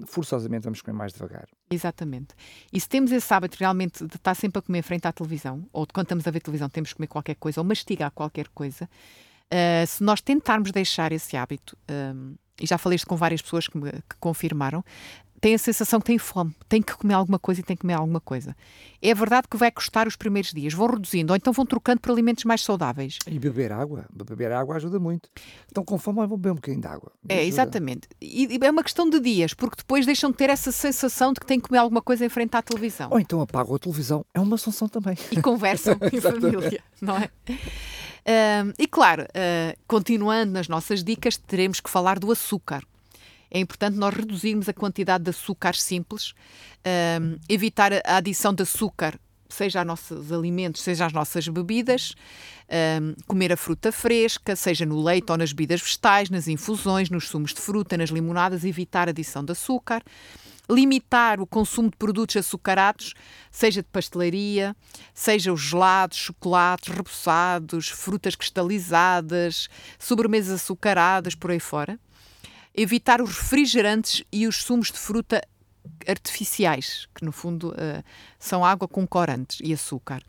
forçosamente 0.06 0.64
vamos 0.64 0.82
comer 0.82 0.96
mais 0.96 1.12
devagar. 1.12 1.48
Exatamente. 1.70 2.34
E 2.72 2.80
se 2.80 2.88
temos 2.88 3.12
esse 3.12 3.32
hábito 3.32 3.56
realmente 3.58 4.04
de 4.06 4.16
estar 4.16 4.34
sempre 4.34 4.58
a 4.58 4.62
comer 4.62 4.82
frente 4.82 5.06
à 5.06 5.12
televisão, 5.12 5.66
ou 5.72 5.86
quando 5.86 6.06
estamos 6.06 6.26
a 6.26 6.30
ver 6.30 6.40
televisão 6.40 6.68
temos 6.68 6.90
que 6.90 6.96
comer 6.96 7.06
qualquer 7.06 7.36
coisa, 7.36 7.60
ou 7.60 7.64
mastigar 7.64 8.10
qualquer 8.10 8.48
coisa, 8.48 8.84
uh, 8.84 9.86
se 9.86 10.02
nós 10.02 10.20
tentarmos 10.20 10.72
deixar 10.72 11.12
esse 11.12 11.36
hábito, 11.36 11.76
um, 11.90 12.34
e 12.60 12.66
já 12.66 12.76
falei 12.76 12.96
isto 12.96 13.06
com 13.06 13.16
várias 13.16 13.40
pessoas 13.40 13.68
que, 13.68 13.78
me, 13.78 13.92
que 13.92 14.16
confirmaram, 14.18 14.84
tem 15.40 15.54
a 15.54 15.58
sensação 15.58 16.00
que 16.00 16.06
tem 16.06 16.18
fome, 16.18 16.54
tem 16.68 16.82
que 16.82 16.94
comer 16.94 17.14
alguma 17.14 17.38
coisa 17.38 17.60
e 17.60 17.64
tem 17.64 17.76
que 17.76 17.82
comer 17.82 17.94
alguma 17.94 18.20
coisa. 18.20 18.56
É 19.00 19.14
verdade 19.14 19.46
que 19.48 19.56
vai 19.56 19.70
custar 19.70 20.06
os 20.08 20.16
primeiros 20.16 20.52
dias, 20.52 20.74
vão 20.74 20.88
reduzindo, 20.88 21.32
ou 21.32 21.36
então 21.36 21.52
vão 21.52 21.64
trocando 21.64 22.00
por 22.00 22.10
alimentos 22.10 22.44
mais 22.44 22.62
saudáveis. 22.62 23.18
E 23.26 23.38
beber 23.38 23.72
água, 23.72 24.06
beber 24.12 24.52
água 24.52 24.76
ajuda 24.76 24.98
muito. 24.98 25.28
Então 25.70 25.84
com 25.84 25.98
fome 25.98 26.18
vão 26.26 26.36
beber 26.36 26.52
um 26.52 26.56
bocadinho 26.56 26.80
de 26.80 26.88
água. 26.88 27.12
É, 27.28 27.44
exatamente. 27.44 28.08
E 28.20 28.58
é 28.60 28.70
uma 28.70 28.82
questão 28.82 29.08
de 29.08 29.20
dias, 29.20 29.54
porque 29.54 29.76
depois 29.76 30.04
deixam 30.04 30.30
de 30.30 30.36
ter 30.36 30.50
essa 30.50 30.72
sensação 30.72 31.32
de 31.32 31.40
que 31.40 31.46
têm 31.46 31.60
que 31.60 31.68
comer 31.68 31.78
alguma 31.78 32.02
coisa 32.02 32.24
em 32.24 32.28
frente 32.28 32.56
à 32.56 32.62
televisão. 32.62 33.08
Ou 33.10 33.20
então 33.20 33.40
apagam 33.40 33.74
a 33.74 33.78
televisão, 33.78 34.24
é 34.34 34.40
uma 34.40 34.56
solução 34.56 34.88
também. 34.88 35.16
E 35.30 35.40
conversam 35.40 35.96
em 36.12 36.20
família, 36.20 36.82
não 37.00 37.16
é? 37.16 37.30
Uh, 37.48 38.74
e 38.78 38.86
claro, 38.86 39.22
uh, 39.22 39.78
continuando 39.86 40.52
nas 40.52 40.68
nossas 40.68 41.02
dicas, 41.02 41.36
teremos 41.36 41.80
que 41.80 41.88
falar 41.88 42.18
do 42.18 42.30
açúcar 42.30 42.82
é 43.50 43.58
importante 43.58 43.96
nós 43.96 44.14
reduzirmos 44.14 44.68
a 44.68 44.72
quantidade 44.72 45.24
de 45.24 45.30
açúcar 45.30 45.74
simples, 45.74 46.34
um, 47.20 47.36
evitar 47.48 47.92
a 48.04 48.16
adição 48.16 48.52
de 48.52 48.62
açúcar 48.62 49.18
seja 49.48 49.80
aos 49.80 49.86
nossos 49.86 50.30
alimentos, 50.30 50.82
seja 50.82 51.06
às 51.06 51.12
nossas 51.12 51.48
bebidas, 51.48 52.14
um, 53.00 53.14
comer 53.26 53.52
a 53.52 53.56
fruta 53.56 53.90
fresca, 53.90 54.54
seja 54.54 54.84
no 54.84 55.02
leite 55.02 55.30
ou 55.30 55.38
nas 55.38 55.52
bebidas 55.52 55.80
vegetais, 55.80 56.28
nas 56.30 56.48
infusões, 56.48 57.08
nos 57.08 57.28
sumos 57.28 57.54
de 57.54 57.60
fruta, 57.60 57.96
nas 57.96 58.10
limonadas, 58.10 58.64
evitar 58.64 59.08
a 59.08 59.10
adição 59.10 59.42
de 59.44 59.52
açúcar, 59.52 60.02
limitar 60.70 61.40
o 61.40 61.46
consumo 61.46 61.90
de 61.90 61.96
produtos 61.96 62.36
açucarados, 62.36 63.14
seja 63.50 63.82
de 63.82 63.88
pastelaria, 63.88 64.76
seja 65.14 65.50
os 65.50 65.62
gelados, 65.62 66.18
chocolates, 66.18 66.94
repousados, 66.94 67.88
frutas 67.88 68.36
cristalizadas, 68.36 69.68
sobremesas 69.98 70.60
açucaradas, 70.60 71.34
por 71.34 71.50
aí 71.50 71.60
fora 71.60 71.98
evitar 72.74 73.20
os 73.20 73.36
refrigerantes 73.36 74.24
e 74.32 74.46
os 74.46 74.62
sumos 74.62 74.90
de 74.90 74.98
fruta 74.98 75.42
artificiais, 76.06 77.08
que 77.14 77.24
no 77.24 77.32
fundo 77.32 77.70
uh, 77.70 78.04
são 78.38 78.64
água 78.64 78.86
com 78.86 79.06
corantes 79.06 79.58
e 79.62 79.72
açúcar. 79.72 80.22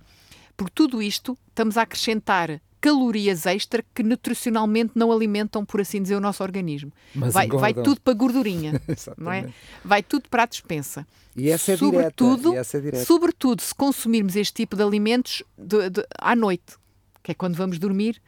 Por 0.55 0.69
tudo 0.69 1.01
isto, 1.01 1.37
estamos 1.49 1.77
a 1.77 1.83
acrescentar 1.83 2.61
calorias 2.81 3.45
extra 3.45 3.83
que 3.93 4.01
nutricionalmente 4.03 4.93
não 4.95 5.11
alimentam, 5.11 5.65
por 5.65 5.81
assim 5.81 6.01
dizer, 6.01 6.15
o 6.15 6.19
nosso 6.19 6.41
organismo. 6.43 6.91
vai, 7.13 7.47
vai 7.47 7.73
tudo 7.73 7.99
para 8.01 8.13
gordurinha, 8.13 8.81
não 9.17 9.31
é? 9.31 9.49
Vai 9.83 10.01
tudo 10.01 10.29
para 10.29 10.43
a 10.43 10.45
despensa. 10.45 11.05
E 11.35 11.49
essa 11.49 11.73
é 11.73 11.77
sobretudo, 11.77 12.51
direta. 12.51 12.77
É 12.77 12.81
direta. 12.81 13.05
Sobretudo 13.05 13.61
se 13.61 13.75
consumirmos 13.75 14.35
este 14.35 14.53
tipo 14.53 14.75
de 14.75 14.83
alimentos 14.83 15.43
de, 15.57 15.89
de, 15.89 16.05
à 16.17 16.35
noite, 16.35 16.77
que 17.21 17.31
é 17.31 17.35
quando 17.35 17.55
vamos 17.55 17.77
dormir 17.77 18.21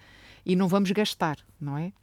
e 0.46 0.56
não 0.56 0.68
vamos 0.68 0.92
gastar, 0.92 1.38
não 1.60 1.78
é? 1.78 1.94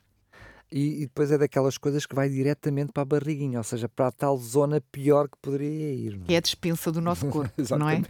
E, 0.71 1.03
e, 1.03 1.07
depois 1.07 1.33
é 1.33 1.39
daquelas 1.39 1.79
coisas 1.79 2.05
que 2.05 2.15
vai 2.15 2.29
diretamente 2.29 2.93
para 2.93 3.03
a 3.03 3.07
barriguinha, 3.07 3.59
ou 3.59 3.65
seja, 3.65 3.89
para 3.89 4.09
a 4.09 4.13
tal 4.13 4.37
zona 4.37 4.83
pior 4.93 5.29
que 5.29 5.37
poderia 5.41 5.93
ir. 5.93 6.21
É? 6.29 6.35
é 6.35 6.37
a 6.37 6.41
dispensa 6.41 6.93
do 6.93 7.01
nosso 7.01 7.27
corpo, 7.29 7.53
não 7.79 7.89
é? 7.89 8.03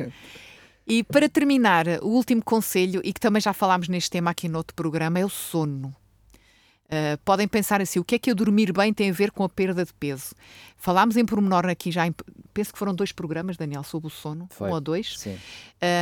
E 0.87 1.05
para 1.05 1.29
terminar, 1.29 1.87
o 2.03 2.09
último 2.09 2.43
conselho, 2.43 3.01
e 3.05 3.13
que 3.13 3.21
também 3.21 3.41
já 3.41 3.53
falámos 3.53 3.89
neste 3.89 4.11
tema 4.11 4.31
aqui 4.31 4.49
no 4.49 4.59
outro 4.59 4.75
programa, 4.75 5.19
é 5.19 5.25
o 5.25 5.29
sono. 5.29 5.95
Uh, 6.89 7.19
podem 7.23 7.47
pensar 7.47 7.83
assim: 7.83 7.99
o 7.99 8.05
que 8.05 8.15
é 8.15 8.19
que 8.19 8.31
eu 8.31 8.35
dormir 8.35 8.73
bem 8.73 8.95
tem 8.95 9.11
a 9.11 9.13
ver 9.13 9.31
com 9.31 9.45
a 9.45 9.49
perda 9.49 9.85
de 9.85 9.93
peso? 9.93 10.35
Falámos 10.75 11.19
em 11.19 11.25
pormenor 11.25 11.67
aqui 11.67 11.91
já, 11.91 12.07
em, 12.07 12.15
penso 12.55 12.73
que 12.73 12.79
foram 12.79 12.95
dois 12.95 13.13
programas, 13.13 13.59
Daniel, 13.59 13.83
sobre 13.83 14.07
o 14.07 14.11
sono, 14.11 14.49
Foi. 14.51 14.71
um 14.71 14.73
ou 14.73 14.81
dois. 14.81 15.19
Sim. 15.19 15.37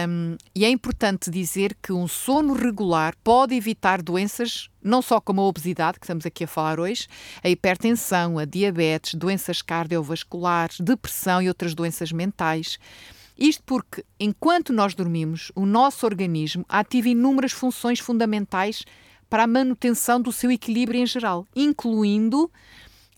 Um, 0.08 0.36
e 0.54 0.64
é 0.64 0.70
importante 0.70 1.28
dizer 1.28 1.76
que 1.82 1.92
um 1.92 2.06
sono 2.06 2.54
regular 2.54 3.16
pode 3.24 3.56
evitar 3.56 4.00
doenças, 4.00 4.70
não 4.80 5.02
só 5.02 5.20
como 5.20 5.40
a 5.40 5.44
obesidade, 5.44 5.98
que 5.98 6.04
estamos 6.04 6.24
aqui 6.24 6.44
a 6.44 6.46
falar 6.46 6.78
hoje, 6.78 7.08
a 7.42 7.48
hipertensão, 7.48 8.38
a 8.38 8.44
diabetes, 8.44 9.14
doenças 9.14 9.62
cardiovasculares, 9.62 10.78
depressão 10.78 11.42
e 11.42 11.48
outras 11.48 11.74
doenças 11.74 12.12
mentais. 12.12 12.78
Isto 13.36 13.64
porque, 13.66 14.04
enquanto 14.20 14.72
nós 14.72 14.94
dormimos, 14.94 15.50
o 15.54 15.66
nosso 15.66 16.06
organismo 16.06 16.64
ativa 16.68 17.08
inúmeras 17.08 17.50
funções 17.50 17.98
fundamentais 17.98 18.84
para 19.28 19.44
a 19.44 19.46
manutenção 19.46 20.20
do 20.20 20.32
seu 20.32 20.50
equilíbrio 20.50 21.00
em 21.00 21.06
geral, 21.06 21.46
incluindo 21.54 22.50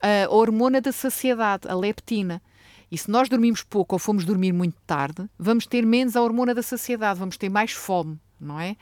a 0.00 0.32
hormona 0.32 0.80
da 0.80 0.92
saciedade, 0.92 1.68
a 1.68 1.74
leptina. 1.74 2.40
E 2.90 2.96
se 2.96 3.10
nós 3.10 3.28
dormimos 3.28 3.62
pouco 3.62 3.94
ou 3.94 3.98
fomos 3.98 4.24
dormir 4.24 4.52
muito 4.52 4.80
tarde, 4.86 5.28
vamos 5.38 5.66
ter 5.66 5.84
menos 5.84 6.16
a 6.16 6.22
hormona 6.22 6.54
da 6.54 6.62
saciedade, 6.62 7.18
vamos 7.18 7.36
ter 7.36 7.48
mais 7.48 7.72
fome, 7.72 8.18
não 8.40 8.58
é? 8.58 8.76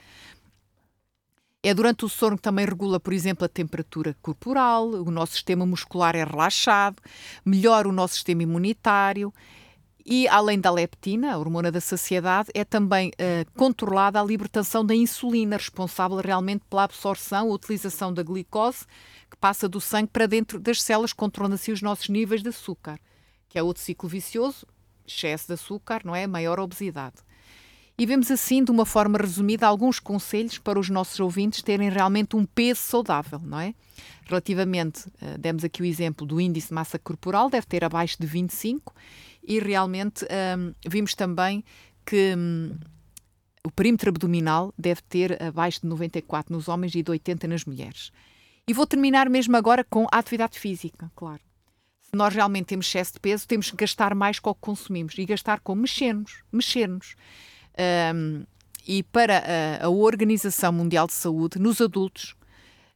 É 1.63 1.75
durante 1.75 2.05
o 2.05 2.09
sono 2.09 2.37
que 2.37 2.43
também 2.43 2.65
regula, 2.65 3.01
por 3.01 3.13
exemplo, 3.13 3.45
a 3.45 3.49
temperatura 3.49 4.17
corporal, 4.23 4.89
o 4.89 5.11
nosso 5.11 5.33
sistema 5.33 5.67
muscular 5.67 6.15
é 6.15 6.23
relaxado, 6.23 7.03
melhora 7.45 7.89
o 7.89 7.93
nosso 7.93 8.15
sistema 8.15 8.45
imunitário 8.45 9.35
e, 10.09 10.29
além 10.29 10.61
da 10.61 10.71
leptina, 10.71 11.33
a 11.33 11.39
hormona 11.39 11.73
da 11.73 11.81
saciedade, 11.81 12.49
é 12.55 12.65
também 12.65 13.09
uh, 13.11 13.51
controlada 13.57 14.21
a 14.21 14.25
libertação 14.25 14.87
da 14.87 14.95
insulina, 14.95 15.57
responsável 15.57 16.19
realmente 16.19 16.65
pela 16.71 16.85
absorção 16.85 17.49
ou 17.49 17.55
utilização 17.55 18.15
da 18.15 18.23
glicose, 18.23 18.87
que 19.29 19.37
passa 19.37 19.69
do 19.69 19.81
sangue 19.81 20.11
para 20.13 20.27
dentro 20.27 20.61
das 20.61 20.81
células, 20.81 21.13
controlando 21.13 21.57
assim 21.57 21.73
os 21.73 21.83
nossos 21.83 22.09
níveis 22.09 22.41
de 22.41 22.51
açúcar, 22.51 23.01
que 23.49 23.59
é 23.59 23.63
outro 23.65 23.83
ciclo 23.83 24.09
vicioso, 24.09 24.65
excesso 25.05 25.49
de 25.49 25.55
açúcar, 25.55 26.03
não 26.05 26.15
é? 26.15 26.25
Maior 26.25 26.61
obesidade. 26.61 27.17
E 27.99 28.05
vemos 28.05 28.31
assim, 28.31 28.63
de 28.63 28.71
uma 28.71 28.85
forma 28.85 29.17
resumida, 29.17 29.67
alguns 29.67 29.99
conselhos 29.99 30.59
para 30.59 30.79
os 30.79 30.91
nossos 30.91 31.19
ouvintes 31.19 31.63
terem 31.63 31.89
realmente 31.89 32.37
um 32.37 32.45
peso 32.45 32.81
saudável, 32.81 33.41
não 33.43 33.59
é? 33.59 33.75
Relativamente, 34.27 35.07
uh, 35.09 35.39
demos 35.39 35.65
aqui 35.65 35.81
o 35.81 35.85
exemplo 35.85 36.27
do 36.27 36.39
índice 36.39 36.69
de 36.69 36.75
massa 36.75 36.99
corporal, 36.99 37.49
deve 37.49 37.67
ter 37.67 37.83
abaixo 37.83 38.19
de 38.21 38.27
25, 38.27 38.95
e 39.43 39.59
realmente 39.61 40.27
um, 40.27 40.75
vimos 40.87 41.15
também 41.15 41.65
que 42.05 42.35
um, 42.37 42.77
o 43.65 43.71
perímetro 43.71 44.11
abdominal 44.11 44.75
deve 44.77 45.01
ter 45.03 45.43
abaixo 45.43 45.81
de 45.81 45.87
94 45.87 46.55
nos 46.55 46.69
homens 46.69 46.95
e 46.95 47.03
de 47.03 47.11
80 47.11 47.49
nas 47.49 47.65
mulheres. 47.65 48.13
E 48.69 48.75
vou 48.75 48.87
terminar 48.87 49.31
mesmo 49.31 49.57
agora 49.57 49.85
com 49.85 50.07
a 50.13 50.19
atividade 50.19 50.59
física, 50.59 51.11
claro. 51.15 51.41
Se 52.03 52.15
nós 52.15 52.35
realmente 52.35 52.67
temos 52.67 52.87
excesso 52.87 53.15
de 53.15 53.21
peso, 53.21 53.47
temos 53.47 53.71
que 53.71 53.77
gastar 53.77 54.15
mais 54.15 54.39
com 54.39 54.51
o 54.51 54.55
que 54.55 54.61
consumimos 54.61 55.15
e 55.17 55.25
gastar 55.25 55.61
com 55.61 55.75
mexer-nos, 55.75 56.43
mexer-nos. 56.53 57.15
Um, 58.15 58.45
e 58.87 59.03
para 59.03 59.39
a, 59.81 59.87
a 59.87 59.89
Organização 59.89 60.73
Mundial 60.73 61.07
de 61.07 61.13
Saúde, 61.13 61.59
nos 61.59 61.81
adultos, 61.81 62.37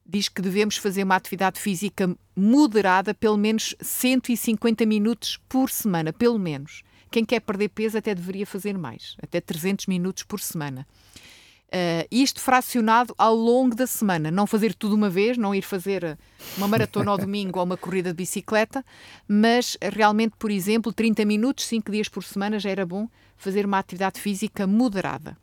diz 0.07 0.29
que 0.29 0.43
devemos 0.43 0.77
fazer 0.77 1.05
uma 1.05 1.17
atividade 1.17 1.61
física 1.61 2.17
moderada, 2.35 3.15
pelo 3.15 3.37
menos 3.37 3.75
150 3.81 4.87
minutos 4.87 5.39
por 5.49 5.71
semana, 5.71 6.13
pelo 6.13 6.39
menos. 6.39 6.83
Quem 7.11 7.25
quer 7.25 7.41
perder 7.41 7.69
peso 7.71 7.99
até 7.99 8.15
deveria 8.15 8.47
fazer 8.47 8.79
mais, 8.79 9.17
até 9.23 9.41
300 9.41 9.87
minutos 9.87 10.23
por 10.23 10.41
semana. 10.41 10.87
Uh, 11.73 12.03
isto 12.11 12.41
fracionado 12.41 13.15
ao 13.17 13.33
longo 13.33 13.77
da 13.77 13.87
semana, 13.87 14.29
não 14.29 14.45
fazer 14.45 14.75
tudo 14.75 14.97
uma 14.97 15.09
vez, 15.09 15.39
não 15.39 15.55
ir 15.55 15.63
fazer 15.63 16.19
uma 16.57 16.67
maratona 16.67 17.13
ao 17.13 17.19
domingo 17.19 17.61
ou 17.61 17.65
uma 17.65 17.77
corrida 17.77 18.11
de 18.11 18.17
bicicleta, 18.17 18.85
mas 19.29 19.77
realmente, 19.81 20.35
por 20.37 20.51
exemplo, 20.51 20.93
30 20.93 21.25
minutos, 21.25 21.67
5 21.67 21.93
dias 21.93 22.09
por 22.09 22.25
semana 22.25 22.59
já 22.59 22.71
era 22.71 22.85
bom 22.85 23.09
fazer 23.37 23.67
uma 23.67 23.79
atividade 23.79 24.21
física 24.21 24.67
moderada. 24.67 25.37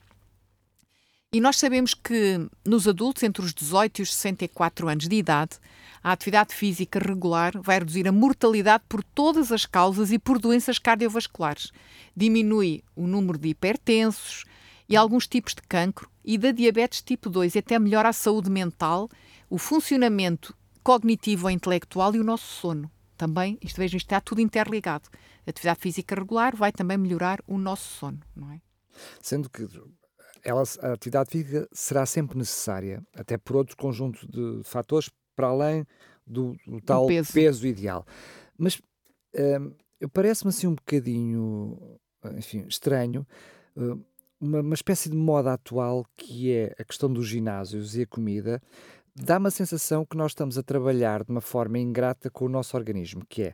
E 1.31 1.39
nós 1.39 1.55
sabemos 1.55 1.93
que 1.93 2.45
nos 2.65 2.89
adultos 2.89 3.23
entre 3.23 3.45
os 3.45 3.53
18 3.53 3.99
e 3.99 4.01
os 4.01 4.13
64 4.13 4.89
anos 4.89 5.07
de 5.07 5.15
idade, 5.15 5.57
a 6.03 6.11
atividade 6.11 6.53
física 6.53 6.99
regular 6.99 7.53
vai 7.61 7.79
reduzir 7.79 8.05
a 8.05 8.11
mortalidade 8.11 8.83
por 8.89 9.01
todas 9.01 9.49
as 9.49 9.65
causas 9.65 10.11
e 10.11 10.19
por 10.19 10.39
doenças 10.39 10.77
cardiovasculares. 10.77 11.71
Diminui 12.13 12.83
o 12.97 13.07
número 13.07 13.37
de 13.37 13.47
hipertensos, 13.47 14.43
e 14.89 14.95
alguns 14.95 15.27
tipos 15.27 15.53
de 15.53 15.61
cancro 15.63 16.09
e 16.27 16.37
da 16.37 16.51
diabetes 16.51 17.01
tipo 17.01 17.29
2 17.29 17.55
e 17.55 17.59
até 17.59 17.79
melhora 17.79 18.09
a 18.09 18.13
saúde 18.13 18.51
mental, 18.51 19.07
o 19.49 19.57
funcionamento 19.57 20.53
cognitivo 20.83 21.45
ou 21.45 21.51
intelectual 21.51 22.13
e 22.13 22.19
o 22.19 22.23
nosso 22.23 22.45
sono. 22.45 22.91
Também, 23.15 23.57
isto 23.61 23.77
vejam, 23.77 23.95
isto 23.95 24.07
está 24.07 24.19
tudo 24.19 24.41
interligado. 24.41 25.07
A 25.45 25.49
atividade 25.49 25.79
física 25.79 26.13
regular 26.13 26.53
vai 26.53 26.73
também 26.73 26.97
melhorar 26.97 27.39
o 27.47 27.57
nosso 27.57 27.85
sono, 27.97 28.19
não 28.35 28.51
é? 28.51 28.61
Sendo 29.21 29.49
que 29.49 29.65
ela, 30.43 30.63
a 30.81 30.91
atividade 30.91 31.31
física 31.31 31.65
será 31.71 32.05
sempre 32.05 32.37
necessária, 32.37 33.01
até 33.15 33.37
por 33.37 33.55
outro 33.55 33.77
conjunto 33.77 34.27
de 34.29 34.61
fatores, 34.65 35.09
para 35.33 35.47
além 35.47 35.87
do, 36.25 36.57
do 36.67 36.81
tal 36.81 37.07
peso. 37.07 37.31
peso. 37.31 37.65
ideal. 37.65 38.05
Mas 38.57 38.81
hum, 39.33 39.73
parece-me 40.11 40.49
assim 40.49 40.67
um 40.67 40.75
bocadinho, 40.75 41.97
enfim, 42.35 42.65
estranho. 42.67 43.25
Hum, 43.77 44.03
uma, 44.39 44.61
uma 44.61 44.73
espécie 44.73 45.09
de 45.09 45.15
moda 45.15 45.53
atual 45.53 46.05
que 46.15 46.51
é 46.51 46.75
a 46.77 46.83
questão 46.83 47.11
dos 47.11 47.27
ginásios 47.27 47.95
e 47.95 48.03
a 48.03 48.07
comida, 48.07 48.61
dá-me 49.15 49.47
a 49.47 49.51
sensação 49.51 50.05
que 50.05 50.17
nós 50.17 50.31
estamos 50.31 50.57
a 50.57 50.63
trabalhar 50.63 51.23
de 51.23 51.31
uma 51.31 51.41
forma 51.41 51.79
ingrata 51.79 52.29
com 52.29 52.45
o 52.45 52.49
nosso 52.49 52.77
organismo, 52.77 53.23
que 53.27 53.43
é 53.43 53.53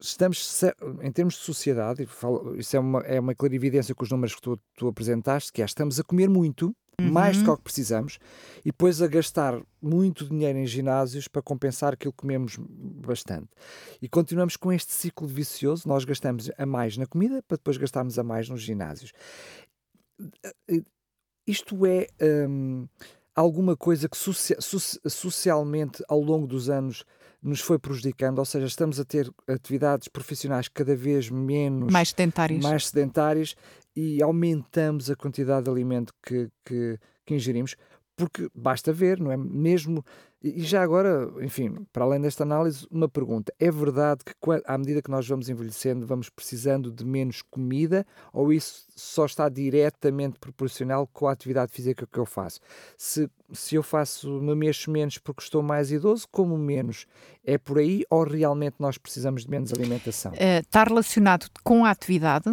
estamos, 0.00 0.62
em 1.00 1.12
termos 1.12 1.34
de 1.34 1.40
sociedade, 1.40 2.08
isso 2.56 2.76
é 2.76 2.80
uma, 2.80 3.00
é 3.00 3.20
uma 3.20 3.34
clarividência 3.34 3.94
com 3.94 4.02
os 4.02 4.10
números 4.10 4.34
que 4.34 4.42
tu, 4.42 4.58
tu 4.76 4.88
apresentaste, 4.88 5.52
que 5.52 5.62
é 5.62 5.64
estamos 5.64 6.00
a 6.00 6.02
comer 6.02 6.28
muito, 6.28 6.74
uhum. 7.00 7.10
mais 7.10 7.38
do 7.38 7.44
que, 7.44 7.56
que 7.56 7.62
precisamos, 7.62 8.18
e 8.64 8.70
depois 8.70 9.00
a 9.00 9.06
gastar 9.06 9.60
muito 9.80 10.28
dinheiro 10.28 10.58
em 10.58 10.66
ginásios 10.66 11.28
para 11.28 11.42
compensar 11.42 11.92
aquilo 11.92 12.12
que 12.12 12.18
comemos 12.18 12.56
bastante. 12.58 13.48
E 14.00 14.08
continuamos 14.08 14.56
com 14.56 14.72
este 14.72 14.92
ciclo 14.92 15.26
vicioso, 15.26 15.88
nós 15.88 16.04
gastamos 16.04 16.50
a 16.56 16.66
mais 16.66 16.96
na 16.96 17.06
comida 17.06 17.42
para 17.46 17.56
depois 17.56 17.76
gastarmos 17.76 18.18
a 18.18 18.22
mais 18.22 18.48
nos 18.48 18.62
ginásios 18.62 19.12
isto 21.46 21.86
é 21.86 22.06
um, 22.48 22.86
alguma 23.34 23.76
coisa 23.76 24.08
que 24.08 24.16
socialmente 24.16 26.02
ao 26.08 26.20
longo 26.20 26.46
dos 26.46 26.68
anos 26.68 27.04
nos 27.42 27.60
foi 27.60 27.78
prejudicando, 27.78 28.38
ou 28.38 28.44
seja, 28.44 28.66
estamos 28.66 29.00
a 29.00 29.04
ter 29.04 29.28
atividades 29.48 30.06
profissionais 30.06 30.68
cada 30.68 30.94
vez 30.94 31.28
menos 31.28 31.92
mais 31.92 32.10
sedentárias, 32.10 32.62
mais 32.62 32.86
sedentárias 32.86 33.56
e 33.96 34.22
aumentamos 34.22 35.10
a 35.10 35.16
quantidade 35.16 35.64
de 35.64 35.70
alimento 35.70 36.14
que, 36.22 36.48
que, 36.64 36.98
que 37.26 37.34
ingerimos, 37.34 37.74
porque 38.16 38.48
basta 38.54 38.92
ver, 38.92 39.18
não 39.18 39.32
é? 39.32 39.36
Mesmo 39.36 40.04
e 40.42 40.62
já 40.62 40.82
agora, 40.82 41.30
enfim, 41.40 41.86
para 41.92 42.04
além 42.04 42.20
desta 42.20 42.42
análise, 42.42 42.86
uma 42.90 43.08
pergunta: 43.08 43.54
é 43.60 43.70
verdade 43.70 44.24
que 44.24 44.32
à 44.66 44.76
medida 44.76 45.00
que 45.00 45.10
nós 45.10 45.26
vamos 45.28 45.48
envelhecendo, 45.48 46.04
vamos 46.04 46.28
precisando 46.28 46.90
de 46.90 47.04
menos 47.04 47.42
comida 47.42 48.04
ou 48.32 48.52
isso 48.52 48.86
só 48.96 49.24
está 49.24 49.48
diretamente 49.48 50.40
proporcional 50.40 51.06
com 51.06 51.28
a 51.28 51.32
atividade 51.32 51.72
física 51.72 52.08
que 52.10 52.18
eu 52.18 52.26
faço? 52.26 52.58
Se, 52.98 53.30
se 53.52 53.76
eu 53.76 53.82
faço, 53.84 54.40
me 54.40 54.54
mexo 54.54 54.90
menos 54.90 55.16
porque 55.18 55.42
estou 55.42 55.62
mais 55.62 55.92
idoso, 55.92 56.26
como 56.30 56.58
menos? 56.58 57.06
É 57.44 57.56
por 57.56 57.78
aí 57.78 58.04
ou 58.10 58.24
realmente 58.24 58.76
nós 58.80 58.98
precisamos 58.98 59.44
de 59.44 59.50
menos 59.50 59.72
alimentação? 59.72 60.32
Uh, 60.32 60.60
está 60.60 60.82
relacionado 60.82 61.46
com 61.62 61.84
a 61.84 61.90
atividade 61.90 62.50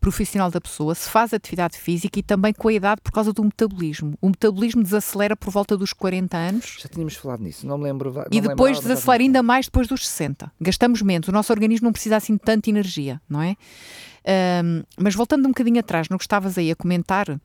profissional 0.00 0.50
da 0.50 0.60
pessoa, 0.60 0.94
se 0.94 1.08
faz 1.08 1.32
atividade 1.32 1.78
física 1.78 2.18
e 2.18 2.22
também 2.22 2.52
com 2.52 2.68
a 2.68 2.72
idade 2.72 3.00
por 3.02 3.12
causa 3.12 3.32
do 3.32 3.42
metabolismo. 3.44 4.14
O 4.20 4.28
metabolismo 4.28 4.82
desacelera 4.82 5.36
por 5.36 5.50
volta 5.50 5.76
dos 5.76 5.92
40 5.92 6.36
anos. 6.36 6.78
Já 6.80 6.88
tínhamos 6.88 7.14
falado 7.14 7.42
nisso, 7.42 7.66
não 7.66 7.78
me 7.78 7.84
lembro. 7.84 8.12
Não 8.12 8.24
e 8.30 8.40
depois 8.40 8.80
desacelera 8.80 9.22
ainda 9.22 9.42
mais 9.42 9.66
depois 9.66 9.86
dos 9.86 10.06
60. 10.08 10.50
Gastamos 10.60 11.02
menos, 11.02 11.28
o 11.28 11.32
nosso 11.32 11.52
organismo 11.52 11.86
não 11.86 11.92
precisa 11.92 12.16
assim 12.16 12.34
de 12.34 12.40
tanta 12.40 12.70
energia, 12.70 13.20
não 13.28 13.42
é? 13.42 13.56
Um, 14.62 14.82
mas 14.98 15.14
voltando 15.14 15.46
um 15.46 15.48
bocadinho 15.48 15.80
atrás, 15.80 16.08
no 16.08 16.18
que 16.18 16.24
estavas 16.24 16.58
aí 16.58 16.70
a 16.70 16.76
comentar, 16.76 17.28
uh, 17.30 17.40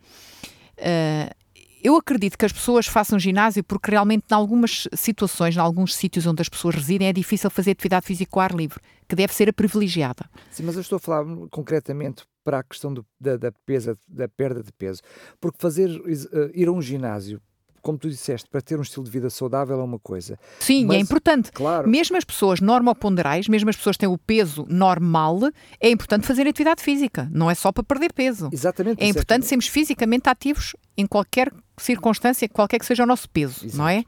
eu 1.84 1.98
acredito 1.98 2.38
que 2.38 2.46
as 2.46 2.54
pessoas 2.54 2.88
façam 2.88 3.20
ginásio 3.20 3.64
porque 3.64 3.92
realmente, 3.92 4.24
em 4.32 4.34
algumas 4.34 4.88
situações, 4.94 5.56
em 5.56 5.60
alguns 5.60 5.94
sítios 5.94 6.26
onde 6.26 6.42
as 6.42 6.48
pessoas 6.48 6.76
residem, 6.76 7.08
é 7.10 7.14
difícil 7.14 7.50
fazer 7.50 7.72
atividade 7.72 8.06
física 8.06 8.32
ao 8.34 8.42
ar 8.42 8.52
livre, 8.52 8.80
que 9.08 9.16
deve 9.16 9.34
ser 9.34 9.50
a 9.50 9.54
privilegiada. 9.54 10.30
Sim, 10.50 10.64
mas 10.64 10.76
eu 10.76 10.82
estou 10.82 10.96
a 10.96 11.00
falar 11.00 11.26
concretamente 11.52 12.24
para 12.44 12.60
a 12.60 12.64
questão 12.64 12.94
do, 12.94 13.06
da, 13.20 13.36
da, 13.36 13.52
pesa, 13.66 13.98
da 14.08 14.28
perda 14.28 14.64
de 14.64 14.72
peso. 14.72 15.02
Porque 15.42 15.58
fazer, 15.60 15.90
uh, 15.90 16.52
ir 16.54 16.68
a 16.68 16.72
um 16.72 16.82
ginásio 16.82 17.42
como 17.84 17.98
tu 17.98 18.10
disseste, 18.10 18.50
para 18.50 18.62
ter 18.62 18.80
um 18.80 18.82
estilo 18.82 19.04
de 19.04 19.12
vida 19.12 19.30
saudável 19.30 19.80
é 19.80 19.84
uma 19.84 20.00
coisa. 20.00 20.40
Sim, 20.60 20.86
é 20.86 20.88
Mas, 20.88 20.98
é 20.98 21.00
importante. 21.02 21.52
Claro. 21.52 21.88
Mesmo 21.88 22.16
as 22.16 22.24
pessoas 22.24 22.62
normoponderais, 22.62 23.50
mesmo 23.50 23.70
as 23.70 23.76
pessoas 23.76 23.98
que 23.98 24.00
têm 24.00 24.10
o 24.10 24.18
peso 24.18 24.66
normal, 24.70 25.42
é 25.80 25.90
importante 25.90 26.26
fazer 26.26 26.48
atividade 26.48 26.82
física. 26.82 27.30
Não 27.32 27.52
é 27.52 27.54
só 27.54 27.72
para 27.74 27.84
perder 27.84 28.14
peso. 28.14 28.50
Exatamente. 28.52 29.04
É 29.04 29.08
importante 29.08 29.42
é 29.42 29.44
que... 29.44 29.50
sermos 29.50 29.68
fisicamente 29.68 30.30
ativos 30.30 30.76
em 30.98 31.06
qualquer 31.06 31.52
circunstância, 31.78 32.48
qualquer 32.48 32.80
que 32.80 32.86
seja 32.86 33.04
o 33.04 33.06
nosso 33.06 33.30
peso, 33.30 33.66
Exato. 33.66 33.78
não 33.78 33.90
é? 33.90 34.04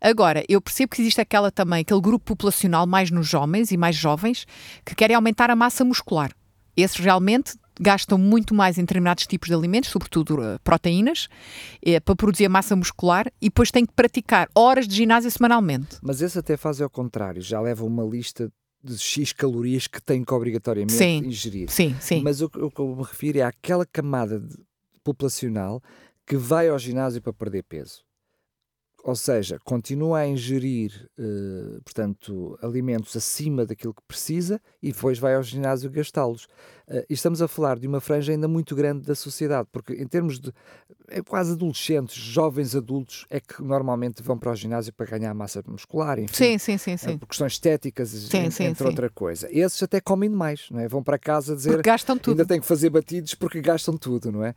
Agora, 0.00 0.42
eu 0.48 0.60
percebo 0.60 0.90
que 0.90 1.02
existe 1.02 1.20
aquela 1.20 1.50
também, 1.50 1.82
aquele 1.82 2.00
grupo 2.00 2.24
populacional 2.24 2.86
mais 2.86 3.10
nos 3.10 3.34
homens 3.34 3.70
e 3.70 3.76
mais 3.76 3.94
jovens 3.94 4.46
que 4.84 4.94
querem 4.94 5.14
aumentar 5.14 5.50
a 5.50 5.56
massa 5.56 5.84
muscular. 5.84 6.32
Esses 6.76 6.96
realmente 6.96 7.54
gastam 7.80 8.18
muito 8.18 8.54
mais 8.54 8.78
em 8.78 8.82
determinados 8.82 9.26
tipos 9.26 9.48
de 9.48 9.54
alimentos, 9.54 9.90
sobretudo 9.90 10.36
uh, 10.36 10.58
proteínas, 10.62 11.28
eh, 11.84 12.00
para 12.00 12.14
produzir 12.14 12.48
massa 12.48 12.76
muscular 12.76 13.26
e 13.40 13.46
depois 13.46 13.70
têm 13.70 13.86
que 13.86 13.92
praticar 13.92 14.48
horas 14.54 14.86
de 14.86 14.94
ginásio 14.94 15.30
semanalmente. 15.30 15.96
Mas 16.02 16.20
esse 16.20 16.38
até 16.38 16.56
faz 16.56 16.80
ao 16.80 16.90
contrário, 16.90 17.40
já 17.40 17.60
leva 17.60 17.84
uma 17.84 18.04
lista 18.04 18.52
de 18.82 18.98
X 18.98 19.32
calorias 19.32 19.86
que 19.86 20.02
tem 20.02 20.24
que 20.24 20.34
obrigatoriamente 20.34 20.92
sim, 20.92 21.18
ingerir. 21.18 21.70
Sim, 21.70 21.94
sim. 22.00 22.20
Mas 22.22 22.40
o, 22.40 22.46
o 22.46 22.70
que 22.70 22.80
eu 22.80 22.96
me 22.96 23.02
refiro 23.02 23.38
é 23.38 23.42
àquela 23.42 23.86
camada 23.86 24.42
populacional 25.04 25.82
que 26.26 26.36
vai 26.36 26.68
ao 26.68 26.78
ginásio 26.78 27.22
para 27.22 27.32
perder 27.32 27.62
peso 27.62 28.04
ou 29.02 29.16
seja, 29.16 29.58
continua 29.64 30.20
a 30.20 30.28
ingerir, 30.28 31.08
eh, 31.18 31.80
portanto, 31.84 32.56
alimentos 32.62 33.16
acima 33.16 33.66
daquilo 33.66 33.92
que 33.92 34.02
precisa 34.06 34.60
e 34.80 34.92
depois 34.92 35.18
vai 35.18 35.34
ao 35.34 35.42
ginásio 35.42 35.90
gastá-los. 35.90 36.46
Uh, 36.88 37.04
e 37.08 37.14
estamos 37.14 37.40
a 37.40 37.48
falar 37.48 37.78
de 37.78 37.86
uma 37.86 38.00
franja 38.00 38.32
ainda 38.32 38.48
muito 38.48 38.74
grande 38.74 39.06
da 39.06 39.14
sociedade, 39.14 39.68
porque 39.72 39.94
em 39.94 40.06
termos 40.06 40.38
de 40.38 40.52
é 41.08 41.20
quase 41.22 41.52
adolescentes, 41.52 42.16
jovens 42.16 42.74
adultos, 42.74 43.26
é 43.28 43.38
que 43.38 43.62
normalmente 43.62 44.22
vão 44.22 44.38
para 44.38 44.50
o 44.50 44.54
ginásio 44.54 44.92
para 44.92 45.06
ganhar 45.06 45.34
massa 45.34 45.62
muscular, 45.66 46.18
enfim, 46.18 46.34
sim, 46.34 46.58
sim, 46.58 46.78
sim, 46.78 46.96
sim. 46.96 47.14
Uh, 47.14 47.18
por 47.18 47.26
questões 47.26 47.52
estéticas, 47.52 48.10
sim, 48.10 48.38
entre 48.38 48.74
sim. 48.74 48.84
outra 48.84 49.10
coisa. 49.10 49.48
Esses 49.50 49.82
até 49.82 50.00
comem 50.00 50.30
demais, 50.30 50.68
não 50.70 50.80
é? 50.80 50.88
Vão 50.88 51.02
para 51.02 51.18
casa 51.18 51.54
dizer 51.54 51.72
porque 51.72 51.88
gastam 51.88 52.16
tudo. 52.18 52.32
ainda 52.32 52.46
têm 52.46 52.60
que 52.60 52.66
fazer 52.66 52.90
batidos 52.90 53.34
porque 53.34 53.60
gastam 53.60 53.96
tudo, 53.96 54.32
não 54.32 54.44
é? 54.44 54.54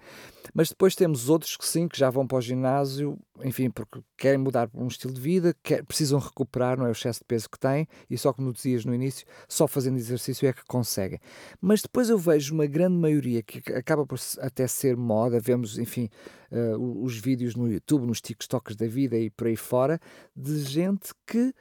Mas 0.53 0.69
depois 0.69 0.95
temos 0.95 1.29
outros 1.29 1.57
que 1.57 1.65
sim, 1.65 1.87
que 1.87 1.97
já 1.97 2.09
vão 2.09 2.25
para 2.25 2.37
o 2.37 2.41
ginásio, 2.41 3.17
enfim, 3.43 3.69
porque 3.69 3.99
querem 4.17 4.37
mudar 4.37 4.69
um 4.73 4.87
estilo 4.87 5.13
de 5.13 5.19
vida, 5.19 5.55
quer, 5.61 5.83
precisam 5.83 6.19
recuperar, 6.19 6.77
não 6.77 6.85
é? 6.85 6.89
O 6.89 6.91
excesso 6.91 7.19
de 7.19 7.25
peso 7.25 7.49
que 7.49 7.59
têm, 7.59 7.87
e 8.09 8.17
só 8.17 8.31
como 8.31 8.53
dizias 8.53 8.85
no 8.85 8.93
início, 8.93 9.25
só 9.47 9.67
fazendo 9.67 9.97
exercício 9.97 10.47
é 10.47 10.53
que 10.53 10.63
conseguem. 10.65 11.19
Mas 11.59 11.81
depois 11.81 12.09
eu 12.09 12.14
vejo 12.17 12.53
uma 12.53 12.65
grande 12.65 12.95
maioria 12.97 13.41
que 13.43 13.71
acaba 13.73 14.05
por 14.05 14.19
até 14.39 14.67
ser 14.67 14.95
moda, 14.95 15.39
vemos, 15.39 15.77
enfim, 15.77 16.09
uh, 16.51 17.03
os 17.03 17.17
vídeos 17.17 17.55
no 17.55 17.71
YouTube, 17.71 18.05
nos 18.05 18.21
TikToks 18.21 18.75
da 18.75 18.87
vida 18.87 19.17
e 19.17 19.29
por 19.29 19.47
aí 19.47 19.55
fora, 19.55 19.99
de 20.35 20.59
gente 20.63 21.09
que 21.25 21.53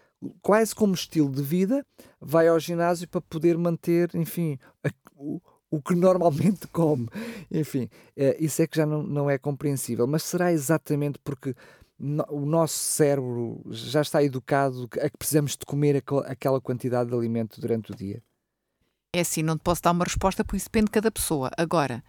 quase 0.42 0.74
como 0.74 0.94
estilo 0.94 1.30
de 1.30 1.42
vida 1.42 1.84
vai 2.20 2.48
ao 2.48 2.58
ginásio 2.58 3.08
para 3.08 3.20
poder 3.20 3.58
manter, 3.58 4.10
enfim, 4.14 4.58
a, 4.82 4.90
o, 5.16 5.40
o 5.70 5.82
que 5.82 5.94
normalmente 5.96 6.66
come. 6.68 7.08
Enfim, 7.50 7.84
uh, 8.16 8.36
isso 8.38 8.62
é 8.62 8.66
que 8.66 8.76
já 8.76 8.86
não, 8.86 9.02
não 9.02 9.30
é 9.30 9.38
compreensível, 9.38 10.06
mas 10.06 10.22
será 10.22 10.52
exatamente 10.52 11.18
porque 11.22 11.54
no, 11.98 12.24
o 12.28 12.46
nosso 12.46 12.76
cérebro 12.76 13.62
já 13.70 14.02
está 14.02 14.22
educado 14.22 14.88
a 15.00 15.08
que 15.08 15.18
precisamos 15.18 15.52
de 15.52 15.64
comer 15.66 16.02
aquela 16.26 16.60
quantidade 16.60 17.10
de 17.10 17.16
alimento 17.16 17.60
durante 17.60 17.92
o 17.92 17.96
dia? 17.96 18.22
É 19.16 19.20
assim, 19.20 19.42
não 19.42 19.56
te 19.56 19.60
posso 19.60 19.80
dar 19.80 19.92
uma 19.92 20.04
resposta, 20.04 20.42
porque 20.42 20.56
isso 20.56 20.66
depende 20.66 20.86
de 20.86 20.90
cada 20.90 21.10
pessoa. 21.10 21.50
Agora, 21.56 22.02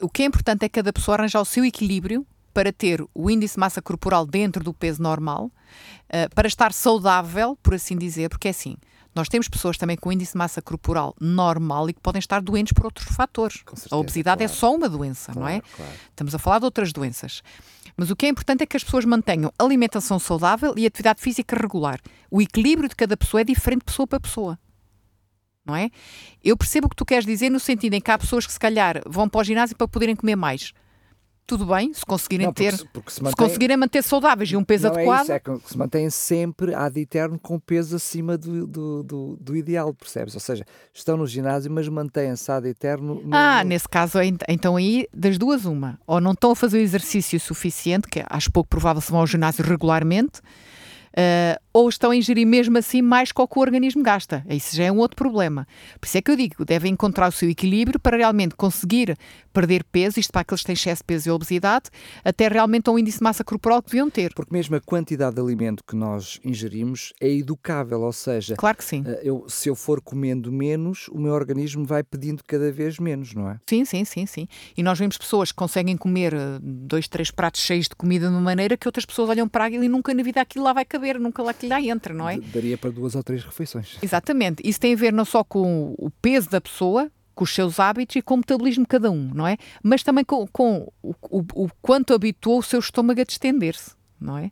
o 0.00 0.08
que 0.08 0.22
é 0.22 0.26
importante 0.26 0.64
é 0.64 0.68
cada 0.68 0.92
pessoa 0.92 1.16
arranjar 1.16 1.40
o 1.40 1.44
seu 1.44 1.64
equilíbrio 1.64 2.26
para 2.52 2.72
ter 2.72 3.02
o 3.14 3.30
índice 3.30 3.54
de 3.54 3.60
massa 3.60 3.80
corporal 3.80 4.26
dentro 4.26 4.62
do 4.62 4.74
peso 4.74 5.00
normal, 5.00 5.46
uh, 5.46 6.34
para 6.34 6.48
estar 6.48 6.72
saudável, 6.72 7.56
por 7.62 7.74
assim 7.74 7.96
dizer, 7.96 8.28
porque 8.28 8.48
é 8.48 8.50
assim, 8.50 8.76
Nós 9.14 9.28
temos 9.28 9.46
pessoas 9.46 9.76
também 9.76 9.96
com 9.96 10.10
índice 10.10 10.32
de 10.32 10.38
massa 10.38 10.62
corporal 10.62 11.14
normal 11.20 11.88
e 11.90 11.92
que 11.92 12.00
podem 12.00 12.18
estar 12.18 12.40
doentes 12.40 12.72
por 12.72 12.86
outros 12.86 13.14
fatores. 13.14 13.62
certeza, 13.76 13.94
a 13.94 13.98
obesidade 13.98 14.42
é 14.42 14.46
claro. 14.46 14.58
só 14.58 14.74
uma 14.74 14.88
doença, 14.88 15.32
não 15.34 15.46
é? 15.46 15.60
Claro, 15.60 15.76
claro. 15.76 15.92
Estamos 16.10 16.34
a 16.34 16.38
falar 16.38 16.58
de 16.60 16.64
outras 16.64 16.92
doenças. 16.92 17.42
Mas 17.94 18.10
o 18.10 18.16
que 18.16 18.24
é 18.24 18.28
importante 18.30 18.62
é 18.62 18.66
que 18.66 18.76
as 18.76 18.82
pessoas 18.82 19.04
mantenham 19.04 19.52
alimentação 19.58 20.18
saudável 20.18 20.72
e 20.78 20.86
atividade 20.86 21.20
física 21.20 21.54
regular. 21.56 22.00
O 22.30 22.40
equilíbrio 22.40 22.88
de 22.88 22.96
cada 22.96 23.14
pessoa 23.14 23.42
é 23.42 23.44
diferente 23.44 23.80
de 23.80 23.84
pessoa 23.84 24.06
para 24.06 24.18
pessoa. 24.18 24.58
Não 25.64 25.76
é? 25.76 25.90
Eu 26.42 26.56
percebo 26.56 26.86
o 26.86 26.90
que 26.90 26.96
tu 26.96 27.04
queres 27.04 27.24
dizer 27.24 27.48
no 27.50 27.60
sentido 27.60 27.94
em 27.94 28.00
que 28.00 28.10
há 28.10 28.18
pessoas 28.18 28.46
que 28.46 28.52
se 28.52 28.58
calhar 28.58 29.00
vão 29.06 29.28
para 29.28 29.40
o 29.40 29.44
ginásio 29.44 29.76
para 29.76 29.86
poderem 29.86 30.16
comer 30.16 30.34
mais. 30.36 30.72
Tudo 31.44 31.66
bem, 31.66 31.92
se 31.92 32.06
conseguirem 32.06 32.46
Não, 32.46 32.52
porque 32.54 32.70
ter, 32.70 32.76
se- 32.78 32.88
porque 32.92 33.10
se 33.10 33.16
se, 33.16 33.22
mantém- 33.22 33.46
conseguirem 33.46 33.76
manter 33.76 34.02
saudáveis 34.02 34.48
e 34.50 34.56
um 34.56 34.62
peso 34.64 34.86
não 34.86 34.94
adequado. 34.94 35.18
é 35.18 35.22
isso, 35.22 35.32
é 35.32 35.38
que 35.40 35.58
se 35.68 35.76
mantém 35.78 36.08
sempre 36.10 36.72
ad 36.74 36.98
eterno 36.98 37.36
com 37.38 37.58
peso 37.58 37.96
acima 37.96 38.38
do, 38.38 38.64
do, 38.66 39.02
do, 39.02 39.36
do 39.40 39.56
ideal, 39.56 39.92
percebes? 39.92 40.34
Ou 40.34 40.40
seja, 40.40 40.64
estão 40.94 41.16
no 41.16 41.26
ginásio, 41.26 41.70
mas 41.70 41.88
mantêm-se 41.88 42.50
ad 42.50 42.66
eterno. 42.68 43.20
no- 43.24 43.34
Ah, 43.36 43.62
nesse 43.64 43.88
caso, 43.88 44.20
ent- 44.20 44.42
então 44.48 44.76
aí, 44.76 45.06
das 45.12 45.36
duas, 45.36 45.64
uma. 45.64 45.98
Ou 46.06 46.20
não 46.20 46.30
estão 46.30 46.52
a 46.52 46.56
fazer 46.56 46.78
o 46.78 46.80
exercício 46.80 47.38
suficiente, 47.40 48.08
que 48.08 48.24
acho 48.30 48.50
pouco 48.50 48.70
provável 48.70 49.02
se 49.02 49.10
vão 49.10 49.20
ao 49.20 49.26
ginásio 49.26 49.64
regularmente, 49.64 50.40
eh, 51.14 51.58
ou 51.72 51.88
estão 51.88 52.10
a 52.10 52.16
ingerir 52.16 52.46
mesmo 52.46 52.76
assim 52.78 53.00
mais 53.02 53.32
que 53.32 53.40
o 53.40 53.48
que 53.48 53.58
o 53.58 53.62
organismo 53.62 54.02
gasta. 54.02 54.44
Isso 54.48 54.76
já 54.76 54.84
é 54.84 54.92
um 54.92 54.98
outro 54.98 55.16
problema. 55.16 55.66
Por 56.00 56.06
isso 56.06 56.18
é 56.18 56.22
que 56.22 56.30
eu 56.30 56.36
digo, 56.36 56.64
devem 56.64 56.92
encontrar 56.92 57.28
o 57.28 57.32
seu 57.32 57.48
equilíbrio 57.48 57.98
para 57.98 58.16
realmente 58.16 58.54
conseguir 58.54 59.16
perder 59.52 59.84
peso, 59.84 60.18
isto 60.18 60.32
para 60.32 60.42
aqueles 60.42 60.60
que 60.60 60.66
têm 60.66 60.74
excesso 60.74 61.02
de 61.02 61.06
peso 61.06 61.28
e 61.28 61.32
obesidade, 61.32 61.90
até 62.24 62.48
realmente 62.48 62.88
a 62.88 62.92
um 62.92 62.98
índice 62.98 63.18
de 63.18 63.24
massa 63.24 63.44
corporal 63.44 63.82
que 63.82 63.90
deviam 63.90 64.08
ter. 64.10 64.32
Porque 64.34 64.52
mesmo 64.52 64.76
a 64.76 64.80
quantidade 64.80 65.34
de 65.36 65.40
alimento 65.42 65.82
que 65.86 65.94
nós 65.96 66.38
ingerimos 66.44 67.12
é 67.20 67.28
educável, 67.28 68.00
ou 68.02 68.12
seja, 68.12 68.54
Claro 68.56 68.76
que 68.76 68.84
sim. 68.84 69.02
eh, 69.06 69.20
eu, 69.24 69.44
se 69.48 69.68
eu 69.68 69.74
for 69.74 70.00
comendo 70.00 70.50
menos, 70.52 71.08
o 71.08 71.18
meu 71.18 71.32
organismo 71.32 71.84
vai 71.84 72.02
pedindo 72.02 72.42
cada 72.46 72.70
vez 72.72 72.98
menos, 72.98 73.34
não 73.34 73.48
é? 73.50 73.58
Sim, 73.68 73.84
sim, 73.84 74.04
sim, 74.04 74.26
sim. 74.26 74.48
E 74.76 74.82
nós 74.82 74.98
vemos 74.98 75.16
pessoas 75.18 75.50
que 75.52 75.56
conseguem 75.56 75.96
comer 75.96 76.32
eh, 76.34 76.58
dois, 76.62 77.08
três 77.08 77.30
pratos 77.30 77.60
cheios 77.62 77.88
de 77.88 77.94
comida 77.96 78.26
de 78.28 78.32
uma 78.32 78.40
maneira 78.40 78.76
que 78.76 78.88
outras 78.88 79.04
pessoas 79.04 79.28
olham 79.30 79.48
para 79.48 79.66
aquilo 79.66 79.84
e 79.84 79.88
nunca 79.88 80.14
na 80.14 80.22
vida 80.22 80.40
aquilo 80.40 80.64
lá 80.64 80.72
vai 80.72 80.84
caber, 80.84 81.18
nunca 81.20 81.42
lá 81.42 81.52
lá 81.68 81.80
entra, 81.80 82.12
não 82.14 82.28
é? 82.28 82.38
Daria 82.38 82.76
para 82.78 82.90
duas 82.90 83.14
ou 83.14 83.22
três 83.22 83.44
refeições. 83.44 83.98
Exatamente. 84.02 84.62
Isso 84.68 84.80
tem 84.80 84.94
a 84.94 84.96
ver 84.96 85.12
não 85.12 85.24
só 85.24 85.42
com 85.44 85.94
o 85.98 86.10
peso 86.10 86.48
da 86.50 86.60
pessoa, 86.60 87.10
com 87.34 87.44
os 87.44 87.54
seus 87.54 87.80
hábitos 87.80 88.16
e 88.16 88.22
com 88.22 88.34
o 88.34 88.36
metabolismo 88.38 88.84
de 88.84 88.88
cada 88.88 89.10
um, 89.10 89.30
não 89.34 89.46
é? 89.46 89.56
Mas 89.82 90.02
também 90.02 90.24
com, 90.24 90.46
com 90.48 90.90
o, 91.02 91.14
o- 91.30 91.64
o 91.64 91.68
quanto 91.80 92.12
habituou 92.12 92.58
o 92.58 92.62
seu 92.62 92.78
estômago 92.78 93.20
a 93.20 93.24
distender-se, 93.24 93.92
não 94.20 94.36
é? 94.38 94.50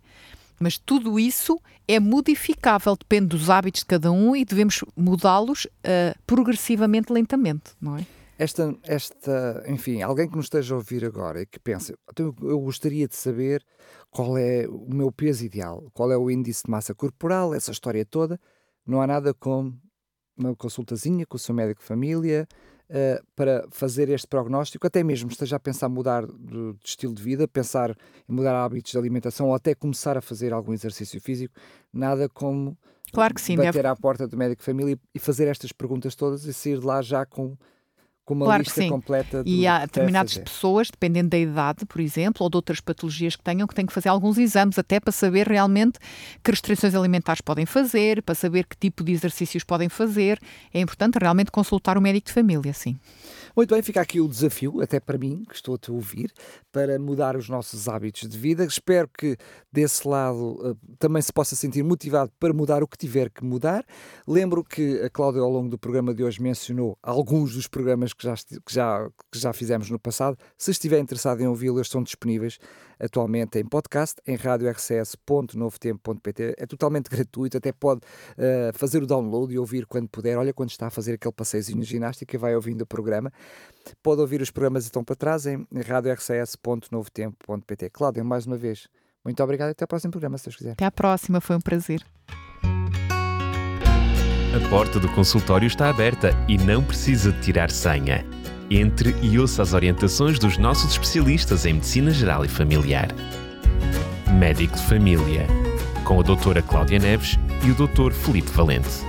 Mas 0.59 0.79
tudo 0.79 1.19
isso 1.19 1.61
é 1.89 1.99
modificável, 1.99 2.97
depende 2.97 3.29
dos 3.29 3.49
hábitos 3.51 3.81
de 3.81 3.87
cada 3.87 4.11
um 4.13 4.37
e 4.37 4.45
devemos 4.45 4.85
mudá-los 4.97 5.67
eh, 5.83 6.15
progressivamente, 6.27 7.13
lentamente, 7.13 7.73
não 7.81 7.97
é? 7.99 8.07
Esta, 8.39 8.75
esta, 8.85 9.63
enfim, 9.69 10.01
alguém 10.01 10.27
que 10.29 10.35
nos 10.37 10.47
esteja 10.47 10.75
a 10.75 10.79
ouvir 10.79 11.05
agora 11.05 11.43
e 11.43 11.47
que 11.47 11.59
pensa, 11.59 11.95
então 12.11 12.35
eu 12.43 12.59
gostaria 12.61 13.07
de 13.07 13.15
saber 13.15 13.63
qual 14.11 14.37
é 14.37 14.67
o 14.69 14.93
meu 14.93 15.11
peso 15.13 15.45
ideal, 15.45 15.89
qual 15.93 16.11
é 16.11 16.17
o 16.17 16.31
índice 16.31 16.65
de 16.65 16.71
massa 16.71 16.95
corporal, 16.95 17.55
essa 17.55 17.71
história 17.71 18.05
toda, 18.05 18.39
não 18.87 19.01
há 19.01 19.07
nada 19.07 19.33
como 19.33 19.79
uma 20.37 20.55
consultazinha 20.57 21.25
com 21.27 21.37
o 21.37 21.39
seu 21.39 21.55
médico 21.55 21.81
de 21.81 21.87
família 21.87 22.49
eh, 22.89 23.21
para 23.37 23.65
fazer 23.71 24.09
este 24.09 24.27
prognóstico, 24.27 24.87
até 24.87 25.03
mesmo 25.05 25.31
esteja 25.31 25.57
a 25.57 25.61
pensar 25.61 25.89
mudar 25.89 26.27
de, 26.27 26.73
de 26.73 26.79
estilo 26.85 27.15
de 27.15 27.23
vida, 27.23 27.47
pensar 27.47 27.91
em 28.29 28.33
mudar 28.33 28.55
hábitos 28.65 28.91
de 28.93 28.99
alimentação 28.99 29.49
ou 29.49 29.55
até 29.55 29.75
começar 29.75 30.17
a 30.17 30.21
fazer 30.21 30.53
algum 30.53 30.73
exercício 30.73 31.21
físico, 31.21 31.55
nada 31.93 32.29
como 32.29 32.77
Claro 33.13 33.35
que 33.35 33.41
sim, 33.41 33.57
bater 33.57 33.73
deve- 33.73 33.89
à 33.89 33.95
porta 33.97 34.27
do 34.27 34.37
médico 34.37 34.61
de 34.61 34.67
família 34.67 34.99
e 35.15 35.19
fazer 35.19 35.47
estas 35.47 35.73
perguntas 35.73 36.15
todas 36.17 36.45
e 36.47 36.53
sair 36.55 36.79
de 36.81 36.87
lá 36.87 37.01
já 37.03 37.25
com, 37.27 37.57
com 38.31 38.35
uma 38.35 38.47
Claro 38.47 38.63
que 38.63 38.69
lista 38.69 38.81
sim. 38.83 38.89
completa 38.89 39.43
do 39.43 39.51
E 39.51 39.67
há 39.67 39.81
determinadas 39.81 40.39
pessoas, 40.39 40.89
dependendo 40.89 41.31
da 41.31 41.39
idade, 41.39 41.85
por 41.85 42.01
exemplo, 42.01 42.45
ou 42.45 42.51
de 42.51 42.57
outras 42.57 42.81
patologias 42.81 43.35
que 43.35 43.43
tenham, 43.43 43.67
que 43.67 43.75
têm 43.75 43.85
que 43.85 43.93
fazer 43.93 44.09
alguns 44.09 44.39
exames 44.39 44.79
até 44.79 45.01
para 45.01 45.11
saber 45.11 45.49
realmente 45.49 45.99
que 46.43 46.51
restrições 46.53 46.95
alimentares 46.95 47.41
podem 47.41 47.67
fazer, 47.67 48.23
para 48.23 48.37
saber 48.37 48.67
que 48.67 48.77
tipo 48.77 49.03
de 49.03 49.13
exercícios 49.13 49.65
podem 49.65 49.89
fazer. 49.89 50.39
É 50.73 50.81
importante 50.81 51.19
realmente 51.21 51.51
consultar 51.51 51.99
o 51.99 52.01
médico 52.01 52.29
de 52.29 52.33
família, 52.33 52.73
sim. 52.73 52.97
Muito 53.57 53.75
bem, 53.75 53.83
fica 53.83 54.01
aqui 54.01 54.21
o 54.21 54.29
desafio, 54.29 54.81
até 54.81 55.01
para 55.01 55.19
mim, 55.19 55.45
que 55.49 55.55
estou 55.55 55.75
a 55.75 55.79
te 55.79 55.91
ouvir, 55.91 56.33
para 56.71 56.99
mudar 56.99 57.37
os 57.37 57.49
nossos 57.49 57.89
hábitos 57.89 58.29
de 58.29 58.39
vida. 58.39 58.65
Espero 58.65 59.09
que 59.09 59.37
desse 59.73 60.07
lado 60.07 60.59
eh, 60.65 60.75
também 60.99 61.21
se 61.21 61.33
possa 61.33 61.57
sentir 61.57 61.83
motivado 61.83 62.31
para 62.39 62.53
mudar 62.53 62.83
o 62.83 62.89
que 62.89 62.97
tiver 62.97 63.31
que 63.31 63.45
mudar. 63.45 63.85
Lembro 64.27 64.65
que 64.65 65.01
a 65.03 65.11
Cláudia, 65.11 65.43
ao 65.43 65.51
longo 65.51 65.69
do 65.69 65.79
programa 65.79 66.15
de 66.15 66.23
hoje, 66.23 66.41
mencionou 66.41 66.97
alguns 67.03 67.55
dos 67.55 67.67
programas 67.67 68.13
que 68.13 68.25
já, 68.25 68.35
que 68.35 68.73
já, 68.73 69.11
que 69.33 69.39
já 69.39 69.53
fizemos 69.53 69.91
no 69.91 69.99
passado. 69.99 70.39
Se 70.57 70.71
estiver 70.71 71.01
interessado 71.01 71.41
em 71.41 71.47
ouvi-los, 71.47 71.79
eles 71.79 71.87
estão 71.89 72.03
disponíveis 72.03 72.59
atualmente 73.01 73.59
em 73.59 73.65
podcast, 73.65 74.21
em 74.27 74.37
radiorcs.novotempo.pt. 74.37 76.55
É 76.59 76.67
totalmente 76.67 77.09
gratuito, 77.09 77.57
até 77.57 77.73
pode 77.73 78.03
eh, 78.37 78.71
fazer 78.75 79.03
o 79.03 79.07
download 79.07 79.55
e 79.55 79.59
ouvir 79.59 79.87
quando 79.87 80.07
puder. 80.09 80.37
Olha, 80.37 80.53
quando 80.53 80.69
está 80.71 80.89
a 80.89 80.91
fazer 80.91 81.15
aquele 81.15 81.33
passeiozinho 81.33 81.81
de 81.81 81.87
ginástica, 81.87 82.37
vai 82.39 82.55
ouvindo 82.55 82.83
o 82.83 82.87
programa. 82.87 83.33
Pode 84.03 84.21
ouvir 84.21 84.43
os 84.43 84.51
programas 84.51 84.83
que 84.85 84.89
estão 84.89 85.05
para 85.05 85.17
trás 85.17 85.47
em 85.47 85.67
radiorcs.novotempo.pt. 85.87 87.91
Cláudia, 87.91 88.25
mais 88.25 88.47
uma 88.47 88.57
vez, 88.57 88.89
muito 89.25 89.43
obrigado 89.43 89.69
e 89.69 89.73
até 89.73 89.85
ao 89.85 89.89
próximo 89.89 90.11
programa, 90.11 90.39
se 90.39 90.45
Deus 90.45 90.57
quiser. 90.57 90.73
Até 90.73 90.85
à 90.85 90.91
próxima, 90.91 91.41
foi 91.41 91.57
um 91.57 91.61
prazer. 91.61 92.05
A 94.53 94.69
porta 94.69 94.99
do 94.99 95.09
consultório 95.13 95.67
está 95.67 95.89
aberta 95.89 96.31
e 96.49 96.59
não 96.59 96.83
precisa 96.83 97.31
de 97.31 97.41
tirar 97.41 97.71
senha. 97.71 98.27
Entre 98.71 99.15
e 99.23 99.39
ouça 99.39 99.63
as 99.63 99.73
orientações 99.73 100.39
dos 100.39 100.59
nossos 100.59 100.93
especialistas 100.93 101.67
em 101.67 101.75
Medicina 101.75 102.11
Geral 102.11 102.45
e 102.45 102.49
Familiar. 102.49 103.09
Médico 104.39 104.77
de 104.77 104.83
Família, 104.83 105.47
com 106.05 106.21
a 106.21 106.23
doutora 106.23 106.63
Cláudia 106.63 106.99
Neves 106.99 107.39
e 107.65 107.71
o 107.71 107.75
doutor 107.75 108.13
Felipe 108.13 108.51
Valente. 108.51 109.05